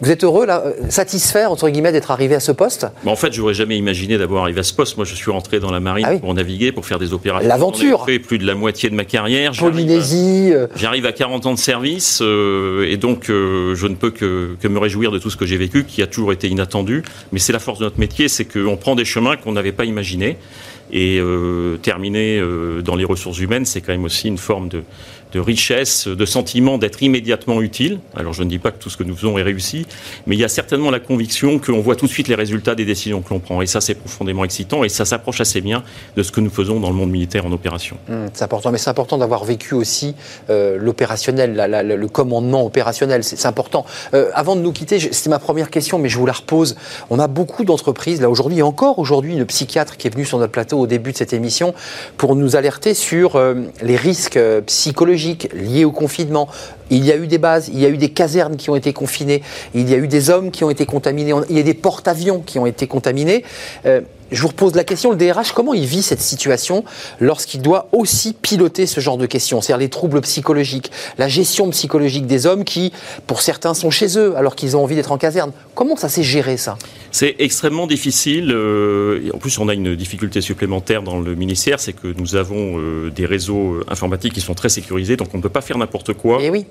Vous 0.00 0.10
êtes 0.10 0.24
heureux, 0.24 0.44
là, 0.44 0.60
euh, 0.66 0.72
satisfait, 0.90 1.44
entre 1.44 1.68
guillemets, 1.70 1.92
d'être 1.92 2.10
arrivé 2.10 2.34
à 2.34 2.40
ce 2.40 2.50
poste? 2.50 2.88
En 3.06 3.14
fait, 3.14 3.32
j'aurais 3.32 3.54
jamais 3.54 3.78
imaginé 3.78 4.18
d'avoir 4.18 4.42
arrivé 4.42 4.58
à 4.58 4.64
ce 4.64 4.74
poste. 4.74 4.96
Moi, 4.96 5.06
je 5.06 5.14
suis 5.14 5.30
rentré 5.30 5.60
dans 5.60 5.70
la 5.70 5.78
marine 5.78 6.04
Ah 6.08 6.12
oui. 6.14 6.18
pour 6.18 6.34
naviguer, 6.34 6.72
pour 6.72 6.84
faire 6.84 6.98
des 6.98 7.12
opérations. 7.12 7.48
L'aventure. 7.48 7.98
J'en 8.00 8.06
ai 8.06 8.12
fait 8.14 8.18
plus 8.18 8.38
de 8.38 8.44
la 8.46 8.56
moitié 8.56 8.90
de 8.90 8.96
ma 8.96 9.04
carrière. 9.04 9.52
J'arrive 9.52 9.68
à- 9.68 9.72
Polynésie, 9.76 10.50
euh, 10.52 10.66
J'arrive 10.74 11.06
à 11.06 11.12
40 11.12 11.46
ans 11.46 11.54
de 11.54 11.58
service 11.60 12.18
euh, 12.22 12.88
et 12.90 12.96
donc 12.96 13.30
euh, 13.30 13.76
je 13.76 13.86
ne 13.86 13.94
peux 13.94 14.10
que, 14.10 14.56
que 14.60 14.66
me 14.66 14.80
réjouir 14.80 15.12
de 15.12 15.18
tout 15.20 15.30
ce 15.30 15.36
que 15.36 15.46
j'ai 15.46 15.56
vécu, 15.56 15.84
qui 15.84 16.02
a 16.02 16.08
toujours 16.08 16.32
été 16.32 16.48
inattendu. 16.48 17.04
Mais 17.30 17.38
c'est 17.38 17.52
la 17.52 17.60
force 17.60 17.78
de 17.78 17.84
notre 17.84 18.00
métier, 18.00 18.28
c'est 18.28 18.44
qu'on 18.46 18.76
prend 18.76 18.96
des 18.96 19.04
chemins 19.04 19.36
qu'on 19.36 19.52
n'avait 19.52 19.72
pas 19.72 19.84
imaginés. 19.84 20.38
Et 20.92 21.18
euh, 21.18 21.76
terminer 21.78 22.38
euh, 22.38 22.82
dans 22.82 22.96
les 22.96 23.04
ressources 23.04 23.38
humaines, 23.38 23.64
c'est 23.64 23.80
quand 23.80 23.92
même 23.92 24.04
aussi 24.04 24.28
une 24.28 24.38
forme 24.38 24.68
de, 24.68 24.84
de 25.34 25.40
richesse, 25.40 26.06
de 26.06 26.24
sentiment 26.24 26.78
d'être 26.78 27.02
immédiatement 27.02 27.60
utile. 27.60 27.98
Alors 28.16 28.32
je 28.32 28.42
ne 28.42 28.48
dis 28.48 28.58
pas 28.58 28.70
que 28.70 28.78
tout 28.78 28.88
ce 28.88 28.96
que 28.96 29.02
nous 29.02 29.16
faisons 29.16 29.36
est 29.36 29.42
réussi, 29.42 29.86
mais 30.26 30.36
il 30.36 30.40
y 30.40 30.44
a 30.44 30.48
certainement 30.48 30.90
la 30.90 31.00
conviction 31.00 31.58
qu'on 31.58 31.80
voit 31.80 31.96
tout 31.96 32.06
de 32.06 32.10
suite 32.10 32.28
les 32.28 32.34
résultats 32.34 32.74
des 32.74 32.84
décisions 32.84 33.20
que 33.20 33.30
l'on 33.30 33.40
prend. 33.40 33.60
Et 33.60 33.66
ça, 33.66 33.80
c'est 33.80 33.94
profondément 33.94 34.44
excitant 34.44 34.84
et 34.84 34.88
ça 34.88 35.04
s'approche 35.04 35.40
assez 35.40 35.60
bien 35.60 35.82
de 36.16 36.22
ce 36.22 36.30
que 36.30 36.40
nous 36.40 36.50
faisons 36.50 36.80
dans 36.80 36.88
le 36.88 36.94
monde 36.94 37.10
militaire 37.10 37.44
en 37.46 37.52
opération. 37.52 37.96
hum, 38.08 38.28
c'est 38.32 38.44
important. 38.44 38.70
Mais 38.70 38.78
c'est 38.78 38.90
important 38.90 39.18
d'avoir 39.18 39.44
vécu 39.44 39.74
aussi 39.74 40.14
euh, 40.50 40.78
l'opérationnel, 40.78 41.54
le 41.84 42.08
commandement 42.08 42.64
opérationnel. 42.64 43.24
C'est 43.24 43.46
important. 43.46 43.84
Euh, 44.14 44.30
avant 44.34 44.56
de 44.56 44.60
nous 44.60 44.72
quitter, 44.72 45.00
c'était 45.00 45.30
ma 45.30 45.38
première 45.38 45.70
question, 45.70 45.98
mais 45.98 46.08
je 46.08 46.18
vous 46.18 46.26
la 46.26 46.32
repose. 46.32 46.76
On 47.10 47.18
a 47.18 47.26
beaucoup 47.26 47.64
d'entreprises, 47.64 48.20
là 48.20 48.30
aujourd'hui, 48.30 48.58
et 48.58 48.62
encore 48.62 48.98
aujourd'hui, 48.98 49.32
une 49.32 49.46
psychiatre 49.46 49.96
qui 49.96 50.06
est 50.06 50.10
venue 50.10 50.24
sur 50.24 50.38
notre 50.38 50.52
plateau 50.52 50.78
au 50.78 50.86
début 50.86 51.12
de 51.12 51.16
cette 51.16 51.32
émission 51.32 51.74
pour 52.16 52.36
nous 52.36 52.56
alerter 52.56 52.94
sur 52.94 53.36
euh, 53.36 53.54
les 53.82 53.96
risques 53.96 54.36
euh, 54.36 54.60
psychologiques 55.24 55.48
liés 55.52 55.84
au 55.84 55.92
confinement. 55.92 56.48
Il 56.90 57.04
y 57.04 57.12
a 57.12 57.16
eu 57.16 57.26
des 57.26 57.38
bases, 57.38 57.68
il 57.72 57.78
y 57.80 57.86
a 57.86 57.88
eu 57.88 57.96
des 57.96 58.10
casernes 58.10 58.56
qui 58.56 58.70
ont 58.70 58.76
été 58.76 58.92
confinées, 58.92 59.42
il 59.74 59.88
y 59.88 59.94
a 59.94 59.96
eu 59.96 60.08
des 60.08 60.30
hommes 60.30 60.50
qui 60.50 60.64
ont 60.64 60.70
été 60.70 60.86
contaminés, 60.86 61.32
on- 61.32 61.44
il 61.48 61.56
y 61.56 61.60
a 61.60 61.62
des 61.62 61.74
porte-avions 61.74 62.40
qui 62.40 62.58
ont 62.58 62.66
été 62.66 62.86
contaminés. 62.86 63.44
Euh, 63.86 64.00
je 64.32 64.40
vous 64.42 64.48
repose 64.48 64.74
la 64.74 64.84
question, 64.84 65.10
le 65.10 65.16
DRH, 65.16 65.52
comment 65.52 65.74
il 65.74 65.84
vit 65.84 66.02
cette 66.02 66.20
situation 66.20 66.82
lorsqu'il 67.20 67.60
doit 67.62 67.88
aussi 67.92 68.32
piloter 68.32 68.86
ce 68.86 68.98
genre 69.00 69.16
de 69.18 69.26
questions 69.26 69.60
C'est-à-dire 69.60 69.80
les 69.80 69.90
troubles 69.90 70.20
psychologiques, 70.22 70.90
la 71.18 71.28
gestion 71.28 71.68
psychologique 71.70 72.26
des 72.26 72.46
hommes 72.46 72.64
qui, 72.64 72.92
pour 73.26 73.42
certains, 73.42 73.74
sont 73.74 73.90
chez 73.90 74.18
eux 74.18 74.34
alors 74.36 74.56
qu'ils 74.56 74.76
ont 74.76 74.82
envie 74.82 74.96
d'être 74.96 75.12
en 75.12 75.18
caserne? 75.18 75.52
Comment 75.74 75.94
ça 75.96 76.08
s'est 76.08 76.22
géré 76.24 76.56
ça? 76.56 76.76
C'est 77.12 77.36
extrêmement 77.38 77.86
difficile. 77.86 78.50
euh, 78.52 79.30
en 79.32 79.38
plus, 79.38 79.56
on 79.58 79.68
a 79.68 79.74
une 79.74 79.94
difficulté 79.94 80.40
supplémentaire 80.40 81.02
dans 81.02 81.20
le 81.20 81.34
ministère, 81.36 81.78
c'est 81.78 81.92
que 81.92 82.08
nous 82.18 82.34
avons 82.34 82.78
euh, 82.78 83.10
des 83.14 83.26
réseaux 83.26 83.76
informatiques 83.88 84.32
qui 84.32 84.40
sont 84.40 84.54
très 84.54 84.68
sécurisés, 84.70 85.16
donc 85.16 85.28
on 85.34 85.36
ne 85.36 85.42
peut 85.42 85.48
pas 85.48 85.60
faire 85.60 85.78
n'importe 85.78 86.12
quoi. 86.14 86.38
Eh 86.40 86.50
oui, 86.50 86.64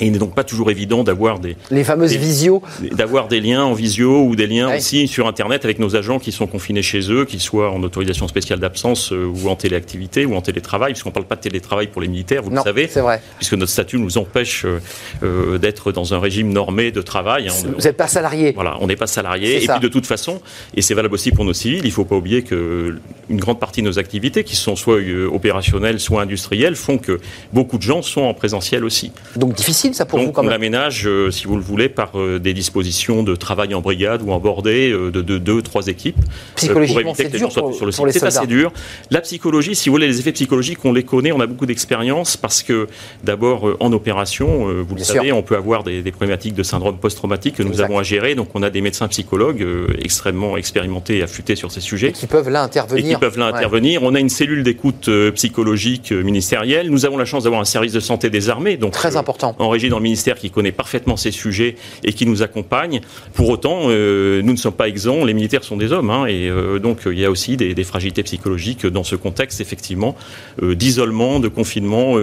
Et 0.00 0.06
il 0.06 0.12
n'est 0.12 0.18
donc 0.18 0.34
pas 0.34 0.44
toujours 0.44 0.70
évident 0.70 1.02
d'avoir 1.02 1.38
des, 1.40 1.56
les 1.70 1.82
fameuses 1.84 2.12
Des- 2.12 2.18
visios. 2.18 2.62
d'avoir 2.92 3.26
des 3.28 3.40
liens 3.40 3.64
en 3.64 3.74
visio 3.74 4.22
ou 4.22 4.36
des 4.36 4.46
liens 4.46 4.68
Ouais. 4.68 4.76
aussi 4.78 5.08
sur 5.08 5.26
Internet 5.26 5.64
avec 5.64 5.78
nos 5.78 5.96
agents 5.96 6.18
qui 6.18 6.30
sont 6.32 6.46
confinés 6.46 6.82
chez 6.82 7.10
eux, 7.10 7.24
qu'ils 7.24 7.40
soient 7.40 7.70
en 7.70 7.82
autorisation 7.82 8.28
spéciale 8.28 8.60
d'absence 8.60 9.12
euh, 9.12 9.24
ou 9.26 9.48
en 9.48 9.56
téléactivité 9.56 10.24
ou 10.26 10.34
en 10.36 10.40
télétravail, 10.40 10.92
puisqu'on 10.92 11.08
ne 11.10 11.14
parle 11.14 11.26
pas 11.26 11.36
de 11.36 11.40
télétravail 11.40 11.88
pour 11.88 12.00
les 12.02 12.08
militaires, 12.08 12.42
vous 12.42 12.50
non, 12.50 12.56
le 12.56 12.62
savez, 12.62 12.88
c'est 12.88 13.00
vrai. 13.00 13.20
puisque 13.38 13.54
notre 13.54 13.72
statut 13.72 13.98
nous 13.98 14.18
empêche 14.18 14.64
euh, 14.64 14.78
euh, 15.22 15.58
d'être 15.58 15.90
dans 15.92 16.14
un 16.14 16.20
régime 16.20 16.52
normé 16.52 16.92
de 16.92 17.02
travail. 17.02 17.48
hein. 17.48 17.52
On- 17.66 17.72
Vous 17.72 17.82
n'êtes 17.82 17.96
pas 17.96 18.08
salarié. 18.08 18.52
Voilà, 18.54 18.76
on 18.80 18.86
n'est 18.86 18.96
pas 18.96 19.06
salarié. 19.08 19.56
Et 19.62 19.66
ça. 19.66 19.74
puis 19.74 19.82
de 19.82 19.88
toute 19.88 20.06
façon, 20.06 20.40
et 20.76 20.82
c'est 20.82 20.94
valable 20.94 21.14
aussi 21.14 21.30
pour 21.32 21.44
nos 21.44 21.52
civils, 21.54 21.80
il 21.82 21.86
ne 21.88 21.90
faut 21.92 22.04
pas 22.04 22.16
oublier 22.16 22.42
que 22.42 22.98
une 23.28 23.38
grande 23.40 23.58
partie 23.60 23.82
de 23.82 23.86
nos 23.86 23.98
activités, 23.98 24.44
qui 24.44 24.56
sont 24.56 24.76
soit 24.76 24.98
opérationnelles, 25.32 26.00
soit 26.00 26.22
industrielles, 26.22 26.76
font 26.76 26.98
que 26.98 27.20
beaucoup 27.52 27.78
de 27.78 27.82
gens 27.82 28.02
sont 28.02 28.22
en 28.22 28.34
présentiel 28.34 28.84
aussi. 28.84 29.12
Donc 29.36 29.54
difficile 29.54 29.87
ça 29.94 30.06
pour 30.06 30.18
vous 30.18 30.26
Donc 30.26 30.34
quand 30.34 30.44
on 30.44 30.48
l'aménage, 30.48 31.06
euh, 31.06 31.30
si 31.30 31.46
vous 31.46 31.56
le 31.56 31.62
voulez, 31.62 31.88
par 31.88 32.10
euh, 32.18 32.38
des 32.38 32.54
dispositions 32.54 33.22
de 33.22 33.34
travail 33.36 33.74
en 33.74 33.80
brigade 33.80 34.22
ou 34.22 34.30
en 34.32 34.38
bordée 34.38 34.90
euh, 34.90 35.10
de 35.10 35.20
deux, 35.22 35.38
deux, 35.38 35.62
trois 35.62 35.86
équipes. 35.88 36.16
Psychologiquement, 36.56 37.14
c'est 37.14 37.28
dur 37.30 37.48
pour- 37.52 37.74
sur 37.74 37.86
le 37.86 37.92
pour 37.92 38.06
site. 38.06 38.14
les 38.14 38.20
C'est 38.20 38.26
assez 38.26 38.46
dur. 38.46 38.72
La 39.10 39.20
psychologie, 39.20 39.74
si 39.74 39.88
vous 39.88 39.94
voulez, 39.94 40.06
les 40.06 40.18
effets 40.20 40.32
psychologiques, 40.32 40.84
on 40.84 40.92
les 40.92 41.02
connaît, 41.04 41.32
on 41.32 41.40
a 41.40 41.46
beaucoup 41.46 41.66
d'expérience 41.66 42.36
parce 42.36 42.62
que 42.62 42.86
d'abord 43.24 43.76
en 43.80 43.92
opération, 43.92 44.66
vous 44.82 44.94
le 44.94 45.02
savez, 45.04 45.32
on 45.32 45.42
peut 45.42 45.56
avoir 45.56 45.84
des, 45.84 46.02
des 46.02 46.10
problématiques 46.12 46.54
de 46.54 46.62
syndrome 46.62 46.98
post-traumatique 46.98 47.56
que 47.56 47.62
nous 47.62 47.70
Exact. 47.70 47.84
avons 47.86 47.98
à 47.98 48.02
gérer. 48.02 48.34
Donc 48.34 48.48
on 48.54 48.62
a 48.62 48.70
des 48.70 48.80
médecins 48.80 49.08
psychologues 49.08 49.64
extrêmement 50.02 50.56
expérimentés 50.56 51.18
et 51.18 51.22
affûtés 51.22 51.56
sur 51.56 51.70
ces 51.72 51.80
sujets 51.80 52.08
Et 52.08 52.12
qui 52.12 52.26
peuvent 52.26 52.48
là 52.48 52.60
et 52.60 52.64
intervenir. 52.64 53.16
qui 53.16 53.20
peuvent 53.20 53.38
là 53.38 53.48
Ouais. 53.50 53.54
intervenir. 53.58 54.02
On 54.02 54.14
a 54.14 54.20
une 54.20 54.28
cellule 54.28 54.62
d'écoute 54.62 55.08
psychologique 55.34 56.12
ministérielle. 56.12 56.90
Nous 56.90 57.06
avons 57.06 57.16
la 57.16 57.24
chance 57.24 57.44
d'avoir 57.44 57.60
un 57.60 57.64
service 57.64 57.92
de 57.92 58.00
santé 58.00 58.30
des 58.30 58.50
armées, 58.50 58.76
donc 58.76 58.92
Très 58.92 59.16
important. 59.16 59.54
en 59.58 59.68
dans 59.88 59.98
le 59.98 60.02
ministère 60.02 60.36
qui 60.36 60.50
connaît 60.50 60.72
parfaitement 60.72 61.16
ces 61.16 61.30
sujets 61.30 61.76
et 62.02 62.12
qui 62.12 62.26
nous 62.26 62.42
accompagne. 62.42 63.00
Pour 63.34 63.48
autant, 63.48 63.82
euh, 63.84 64.42
nous 64.42 64.52
ne 64.52 64.58
sommes 64.58 64.74
pas 64.74 64.88
exempts. 64.88 65.24
Les 65.24 65.34
militaires 65.34 65.62
sont 65.62 65.76
des 65.76 65.92
hommes, 65.92 66.10
hein, 66.10 66.26
et 66.26 66.48
euh, 66.48 66.80
donc 66.80 67.02
il 67.06 67.18
y 67.18 67.24
a 67.24 67.30
aussi 67.30 67.56
des, 67.56 67.74
des 67.74 67.84
fragilités 67.84 68.24
psychologiques 68.24 68.84
dans 68.84 69.04
ce 69.04 69.14
contexte, 69.14 69.60
effectivement, 69.60 70.16
euh, 70.62 70.74
d'isolement, 70.74 71.38
de 71.38 71.48
confinement, 71.48 72.14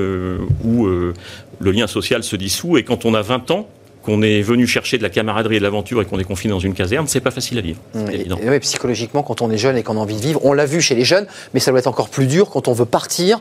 où 0.63 0.87
le 0.87 1.71
lien 1.71 1.87
social 1.87 2.23
se 2.23 2.35
dissout. 2.35 2.77
Et 2.77 2.83
quand 2.83 3.05
on 3.05 3.13
a 3.13 3.21
20 3.21 3.51
ans, 3.51 3.69
qu'on 4.05 4.21
est 4.21 4.41
venu 4.41 4.67
chercher 4.67 4.97
de 4.97 5.03
la 5.03 5.09
camaraderie 5.09 5.55
et 5.55 5.59
de 5.59 5.63
l'aventure 5.63 6.01
et 6.01 6.05
qu'on 6.05 6.19
est 6.19 6.23
confiné 6.23 6.51
dans 6.53 6.59
une 6.59 6.73
caserne, 6.73 7.07
c'est 7.07 7.19
pas 7.21 7.31
facile 7.31 7.57
à 7.57 7.61
vivre. 7.61 7.79
c'est 7.93 7.99
Mmh, 7.99 8.11
Et- 8.11 8.15
évident. 8.15 8.37
et 8.43 8.49
ouais, 8.49 8.59
psychologiquement, 8.59 9.23
quand 9.23 9.41
on 9.41 9.49
est 9.51 9.57
jeune 9.57 9.77
et 9.77 9.83
qu'on 9.83 9.95
a 9.97 9.99
envie 9.99 10.15
de 10.15 10.21
vivre, 10.21 10.39
on 10.45 10.53
l'a 10.53 10.65
vu 10.65 10.81
chez 10.81 10.95
les 10.95 11.03
jeunes, 11.05 11.25
mais 11.53 11.59
ça 11.59 11.71
doit 11.71 11.79
être 11.79 11.87
encore 11.87 12.09
plus 12.09 12.27
dur 12.27 12.49
quand 12.49 12.67
on 12.67 12.73
veut 12.73 12.85
partir 12.85 13.39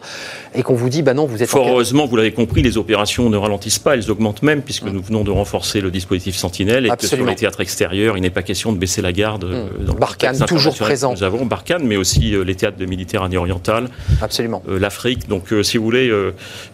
et 0.55 0.63
qu'on 0.63 0.75
vous 0.75 0.89
dit, 0.89 1.03
bah 1.03 1.15
non, 1.15 1.27
vous 1.27 1.43
êtes 1.43 1.49
Fort 1.51 1.67
en 1.67 1.71
heureusement, 1.71 2.07
vous 2.07 2.17
l'avez 2.17 2.33
compris, 2.33 2.63
les 2.63 2.79
opérations 2.79 3.29
ne 3.31 3.37
ralentissent 3.37 3.79
pas, 3.79 3.95
elles 3.95 4.11
augmentent 4.11 4.43
même, 4.43 4.63
puisque 4.63 4.85
nous 4.85 5.03
venons 5.03 5.23
de 5.25 5.31
renforcer 5.31 5.81
le 5.81 5.91
dispositif 5.91 6.35
Sentinelle 6.37 6.87
et 6.87 6.91
que 6.97 7.07
sur 7.07 7.25
les 7.25 7.35
théâtres 7.35 7.61
extérieurs, 7.61 8.17
il 8.17 8.23
n'est 8.23 8.31
pas 8.31 8.43
question 8.43 8.73
de 8.73 8.79
baisser 8.79 9.03
la 9.03 9.13
garde. 9.13 9.45
euh, 9.45 9.67
dans 9.85 9.93
le 9.95 9.99
Barkhane, 10.01 10.39
toujours 10.47 10.75
présent. 10.75 11.13
Nous 11.13 11.23
avons 11.25 11.45
Barkhane, 11.47 11.85
mais 11.85 11.97
aussi 11.97 12.35
euh, 12.35 12.43
les 12.45 12.55
théâtres 12.55 12.79
de 12.79 12.87
Méditerranée 12.87 13.37
orientale, 13.37 13.89
Absolument. 14.23 14.63
euh, 14.69 14.79
l'Afrique. 14.79 15.29
Donc, 15.29 15.53
euh, 15.53 15.63
si 15.63 15.77
vous 15.79 15.85
voulez, 15.85 16.09
euh, 16.09 16.33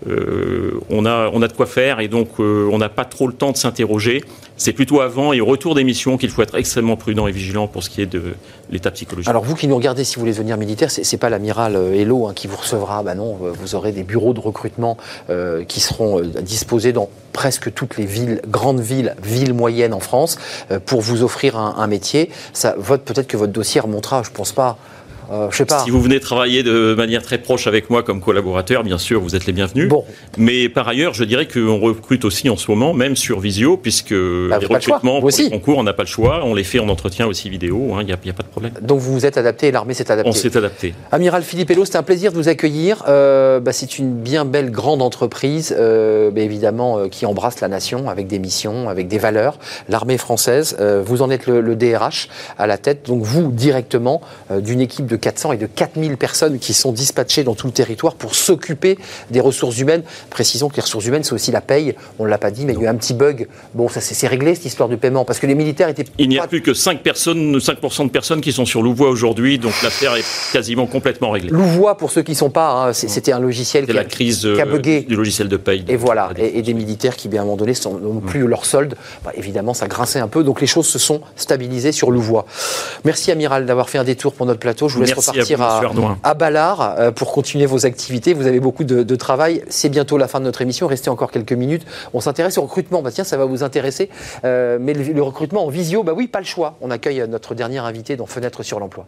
euh, 0.09 0.81
on, 0.91 1.07
a, 1.07 1.31
on 1.33 1.43
a 1.43 1.49
de 1.49 1.53
quoi 1.53 1.67
faire 1.67 2.01
et 2.01 2.09
donc 2.09 2.29
euh, 2.41 2.69
on 2.73 2.79
n'a 2.79 2.89
pas 2.89 3.05
trop 3.05 3.27
le 3.27 3.33
temps 3.33 3.53
de 3.53 3.57
C'est 4.57 4.73
plutôt 4.75 5.01
avant 5.01 5.33
et 5.33 5.41
au 5.41 5.47
retour 5.47 5.75
des 5.75 5.85
missions 5.85 6.19
qu'il 6.19 6.29
faut 6.31 6.43
être 6.43 6.55
extrêmement 6.57 6.97
prudent 6.97 7.27
et 7.27 7.33
vigilant 7.33 7.67
pour 7.67 7.83
ce 7.83 7.89
qui 7.89 8.03
est 8.03 8.07
de 8.07 8.35
l'état 8.71 8.91
psychologique. 8.91 9.29
Alors 9.29 9.43
vous 9.43 9.55
qui 9.55 9.67
nous 9.67 9.77
regardez, 9.77 10.05
si 10.05 10.17
vous 10.17 10.21
voulez 10.21 10.33
devenir 10.33 10.59
militaire, 10.59 10.91
c'est 10.91 11.03
c'est 11.03 11.17
pas 11.17 11.31
l'amiral 11.31 11.77
euh, 11.77 11.95
Hello 11.95 12.29
hein, 12.29 12.33
qui 12.35 12.47
vous 12.47 12.57
recevra. 12.57 13.03
Bah 13.03 13.15
non, 13.15 13.39
euh, 13.43 13.53
vous 13.59 13.75
aurez 13.75 13.93
des 13.93 14.03
bureaux 14.03 14.35
de 14.35 14.41
recrutement 14.41 14.97
euh, 15.31 15.65
qui 15.65 15.81
seront 15.81 16.21
disposés 16.43 16.93
dans 16.93 17.09
presque 17.33 17.73
toutes 17.73 17.97
les 17.97 18.07
villes, 18.07 18.43
grandes 18.49 18.81
villes, 18.81 19.17
villes 19.23 19.55
moyennes 19.55 19.95
en 19.95 20.01
France, 20.01 20.37
pour 20.85 21.01
vous 21.01 21.23
offrir 21.23 21.57
un, 21.57 21.87
métier. 21.87 22.29
Peut-être 22.53 23.29
que 23.29 23.37
votre 23.37 23.53
dossier 23.53 23.81
remontera, 23.81 24.23
je 24.25 24.31
pense 24.31 24.53
pas. 24.53 24.79
Euh, 25.31 25.49
Je 25.51 25.57
sais 25.59 25.65
pas. 25.65 25.81
Si 25.85 25.91
vous 25.91 26.01
venez 26.01 26.21
travailler 26.21 26.63
de 26.63 26.95
manière 26.95 27.23
très 27.23 27.39
proche 27.39 27.67
avec 27.67 27.91
moi 27.91 28.03
comme 28.03 28.21
collaborateur, 28.21 28.83
bien 28.83 28.99
sûr, 28.99 29.21
vous 29.21 29.37
êtes 29.37 29.47
les 29.47 29.53
bienvenus. 29.53 29.89
Bon. 29.89 30.05
Mais 30.37 30.69
par 30.69 30.89
ailleurs, 30.89 31.15
je 31.15 31.25
dirais 31.25 31.47
qu'on 31.47 31.79
recrute 31.79 32.25
aussi 32.25 32.49
en 32.49 32.57
ce 32.57 32.71
moment, 32.71 32.93
même 32.95 33.17
sur 33.17 33.41
Visio, 33.41 33.77
puisque 33.77 34.13
Bah, 34.13 34.59
les 34.59 34.67
le 34.67 34.75
recrutements 34.75 35.15
vous 35.15 35.19
pour 35.21 35.25
aussi. 35.25 35.45
les 35.45 35.51
concours, 35.51 35.79
on 35.79 35.83
n'a 35.83 35.93
pas 35.93 36.03
le 36.03 36.09
choix. 36.09 36.41
On 36.45 36.55
les 36.55 36.65
fait 36.65 36.79
en 36.79 36.89
entretien 36.89 37.27
aussi 37.27 37.49
vidéo, 37.51 37.95
il 38.01 38.07
n'y 38.07 38.13
a, 38.13 38.15
a 38.15 38.33
pas 38.33 38.43
de 38.43 38.49
problème. 38.49 38.73
Donc 38.83 38.99
vous 39.01 39.13
vous 39.13 39.27
êtes 39.27 39.39
adapté 39.39 39.69
et 39.69 39.73
l'armée 39.73 39.95
s'est 39.95 40.11
adaptée. 40.11 40.29
On 40.29 40.33
s'est 40.33 40.57
adapté. 40.57 40.95
Amiral 41.13 41.43
Philippe 41.43 41.71
Hello, 41.71 41.85
c'est 41.85 41.97
un 41.97 42.03
plaisir 42.03 42.33
de 42.33 42.37
vous 42.37 42.49
accueillir. 42.49 43.05
Euh, 43.09 43.61
bah, 43.61 43.73
c'est 43.73 43.99
une 43.99 44.15
bien 44.15 44.45
belle 44.45 44.71
grande 44.71 45.03
entreprise, 45.03 45.75
euh, 45.79 46.31
bah, 46.31 46.41
évidemment, 46.41 46.99
euh, 46.99 47.09
qui 47.09 47.27
embrasse 47.27 47.61
la 47.61 47.69
nation 47.69 48.09
avec 48.09 48.27
des 48.27 48.39
missions, 48.39 48.89
avec 48.89 49.09
des 49.09 49.19
valeurs. 49.19 49.59
L'armée 49.89 50.19
française, 50.19 50.77
euh, 50.81 51.03
vous 51.05 51.23
en 51.23 51.31
êtes 51.31 51.47
le, 51.47 51.61
le 51.61 51.77
DRH 51.77 52.29
à 52.59 52.67
la 52.67 52.79
tête, 52.79 53.07
donc 53.07 53.23
vous 53.23 53.51
directement 53.51 54.21
euh, 54.51 54.61
d'une 54.61 54.81
équipe 54.81 55.07
de 55.07 55.17
400 55.21 55.53
et 55.53 55.57
de 55.57 55.67
4000 55.67 56.17
personnes 56.17 56.59
qui 56.59 56.75
sont 56.75 56.93
dispatchées 56.93 57.45
dans 57.45 57.55
tout 57.55 57.67
le 57.67 57.73
territoire 57.73 58.15
pour 58.15 58.35
s'occuper 58.35 58.99
des 59.31 59.41
ressources 59.41 59.79
humaines. 59.79 60.03
Précisons 60.31 60.69
que 60.69 60.77
les 60.77 60.83
ressources 60.83 61.07
humaines, 61.07 61.25
c'est 61.25 61.33
aussi 61.35 61.51
la 61.53 61.61
paye. 61.61 61.95
On 62.19 62.25
ne 62.25 62.31
l'a 62.31 62.39
pas 62.39 62.51
dit, 62.51 62.65
mais 62.65 62.73
il 62.73 62.79
y 62.79 62.83
a 62.83 62.85
eu 62.85 62.89
un 62.89 62.95
petit 62.97 63.15
bug. 63.15 63.49
Bon, 63.75 63.89
ça 63.89 64.01
c'est 64.01 64.27
réglé 64.27 64.55
cette 64.55 64.65
histoire 64.67 64.89
de 64.89 64.97
paiement 64.97 65.25
parce 65.25 65.39
que 65.39 65.47
les 65.47 65.55
militaires 65.55 65.89
étaient. 65.89 66.05
Il 66.19 66.29
n'y 66.29 66.39
a 66.39 66.47
plus 66.47 66.63
que 66.63 66.75
5 66.75 67.03
personnes, 67.03 67.59
5% 67.59 68.05
de 68.07 68.11
personnes 68.11 68.41
qui 68.41 68.53
sont 68.53 68.65
sur 68.65 68.83
Louvois 68.83 69.11
aujourd'hui, 69.11 69.59
donc 69.59 69.73
l'affaire 69.83 70.15
est 70.17 70.25
quasiment 70.53 70.87
complètement 70.87 71.31
réglée. 71.31 71.51
Louvois, 71.51 71.97
pour 71.97 72.11
ceux 72.11 72.23
qui 72.23 72.33
ne 72.33 72.37
sont 72.37 72.51
pas, 72.51 72.71
hein, 72.89 72.93
c'est- 72.93 73.09
c'était 73.09 73.33
un 73.33 73.41
logiciel 73.41 73.85
qui 73.85 73.91
a, 73.93 73.95
la 73.95 74.05
crise 74.05 74.41
qui 74.41 74.61
a 74.61 74.65
euh, 74.67 74.73
bugué. 74.73 75.01
du 75.03 75.17
logiciel 75.17 75.49
de 75.49 75.57
paye. 75.57 75.85
Et 75.89 75.97
voilà, 75.97 76.31
et, 76.37 76.59
et 76.59 76.63
des 76.63 76.75
militaires 76.75 77.17
qui, 77.17 77.29
bien 77.29 77.41
à 77.41 77.43
un 77.43 77.47
moment 77.47 77.57
donné, 77.57 77.73
n'ont 77.85 78.21
plus 78.21 78.47
leur 78.47 78.65
solde. 78.65 78.95
Bah, 79.25 79.33
évidemment, 79.37 79.75
ça 79.75 79.87
grinçait 79.89 80.19
un 80.21 80.29
peu, 80.29 80.43
donc 80.45 80.61
les 80.61 80.67
choses 80.67 80.87
se 80.87 80.99
sont 80.99 81.21
stabilisées 81.37 81.93
sur 81.93 82.11
Louvois. 82.11 82.47
Merci, 83.05 83.31
Amiral, 83.31 83.67
d'avoir 83.67 83.89
fait 83.91 83.99
un 83.99 84.05
détour 84.05 84.33
pour 84.33 84.47
notre 84.47 84.61
plateau. 84.61 84.89
Je 84.89 84.95
vous 84.95 85.01
laisse 85.03 85.10
Merci 85.17 85.31
à 85.57 85.65
repartir 85.65 85.89
Ardouin. 85.89 86.19
à 86.23 86.35
Ballard 86.35 86.95
euh, 86.99 87.11
pour 87.11 87.33
continuer 87.33 87.67
vos 87.67 87.87
activités. 87.87 88.35
Vous 88.35 88.47
avez 88.47 88.61
beaucoup 88.61 88.85
de, 88.85 89.03
de 89.03 89.17
travail. 89.17 89.63
C'est 89.69 89.89
bientôt 89.89 90.19
la 90.19 90.29
fin 90.29 90.41
de 90.41 90.45
notre 90.45 90.63
émission. 90.63 90.87
Restez 90.87 91.11
encore 91.11 91.31
quelques 91.31 91.53
minutes. 91.53 91.87
On 92.15 92.21
s'intéresse 92.21 92.59
au 92.59 92.63
recrutement. 92.63 93.03
Bah, 93.03 93.11
tiens, 93.13 93.25
ça 93.25 93.37
va 93.37 93.45
vous 93.45 93.63
intéresser. 93.63 94.11
Euh, 94.45 94.79
mais 94.81 94.93
le, 94.95 95.13
le 95.13 95.23
recrutement 95.23 95.65
en 95.65 95.69
visio, 95.69 96.03
bah 96.03 96.13
oui, 96.17 96.27
pas 96.29 96.41
le 96.41 96.45
choix. 96.47 96.75
On 96.81 96.91
accueille 96.91 97.25
notre 97.29 97.55
dernier 97.55 97.79
invité 97.79 98.17
dans 98.17 98.27
Fenêtre 98.27 98.63
sur 98.63 98.81
l'emploi. 98.81 99.07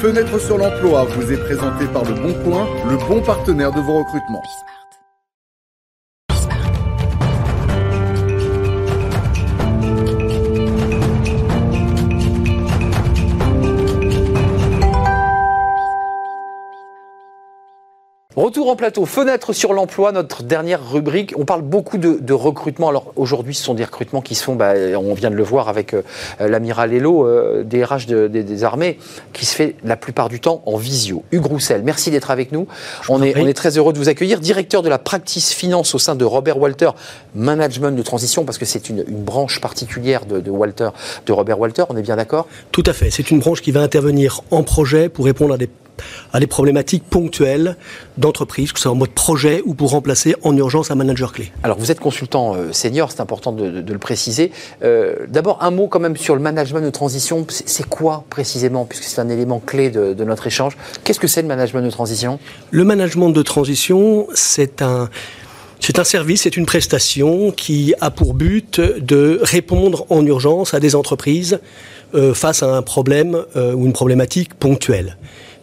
Fenêtre 0.00 0.40
sur 0.40 0.58
l'emploi 0.58 1.04
vous 1.04 1.32
est 1.32 1.36
présenté 1.36 1.84
par 1.86 2.04
Le 2.04 2.14
Bon 2.14 2.34
Coin, 2.44 2.66
le 2.90 2.96
bon 2.96 3.20
partenaire 3.22 3.70
de 3.72 3.80
vos 3.80 3.98
recrutements. 3.98 4.42
Retour 18.34 18.70
en 18.70 18.76
plateau, 18.76 19.04
fenêtre 19.04 19.52
sur 19.52 19.74
l'emploi, 19.74 20.10
notre 20.10 20.42
dernière 20.42 20.80
rubrique. 20.90 21.34
On 21.36 21.44
parle 21.44 21.60
beaucoup 21.60 21.98
de, 21.98 22.16
de 22.18 22.32
recrutement. 22.32 22.88
Alors 22.88 23.12
aujourd'hui, 23.16 23.54
ce 23.54 23.62
sont 23.62 23.74
des 23.74 23.84
recrutements 23.84 24.22
qui 24.22 24.34
se 24.34 24.42
font, 24.42 24.54
bah, 24.54 24.72
on 24.98 25.12
vient 25.12 25.30
de 25.30 25.34
le 25.34 25.42
voir 25.42 25.68
avec 25.68 25.92
euh, 25.92 26.00
l'amiral 26.40 26.94
Hello, 26.94 27.26
euh, 27.26 27.62
DRH 27.62 28.06
de- 28.06 28.28
des- 28.28 28.42
des 28.42 28.64
armées, 28.64 28.98
qui 29.34 29.44
se 29.44 29.54
fait 29.54 29.76
la 29.84 29.96
plupart 29.96 30.30
du 30.30 30.40
temps 30.40 30.62
en 30.64 30.78
visio. 30.78 31.24
Hugues 31.30 31.44
Roussel, 31.44 31.82
merci 31.84 32.10
d'être 32.10 32.30
avec 32.30 32.52
nous. 32.52 32.66
On 33.10 33.22
est, 33.22 33.32
prie. 33.32 33.42
on 33.42 33.46
est 33.46 33.52
très 33.52 33.76
heureux 33.76 33.92
de 33.92 33.98
vous 33.98 34.08
accueillir. 34.08 34.40
Directeur 34.40 34.80
de 34.80 34.88
la 34.88 34.98
practice 34.98 35.52
finance 35.52 35.94
au 35.94 35.98
sein 35.98 36.14
de 36.14 36.24
Robert 36.24 36.58
Walter, 36.58 36.88
management 37.34 37.94
de 37.94 38.02
transition, 38.02 38.46
parce 38.46 38.56
que 38.56 38.64
c'est 38.64 38.88
une, 38.88 39.04
une 39.08 39.22
branche 39.22 39.60
particulière 39.60 40.24
de 40.24 40.50
Walter, 40.50 40.88
de 41.26 41.32
Robert 41.32 41.60
Walter. 41.60 41.84
On 41.90 41.98
est 41.98 42.02
bien 42.02 42.16
d'accord? 42.16 42.46
Tout 42.70 42.84
à 42.86 42.94
fait. 42.94 43.10
C'est 43.10 43.30
une 43.30 43.40
branche 43.40 43.60
qui 43.60 43.72
va 43.72 43.82
intervenir 43.82 44.40
en 44.50 44.62
projet 44.62 45.10
pour 45.10 45.26
répondre 45.26 45.52
à 45.52 45.58
des, 45.58 45.68
à 46.32 46.40
des 46.40 46.46
problématiques 46.46 47.04
ponctuelles 47.04 47.76
d'entreprise, 48.18 48.72
que 48.72 48.78
ce 48.78 48.84
soit 48.84 48.92
en 48.92 48.96
mode 48.96 49.10
projet 49.10 49.62
ou 49.64 49.74
pour 49.74 49.90
remplacer 49.90 50.34
en 50.42 50.56
urgence 50.56 50.90
un 50.90 50.94
manager 50.94 51.32
clé. 51.32 51.52
Alors, 51.62 51.78
vous 51.78 51.90
êtes 51.90 52.00
consultant 52.00 52.54
euh, 52.54 52.72
senior, 52.72 53.10
c'est 53.10 53.20
important 53.20 53.52
de, 53.52 53.70
de- 53.70 53.80
de 53.82 53.92
le 53.92 53.98
préciser. 53.98 54.52
Euh, 54.82 55.14
D'abord, 55.28 55.58
un 55.62 55.70
mot 55.70 55.88
quand 55.88 56.00
même 56.00 56.16
sur 56.16 56.34
le 56.34 56.40
management 56.40 56.80
de 56.80 56.90
transition. 56.90 57.46
C'est 57.48 57.68
c'est 57.68 57.88
quoi 57.88 58.24
précisément, 58.30 58.84
puisque 58.84 59.04
c'est 59.04 59.20
un 59.20 59.28
élément 59.28 59.60
clé 59.64 59.90
de, 59.90 60.12
de 60.14 60.24
notre 60.24 60.46
échange? 60.46 60.76
Qu'est-ce 61.04 61.20
que 61.20 61.26
c'est 61.28 61.42
le 61.42 61.48
management 61.48 61.82
de 61.82 61.90
transition? 61.90 62.38
Le 62.70 62.84
management 62.84 63.30
de 63.30 63.42
transition, 63.42 64.26
c'est 64.34 64.82
un, 64.82 65.08
c'est 65.80 65.98
un 65.98 66.04
service, 66.04 66.42
c'est 66.42 66.56
une 66.56 66.66
prestation 66.66 67.50
qui 67.50 67.94
a 68.00 68.10
pour 68.10 68.34
but 68.34 68.80
de 68.80 69.38
répondre 69.42 70.06
en 70.10 70.24
urgence 70.26 70.74
à 70.74 70.80
des 70.80 70.94
entreprises 70.94 71.60
euh, 72.14 72.34
face 72.34 72.62
à 72.62 72.76
un 72.76 72.82
problème 72.82 73.42
euh, 73.56 73.72
ou 73.74 73.86
une 73.86 73.92
problématique 73.92 74.54
ponctuelle. 74.54 75.16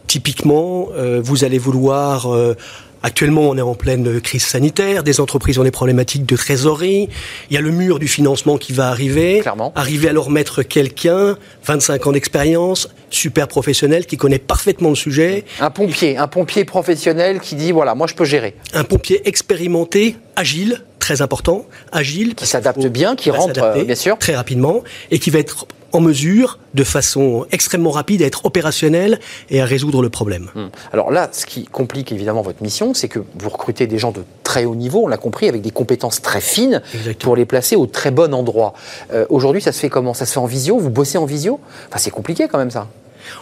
Typiquement, 0.10 0.88
euh, 0.98 1.22
vous 1.24 1.44
allez 1.44 1.60
vouloir 1.60 2.34
euh, 2.34 2.56
Actuellement, 3.02 3.44
on 3.44 3.58
est 3.58 3.62
en 3.62 3.76
pleine 3.76 4.20
crise 4.20 4.44
sanitaire, 4.44 5.04
des 5.04 5.22
entreprises 5.22 5.58
ont 5.58 5.64
des 5.64 5.72
problématiques 5.72 6.26
de 6.26 6.36
trésorerie, 6.36 7.08
il 7.50 7.54
y 7.54 7.58
a 7.58 7.62
le 7.62 7.72
mur 7.72 7.98
du 7.98 8.10
financement 8.10 8.58
qui 8.58 8.74
va 8.74 8.90
arriver. 8.90 9.40
Clairement. 9.40 9.72
Arriver 9.76 10.10
à 10.10 10.14
leur 10.14 10.30
mettre 10.30 10.64
quelqu'un, 10.64 11.38
25 11.64 12.08
ans 12.08 12.12
d'expérience, 12.12 12.90
super 13.10 13.48
professionnel, 13.48 14.06
qui 14.06 14.18
connaît 14.18 14.40
parfaitement 14.40 14.90
le 14.90 14.96
sujet, 14.96 15.46
Un 15.62 15.70
pompier, 15.70 16.18
un 16.18 16.28
pompier 16.28 16.66
professionnel 16.66 17.40
qui 17.40 17.56
dit 17.56 17.72
voilà, 17.72 17.96
moi 17.96 18.08
je 18.08 18.16
peux 18.16 18.26
gérer, 18.26 18.56
un 18.74 18.84
pompier 18.84 19.22
expérimenté, 19.30 20.18
agile, 20.36 20.84
très 21.00 21.22
important, 21.22 21.68
agile, 21.94 22.36
qui 22.36 22.48
s'adapte 22.48 22.86
bien, 22.88 23.16
qui 23.16 23.32
rentre, 23.32 23.64
euh, 23.64 23.84
bien 23.86 23.96
sûr. 23.96 24.18
très 24.18 24.36
rapidement 24.36 24.84
et 25.10 25.20
qui 25.20 25.30
va 25.30 25.40
être 25.40 25.68
en 25.92 26.02
mesure, 26.02 26.60
de 26.74 26.84
façon 26.84 27.46
extrêmement 27.52 27.92
rapide, 27.92 28.22
à 28.22 28.26
être 28.26 28.46
opérationnel 28.46 29.20
et 29.50 29.62
à 29.62 29.66
résoudre 29.66 30.02
le 30.02 30.10
problème. 30.10 30.50
Hum. 30.56 30.70
Alors 30.94 31.12
là, 31.12 31.30
ce 31.32 31.46
qui 31.46 31.66
complique 31.66 32.12
évidemment 32.12 32.42
votre 32.42 32.62
mission, 32.64 32.94
c'est 32.94 33.08
que 33.08 33.20
vous 33.20 33.50
recrutez 33.50 33.88
des 33.88 33.98
gens 33.98 34.12
de 34.12 34.24
très 34.44 34.66
haut 34.66 34.76
niveau, 34.76 35.04
on 35.04 35.08
l'a 35.08 35.18
compris, 35.18 35.48
avec 35.48 35.62
des 35.62 35.72
compétences 35.72 36.22
très 36.22 36.42
fines 36.42 36.82
Exactement. 36.94 37.24
pour 37.24 37.36
les 37.36 37.46
placer 37.46 37.76
au 37.76 37.86
très 37.86 38.12
bon 38.12 38.34
endroit. 38.34 38.74
Euh, 39.14 39.26
Aujourd'hui, 39.30 39.62
ça 39.62 39.72
se 39.72 39.80
fait 39.80 39.90
comment? 39.90 40.14
Ça 40.14 40.26
se 40.26 40.34
fait 40.34 40.40
en 40.40 40.46
visio? 40.46 40.78
Vous 40.80 40.90
bossez 40.90 41.18
en 41.18 41.26
visio? 41.26 41.60
Enfin, 41.88 42.00
c'est 42.00 42.10
compliqué 42.12 42.48
quand 42.48 42.58
même 42.58 42.72
ça. 42.72 42.88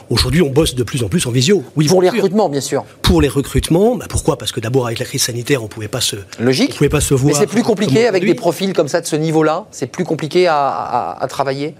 Aujourd'hui, 0.09 0.41
on 0.41 0.49
bosse 0.49 0.75
de 0.75 0.83
plus 0.83 1.03
en 1.03 1.07
plus 1.09 1.25
en 1.27 1.31
visio. 1.31 1.63
Oui, 1.75 1.87
Pour 1.87 2.01
les 2.01 2.09
recrutements, 2.09 2.49
bien 2.49 2.61
sûr. 2.61 2.85
Pour 3.01 3.21
les 3.21 3.27
recrutements, 3.27 3.95
bah 3.95 4.05
pourquoi? 4.09 4.37
Parce 4.37 4.51
que 4.51 4.59
d'abord, 4.59 4.85
avec 4.87 4.99
la 4.99 5.05
crise 5.05 5.23
sanitaire, 5.23 5.63
on 5.63 5.67
pouvait 5.67 5.87
pas 5.87 6.01
se, 6.01 6.15
on 6.39 6.43
Logique. 6.43 6.75
pouvait 6.75 6.89
pas 6.89 7.01
se 7.01 7.13
voir. 7.13 7.33
Mais 7.33 7.39
c'est 7.39 7.47
plus 7.47 7.63
compliqué 7.63 8.07
avec 8.07 8.25
des 8.25 8.35
profils 8.35 8.73
comme 8.73 8.87
ça 8.87 9.01
de 9.01 9.05
ce 9.05 9.15
niveau-là? 9.15 9.65
C'est 9.71 9.87
plus 9.87 10.03
compliqué 10.05 10.47
à, 10.47 10.55
à- 10.67 11.23
à 11.23 11.27
travailler? 11.27 11.75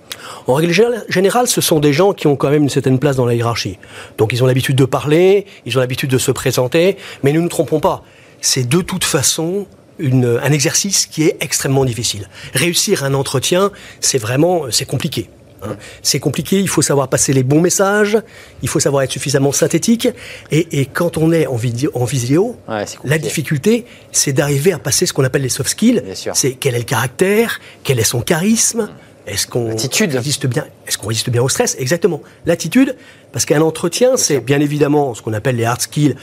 En 0.47 0.53
règle 0.53 0.71
générale- 0.73 1.05
générale, 1.09 1.47
ce 1.47 1.61
sont 1.61 1.79
des 1.79 1.93
gens 1.93 2.13
qui 2.13 2.27
ont 2.27 2.35
quand 2.35 2.49
même 2.49 2.63
une 2.63 2.69
certaine 2.69 2.99
place 2.99 3.15
dans 3.15 3.25
la 3.25 3.35
hiérarchie. 3.35 3.77
Donc 4.17 4.33
ils 4.33 4.43
ont 4.43 4.47
l'habitude 4.47 4.75
de 4.75 4.85
parler, 4.85 5.45
ils 5.65 5.77
ont 5.77 5.79
l'habitude 5.81 6.09
de 6.09 6.17
se 6.17 6.31
présenter, 6.31 6.97
mais 7.23 7.31
ne 7.33 7.39
nous 7.39 7.49
trompons 7.49 7.79
pas, 7.79 8.03
c'est 8.41 8.67
de 8.67 8.81
toute 8.81 9.03
façon 9.03 9.65
une- 9.99 10.39
un 10.43 10.51
exercice 10.51 11.05
qui 11.07 11.23
est 11.23 11.37
extrêmement 11.41 11.83
difficile. 11.85 12.29
Réussir 12.53 13.03
un 13.03 13.13
entretien, 13.15 13.71
c'est 13.99 14.19
vraiment, 14.19 14.63
c'est 14.69 14.85
compliqué. 14.85 15.29
Hein. 15.63 15.75
C'est 16.01 16.19
compliqué, 16.19 16.59
il 16.59 16.67
faut 16.67 16.81
savoir 16.81 17.07
passer 17.07 17.33
les 17.33 17.43
bons 17.43 17.61
messages, 17.61 18.17
il 18.61 18.69
faut 18.69 18.79
savoir 18.79 19.03
être 19.03 19.11
suffisamment 19.11 19.51
synthétique, 19.51 20.07
et, 20.51 20.81
et 20.81 20.85
quand 20.85 21.17
on 21.17 21.31
est 21.31 21.47
en 21.47 21.55
vidéo, 21.55 21.91
en 21.93 22.05
visio, 22.05 22.55
Ouais, 22.67 22.85
la 23.03 23.17
difficulté, 23.17 23.85
c'est 24.11 24.33
d'arriver 24.33 24.73
à 24.73 24.79
passer 24.79 25.05
ce 25.05 25.13
qu'on 25.13 25.23
appelle 25.23 25.41
les 25.43 25.49
soft 25.49 25.69
skills. 25.69 26.03
C'est 26.33 26.53
quel 26.53 26.75
est 26.75 26.79
le 26.79 26.83
caractère, 26.83 27.59
quel 27.83 27.99
est 27.99 28.03
son 28.03 28.21
charisme, 28.21 28.89
est-ce 29.27 29.45
qu'on 29.45 29.75
résiste 29.75 30.47
bien, 30.47 30.65
est-ce 30.87 30.97
qu'on 30.97 31.07
résiste 31.07 31.29
bien 31.29 31.41
au 31.41 31.49
stress? 31.49 31.75
Exactement. 31.79 32.21
L'attitude, 32.45 32.95
parce 33.33 33.45
qu'un 33.45 33.61
entretien, 33.61 34.15
c'est 34.15 34.39
bien 34.39 34.61
évidemment 34.61 35.13
ce 35.13 35.21
qu'on 35.21 35.33
appelle 35.33 35.57
les 35.57 35.65
hard 35.65 35.81
skills, 35.81 36.15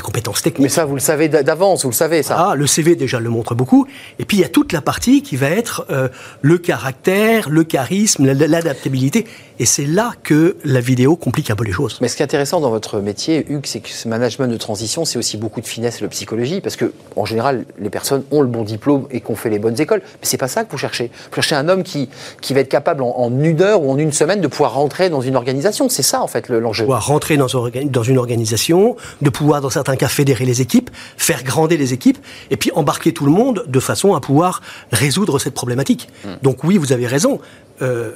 compétences 0.00 0.40
Mais 0.44 0.50
techniques. 0.50 0.70
ça, 0.70 0.84
vous 0.84 0.94
le 0.94 1.00
savez 1.00 1.28
d'a- 1.28 1.42
d'avance, 1.42 1.82
vous 1.84 1.90
le 1.90 1.94
savez 1.94 2.22
ça. 2.22 2.36
Ah, 2.50 2.54
le 2.54 2.66
CV 2.66 2.96
déjà 2.96 3.20
le 3.20 3.30
montre 3.30 3.54
beaucoup. 3.54 3.86
Et 4.18 4.24
puis 4.24 4.36
il 4.38 4.40
y 4.40 4.44
a 4.44 4.48
toute 4.48 4.72
la 4.72 4.80
partie 4.80 5.22
qui 5.22 5.36
va 5.36 5.48
être 5.50 5.86
euh, 5.90 6.08
le 6.42 6.58
caractère, 6.58 7.48
le 7.50 7.64
charisme, 7.64 8.26
la- 8.26 8.46
l'adaptabilité. 8.46 9.26
Et 9.60 9.66
c'est 9.66 9.86
là 9.86 10.12
que 10.22 10.56
la 10.64 10.78
vidéo 10.80 11.16
complique 11.16 11.50
un 11.50 11.56
peu 11.56 11.64
les 11.64 11.72
choses. 11.72 11.98
Mais 12.00 12.06
ce 12.06 12.14
qui 12.16 12.22
est 12.22 12.24
intéressant 12.24 12.60
dans 12.60 12.70
votre 12.70 13.00
métier, 13.00 13.44
Hugues, 13.50 13.66
c'est 13.66 13.80
que 13.80 13.88
ce 13.88 14.06
management 14.06 14.46
de 14.46 14.56
transition, 14.56 15.04
c'est 15.04 15.18
aussi 15.18 15.36
beaucoup 15.36 15.60
de 15.60 15.66
finesse 15.66 15.98
et 15.98 16.02
de 16.02 16.06
psychologie, 16.06 16.60
parce 16.60 16.76
que 16.76 16.92
en 17.16 17.24
général, 17.24 17.64
les 17.80 17.90
personnes 17.90 18.22
ont 18.30 18.40
le 18.40 18.46
bon 18.46 18.62
diplôme 18.62 19.06
et 19.10 19.20
qu'on 19.20 19.34
fait 19.34 19.50
les 19.50 19.58
bonnes 19.58 19.80
écoles. 19.80 20.00
Mais 20.04 20.18
c'est 20.22 20.36
pas 20.36 20.46
ça 20.46 20.62
que 20.64 20.70
vous 20.70 20.78
cherchez. 20.78 21.10
Vous 21.30 21.34
cherchez 21.34 21.56
un 21.56 21.68
homme 21.68 21.82
qui, 21.82 22.08
qui 22.40 22.54
va 22.54 22.60
être 22.60 22.68
capable 22.68 23.02
en, 23.02 23.12
en 23.16 23.36
une 23.42 23.60
heure 23.60 23.82
ou 23.82 23.90
en 23.90 23.98
une 23.98 24.12
semaine 24.12 24.40
de 24.40 24.46
pouvoir 24.46 24.74
rentrer 24.74 25.10
dans 25.10 25.20
une 25.20 25.34
organisation. 25.34 25.88
C'est 25.88 26.02
ça 26.04 26.22
en 26.22 26.28
fait 26.28 26.48
le- 26.48 26.60
l'enjeu. 26.60 26.84
pouvoir 26.84 27.06
rentrer 27.06 27.36
dans, 27.36 27.48
dans 27.86 28.02
une 28.04 28.18
organisation, 28.18 28.94
de 29.22 29.30
pouvoir 29.30 29.60
dans 29.60 29.70
certains 29.70 29.87
cas 29.96 30.08
fédérer 30.08 30.44
les 30.44 30.60
équipes, 30.60 30.90
faire 31.16 31.42
grandir 31.44 31.78
les 31.78 31.92
équipes, 31.92 32.18
et 32.50 32.56
puis 32.56 32.70
embarquer 32.74 33.12
tout 33.12 33.24
le 33.26 33.32
monde 33.32 33.64
de 33.66 33.80
façon 33.80 34.14
à 34.14 34.20
pouvoir 34.20 34.62
résoudre 34.92 35.38
cette 35.38 35.54
problématique. 35.54 36.08
Donc 36.42 36.64
oui, 36.64 36.76
vous 36.76 36.92
avez 36.92 37.06
raison. 37.06 37.40
Euh, 37.82 38.12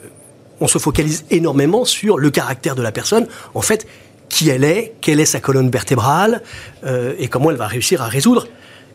on 0.60 0.68
se 0.68 0.78
focalise 0.78 1.24
énormément 1.30 1.84
sur 1.84 2.18
le 2.18 2.30
caractère 2.30 2.74
de 2.74 2.82
la 2.82 2.92
personne. 2.92 3.26
En 3.54 3.62
fait, 3.62 3.86
qui 4.28 4.48
elle 4.48 4.64
est, 4.64 4.94
quelle 5.00 5.20
est 5.20 5.26
sa 5.26 5.40
colonne 5.40 5.70
vertébrale, 5.70 6.42
euh, 6.84 7.14
et 7.18 7.28
comment 7.28 7.50
elle 7.50 7.56
va 7.56 7.66
réussir 7.66 8.00
à 8.00 8.06
résoudre. 8.06 8.46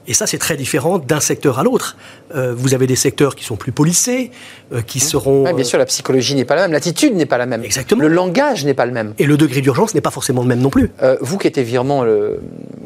Et 0.08 0.14
ça, 0.14 0.26
c'est 0.26 0.38
très 0.38 0.56
différent 0.56 1.00
d'un 1.00 1.20
secteur 1.20 1.60
à 1.60 1.64
l'autre. 1.64 1.98
Euh, 2.36 2.54
vous 2.56 2.74
avez 2.74 2.88
des 2.88 2.96
secteurs 2.96 3.36
qui 3.36 3.44
sont 3.44 3.58
plus 3.58 3.72
polissés, 3.72 4.32
euh, 4.74 4.82
qui 4.82 5.00
mmh. 5.00 5.02
seront... 5.02 5.54
bien 5.54 5.64
sûr, 5.64 5.78
la 5.78 5.86
psychologie 5.86 6.36
n'est 6.36 6.46
pas 6.46 6.56
la 6.56 6.64
même, 6.64 6.72
l'attitude 6.72 7.16
n'est 7.16 7.26
pas 7.26 7.38
la 7.38 7.46
même. 7.46 7.64
Exactement. 7.64 8.02
Le 8.02 8.08
langage 8.08 8.66
n'est 8.66 8.74
pas 8.74 8.86
le 8.86 8.94
même. 8.94 9.14
Et 9.20 9.26
le 9.26 9.38
degré 9.38 9.62
d'urgence 9.62 9.94
n'est 9.94 10.02
pas 10.02 10.12
forcément 10.12 10.42
le 10.42 10.48
même 10.48 10.60
non 10.60 10.70
plus. 10.70 10.92
vous 11.22 11.38
qui 11.38 11.48
êtes 11.48 11.60
virement, 11.60 12.06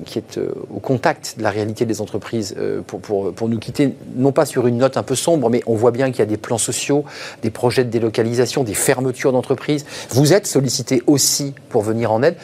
qui 0.06 0.20
êtes 0.20 0.40
au 0.74 0.80
contact 0.80 1.36
de 1.38 1.44
la 1.44 1.50
réalité 1.50 1.86
des 1.86 2.02
entreprises, 2.02 2.56
pour, 2.88 3.00
pour, 3.00 3.34
pour 3.34 3.50
nous 3.50 3.60
quitter, 3.60 3.94
non 4.16 4.32
pas 4.32 4.46
sur 4.46 4.68
une 4.68 4.78
note 4.78 4.98
un 4.98 5.04
peu 5.04 5.16
sombre, 5.16 5.50
mais 5.50 5.62
on 5.66 5.76
voit 5.76 5.92
bien 5.92 6.10
qu'il 6.10 6.20
y 6.20 6.24
a 6.24 6.26
des 6.26 6.38
plans 6.38 6.58
sociaux, 6.58 7.06
des 7.44 7.52
projets 7.52 7.84
de 7.84 7.90
délocalisation, 7.90 8.64
des 8.64 8.74
fermetures 8.74 9.32
d'entreprises. 9.32 9.86
Vous 10.10 10.34
êtes 10.34 10.48
sollicité 10.48 11.04
aussi 11.08 11.54
pour 11.70 11.84
venir 11.84 12.12
en 12.12 12.24
aide. 12.24 12.36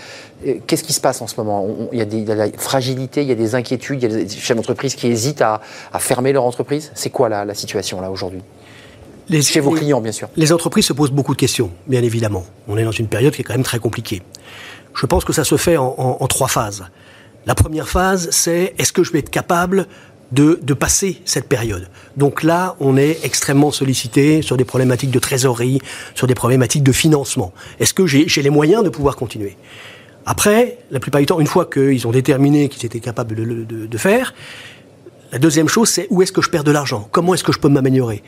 Euh, 0.45 0.55
qu'est-ce 0.67 0.83
qui 0.83 0.93
se 0.93 1.01
passe 1.01 1.21
en 1.21 1.27
ce 1.27 1.35
moment 1.37 1.67
il 1.91 1.97
y, 1.97 2.01
a 2.01 2.05
des, 2.05 2.23
de 2.23 2.33
la 2.33 2.51
fragilité, 2.51 3.23
il 3.23 3.27
y 3.27 3.31
a 3.31 3.35
des 3.35 3.55
inquiétudes, 3.55 4.03
il 4.03 4.11
y 4.11 4.13
a 4.13 4.23
des 4.23 4.29
chefs 4.29 4.55
d'entreprise 4.55 4.95
qui 4.95 5.07
hésitent 5.07 5.41
à, 5.41 5.61
fermer 5.99 6.31
leur 6.31 6.43
entreprise. 6.43 6.91
C'est 6.93 7.09
quoi 7.09 7.29
la, 7.29 7.53
situation 7.55 8.01
là 8.01 8.11
aujourd'hui? 8.11 8.41
Chez 9.41 9.59
vos 9.59 9.71
clients, 9.71 9.99
bien 9.99 10.11
sûr. 10.11 10.29
Les 10.37 10.53
entreprises 10.53 10.85
se 10.85 10.93
posent 10.93 11.11
beaucoup 11.11 11.33
de 11.33 11.39
questions, 11.39 11.71
bien 11.87 12.03
évidemment. 12.03 12.45
On 12.67 12.77
est 12.77 12.83
dans 12.83 12.91
une 12.91 13.07
période 13.07 13.33
qui 13.33 13.41
est 13.41 13.43
quand 13.43 13.55
même 13.55 13.63
très 13.63 13.79
compliquée. 13.79 14.21
Je 14.95 15.05
pense 15.05 15.25
que 15.25 15.33
ça 15.33 15.43
se 15.43 15.57
fait 15.57 15.75
en, 15.77 16.27
trois 16.27 16.47
phases. 16.47 16.85
La 17.45 17.55
première 17.55 17.89
phase, 17.89 18.29
c'est 18.31 18.73
est-ce 18.77 18.93
que 18.93 19.03
je 19.03 19.11
vais 19.11 19.19
être 19.19 19.29
capable 19.29 19.87
de, 20.31 20.59
de, 20.61 20.73
passer 20.73 21.21
cette 21.25 21.47
période? 21.47 21.89
Donc 22.15 22.43
là, 22.43 22.75
on 22.79 22.95
est 22.95 23.23
extrêmement 23.23 23.71
sollicité 23.71 24.41
sur 24.41 24.55
des 24.55 24.65
problématiques 24.65 25.11
de 25.11 25.19
trésorerie, 25.19 25.79
sur 26.13 26.27
des 26.27 26.35
problématiques 26.35 26.83
de 26.83 26.91
financement. 26.91 27.53
Est-ce 27.79 27.93
que 27.93 28.05
j'ai 28.05 28.41
les 28.41 28.49
moyens 28.49 28.83
de 28.83 28.89
pouvoir 28.89 29.15
continuer? 29.15 29.57
Après, 30.27 30.77
la 30.91 30.99
plupart 30.99 31.21
du 31.21 31.25
temps, 31.25 31.39
une 31.39 31.47
fois 31.47 31.65
qu'ils 31.65 32.05
ont 32.05 32.11
déterminé 32.11 32.67
qu'ils 32.67 32.85
étaient 32.85 32.99
capables 32.99 33.33
de, 33.33 33.97
faire, 33.97 34.33
la 35.31 35.39
deuxième 35.39 35.69
chose, 35.69 35.89
c'est 35.89 36.05
où 36.09 36.21
est-ce 36.21 36.33
que 36.33 36.41
je 36.41 36.49
perds 36.49 36.65
de 36.65 36.71
l'argent? 36.71 37.07
Comment 37.13 37.33
est-ce 37.33 37.45
que 37.45 37.53
je 37.53 37.59
peux 37.59 37.69
m'améliorer? 37.69 38.23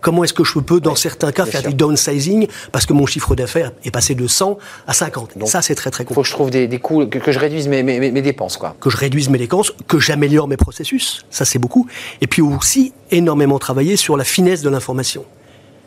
Comment 0.00 0.24
est-ce 0.24 0.32
que 0.32 0.44
je 0.44 0.58
peux, 0.60 0.80
dans 0.80 0.94
certains 0.94 1.30
cas, 1.30 1.44
faire 1.44 1.62
du 1.62 1.74
downsizing? 1.74 2.46
Parce 2.72 2.86
que 2.86 2.94
mon 2.94 3.04
chiffre 3.04 3.36
d'affaires 3.36 3.72
est 3.84 3.90
passé 3.90 4.14
de 4.14 4.26
100 4.26 4.56
à 4.86 4.94
50 4.94 5.46
Ça, 5.46 5.60
c'est 5.60 5.74
très 5.74 5.90
très 5.90 6.04
compliqué. 6.04 6.12
Il 6.12 6.14
faut 6.14 6.22
que 6.22 6.28
je 6.28 6.32
trouve 6.32 6.50
des, 6.50 6.78
coûts, 6.78 7.06
que, 7.06 7.30
je 7.30 7.38
réduise 7.38 7.68
mes, 7.68 7.82
mes, 7.82 8.22
dépenses. 8.22 8.56
Quoi. 8.56 8.74
Que 8.80 8.88
je 8.88 8.96
réduise 8.96 9.28
mes 9.28 9.38
dépenses, 9.38 9.74
que 9.86 10.00
j'améliore 10.00 10.48
mes 10.48 10.56
processus. 10.56 11.26
Ça, 11.28 11.44
c'est 11.44 11.58
beaucoup. 11.58 11.86
Et 12.22 12.26
puis 12.26 12.40
aussi, 12.40 12.94
énormément 13.10 13.58
travailler 13.58 13.96
sur 13.96 14.16
la 14.16 14.24
finesse 14.24 14.62
de 14.62 14.70
l'information 14.70 15.26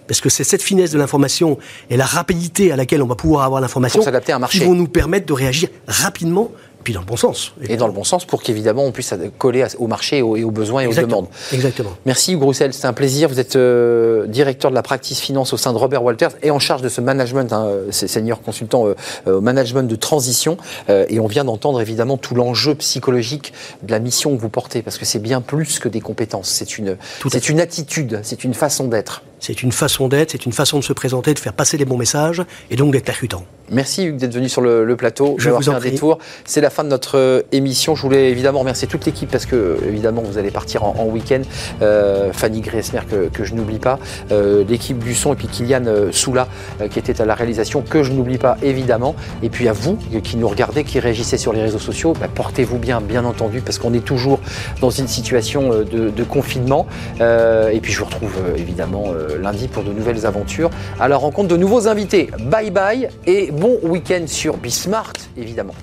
parce 0.08 0.22
que 0.22 0.30
c'est 0.30 0.44
cette 0.44 0.62
finesse 0.62 0.92
de 0.92 0.98
l'information 0.98 1.58
et 1.90 1.98
la 1.98 2.06
rapidité 2.06 2.72
à 2.72 2.76
laquelle 2.76 3.02
on 3.02 3.08
va 3.08 3.16
pouvoir 3.16 3.44
avoir 3.44 3.62
l'information 3.62 4.02
qui 4.50 4.60
vont 4.60 4.76
nous 4.76 4.88
permettre 4.88 5.26
de 5.26 5.34
réagir 5.34 5.70
rapidement 5.88 6.52
puis 6.86 6.94
dans 6.94 7.02
le 7.02 7.06
bon 7.06 7.18
sens. 7.18 7.54
Et 7.68 7.78
dans 7.78 7.88
le 7.88 7.94
bon 7.94 8.04
sens 8.06 8.26
pour 8.26 8.44
qu'évidemment 8.44 8.86
on 8.86 8.92
puisse 8.92 9.14
coller 9.40 9.66
au 9.80 9.88
marché 9.88 10.20
et 10.20 10.22
aux, 10.22 10.52
besoins 10.52 10.84
et 10.84 10.88
aux 10.88 10.94
demandes. 10.94 11.28
Exactement. 11.52 11.90
Merci 12.06 12.34
Hugues 12.34 12.44
Roussel, 12.44 12.74
c'était 12.74 12.86
un 12.86 12.94
plaisir. 12.94 13.28
Vous 13.28 13.40
êtes 13.40 13.56
euh, 13.56 14.28
directeur 14.28 14.70
de 14.70 14.76
la 14.76 14.84
practice 14.84 15.20
finance 15.20 15.52
au 15.52 15.58
sein 15.58 15.74
de 15.74 15.78
Robert 15.78 16.04
Walters 16.04 16.30
et 16.44 16.52
en 16.52 16.60
charge 16.60 16.84
de 16.84 16.90
ce 16.90 17.02
management, 17.02 17.52
hein, 17.52 17.72
senior 17.90 18.42
consultant 18.42 18.86
euh, 18.86 18.94
euh, 19.28 19.38
au 19.38 19.42
management 19.42 19.84
de 19.84 19.96
transition. 19.96 20.58
et 20.88 21.20
on 21.20 21.26
vient 21.26 21.44
d'entendre 21.44 21.82
évidemment 21.82 22.18
tout 22.18 22.36
l'enjeu 22.36 22.76
psychologique 22.76 23.52
de 23.82 23.92
la 23.92 24.00
mission 24.00 24.36
que 24.36 24.42
vous 24.42 24.50
portez 24.50 24.84
parce 24.84 25.00
que 25.00 25.06
c'est 25.06 25.20
bien 25.20 25.42
plus 25.42 25.80
que 25.80 25.90
des 25.90 26.02
compétences. 26.02 26.50
C'est 26.50 26.78
une, 26.78 26.98
c'est 27.32 27.50
une 27.50 27.60
attitude, 27.60 28.20
c'est 28.22 28.44
une 28.44 28.54
façon 28.54 28.88
d'être. 28.88 29.24
C'est 29.46 29.62
une 29.62 29.72
façon 29.72 30.08
d'être, 30.08 30.32
c'est 30.32 30.48
une 30.48 30.54
façon 30.54 30.80
de 30.80 30.84
se 30.84 30.92
présenter, 30.92 31.36
de 31.36 31.38
faire 31.38 31.54
passer 31.54 31.78
les 31.78 31.86
bons 31.86 31.98
messages 31.98 32.42
et 32.72 32.76
donc 32.76 32.92
d'être 32.92 33.06
percutant. 33.06 33.44
Merci 33.72 34.06
Hugues 34.06 34.18
d'être 34.18 34.34
venu 34.34 34.48
sur 34.48 34.62
le, 34.62 34.96
plateau. 34.96 35.36
Je 35.40 35.50
vous 35.50 35.70
en 35.70 35.76
un 35.76 35.80
détour. 35.80 36.20
C'est 36.46 36.62
la 36.62 36.70
fin 36.70 36.84
de 36.84 36.90
notre 36.90 37.18
euh, 37.18 37.42
émission. 37.52 37.96
Je 37.96 38.02
voulais 38.04 38.30
évidemment 38.30 38.60
remercier 38.60 38.88
toute 38.88 39.06
l'équipe 39.06 39.30
parce 39.30 39.46
que 39.46 39.78
évidemment 39.88 40.22
vous 40.22 40.38
allez 40.38 40.52
partir 40.52 40.84
en, 40.84 41.06
week-end. 41.06 41.42
Euh, 41.82 42.32
Fanny 42.32 42.62
Griesmer 42.62 43.02
que, 43.34 43.44
je 43.44 43.54
n'oublie 43.56 43.80
pas, 43.80 44.00
euh, 44.32 44.64
l'équipe 44.68 45.04
du 45.04 45.16
son 45.16 45.34
et 45.34 45.36
puis 45.36 45.48
Kylian 45.48 46.12
Soula 46.12 46.48
qui 46.90 47.00
était 47.00 47.22
à 47.22 47.26
la 47.26 47.36
réalisation 47.36 47.82
que 47.82 48.04
je 48.04 48.12
n'oublie 48.12 48.38
pas 48.38 48.58
évidemment. 48.62 49.16
Et 49.42 49.50
puis 49.50 49.68
à 49.68 49.74
vous 49.74 49.98
qui 50.24 50.38
nous 50.38 50.48
regardez, 50.48 50.84
qui 50.84 51.00
réagissez 51.00 51.38
sur 51.38 51.52
les 51.52 51.62
réseaux 51.62 51.80
sociaux, 51.80 52.14
bah, 52.20 52.28
portez-vous 52.34 52.78
bien, 52.78 53.02
bien 53.02 53.26
entendu, 53.26 53.62
parce 53.62 53.80
qu'on 53.80 53.94
est 53.94 54.06
toujours 54.06 54.40
dans 54.80 54.92
une 54.92 55.08
situation 55.08 55.70
de, 55.70 56.10
de 56.10 56.24
confinement. 56.24 56.86
et 57.20 57.80
puis 57.82 57.92
je 57.92 58.00
vous 58.00 58.06
retrouve 58.06 58.36
évidemment 58.58 59.06
lundi 59.38 59.68
pour 59.68 59.84
de 59.84 59.92
nouvelles 59.92 60.26
aventures 60.26 60.70
à 61.00 61.08
la 61.08 61.18
rencontre 61.18 61.48
de 61.50 61.58
nouveaux 61.58 61.88
invités. 61.88 62.30
Bye 62.40 62.72
bye 62.72 63.10
et 63.26 63.52
bon 63.52 63.80
week-end 63.84 64.26
sur 64.28 64.58
Bismart, 64.58 65.14
évidemment. 65.38 65.76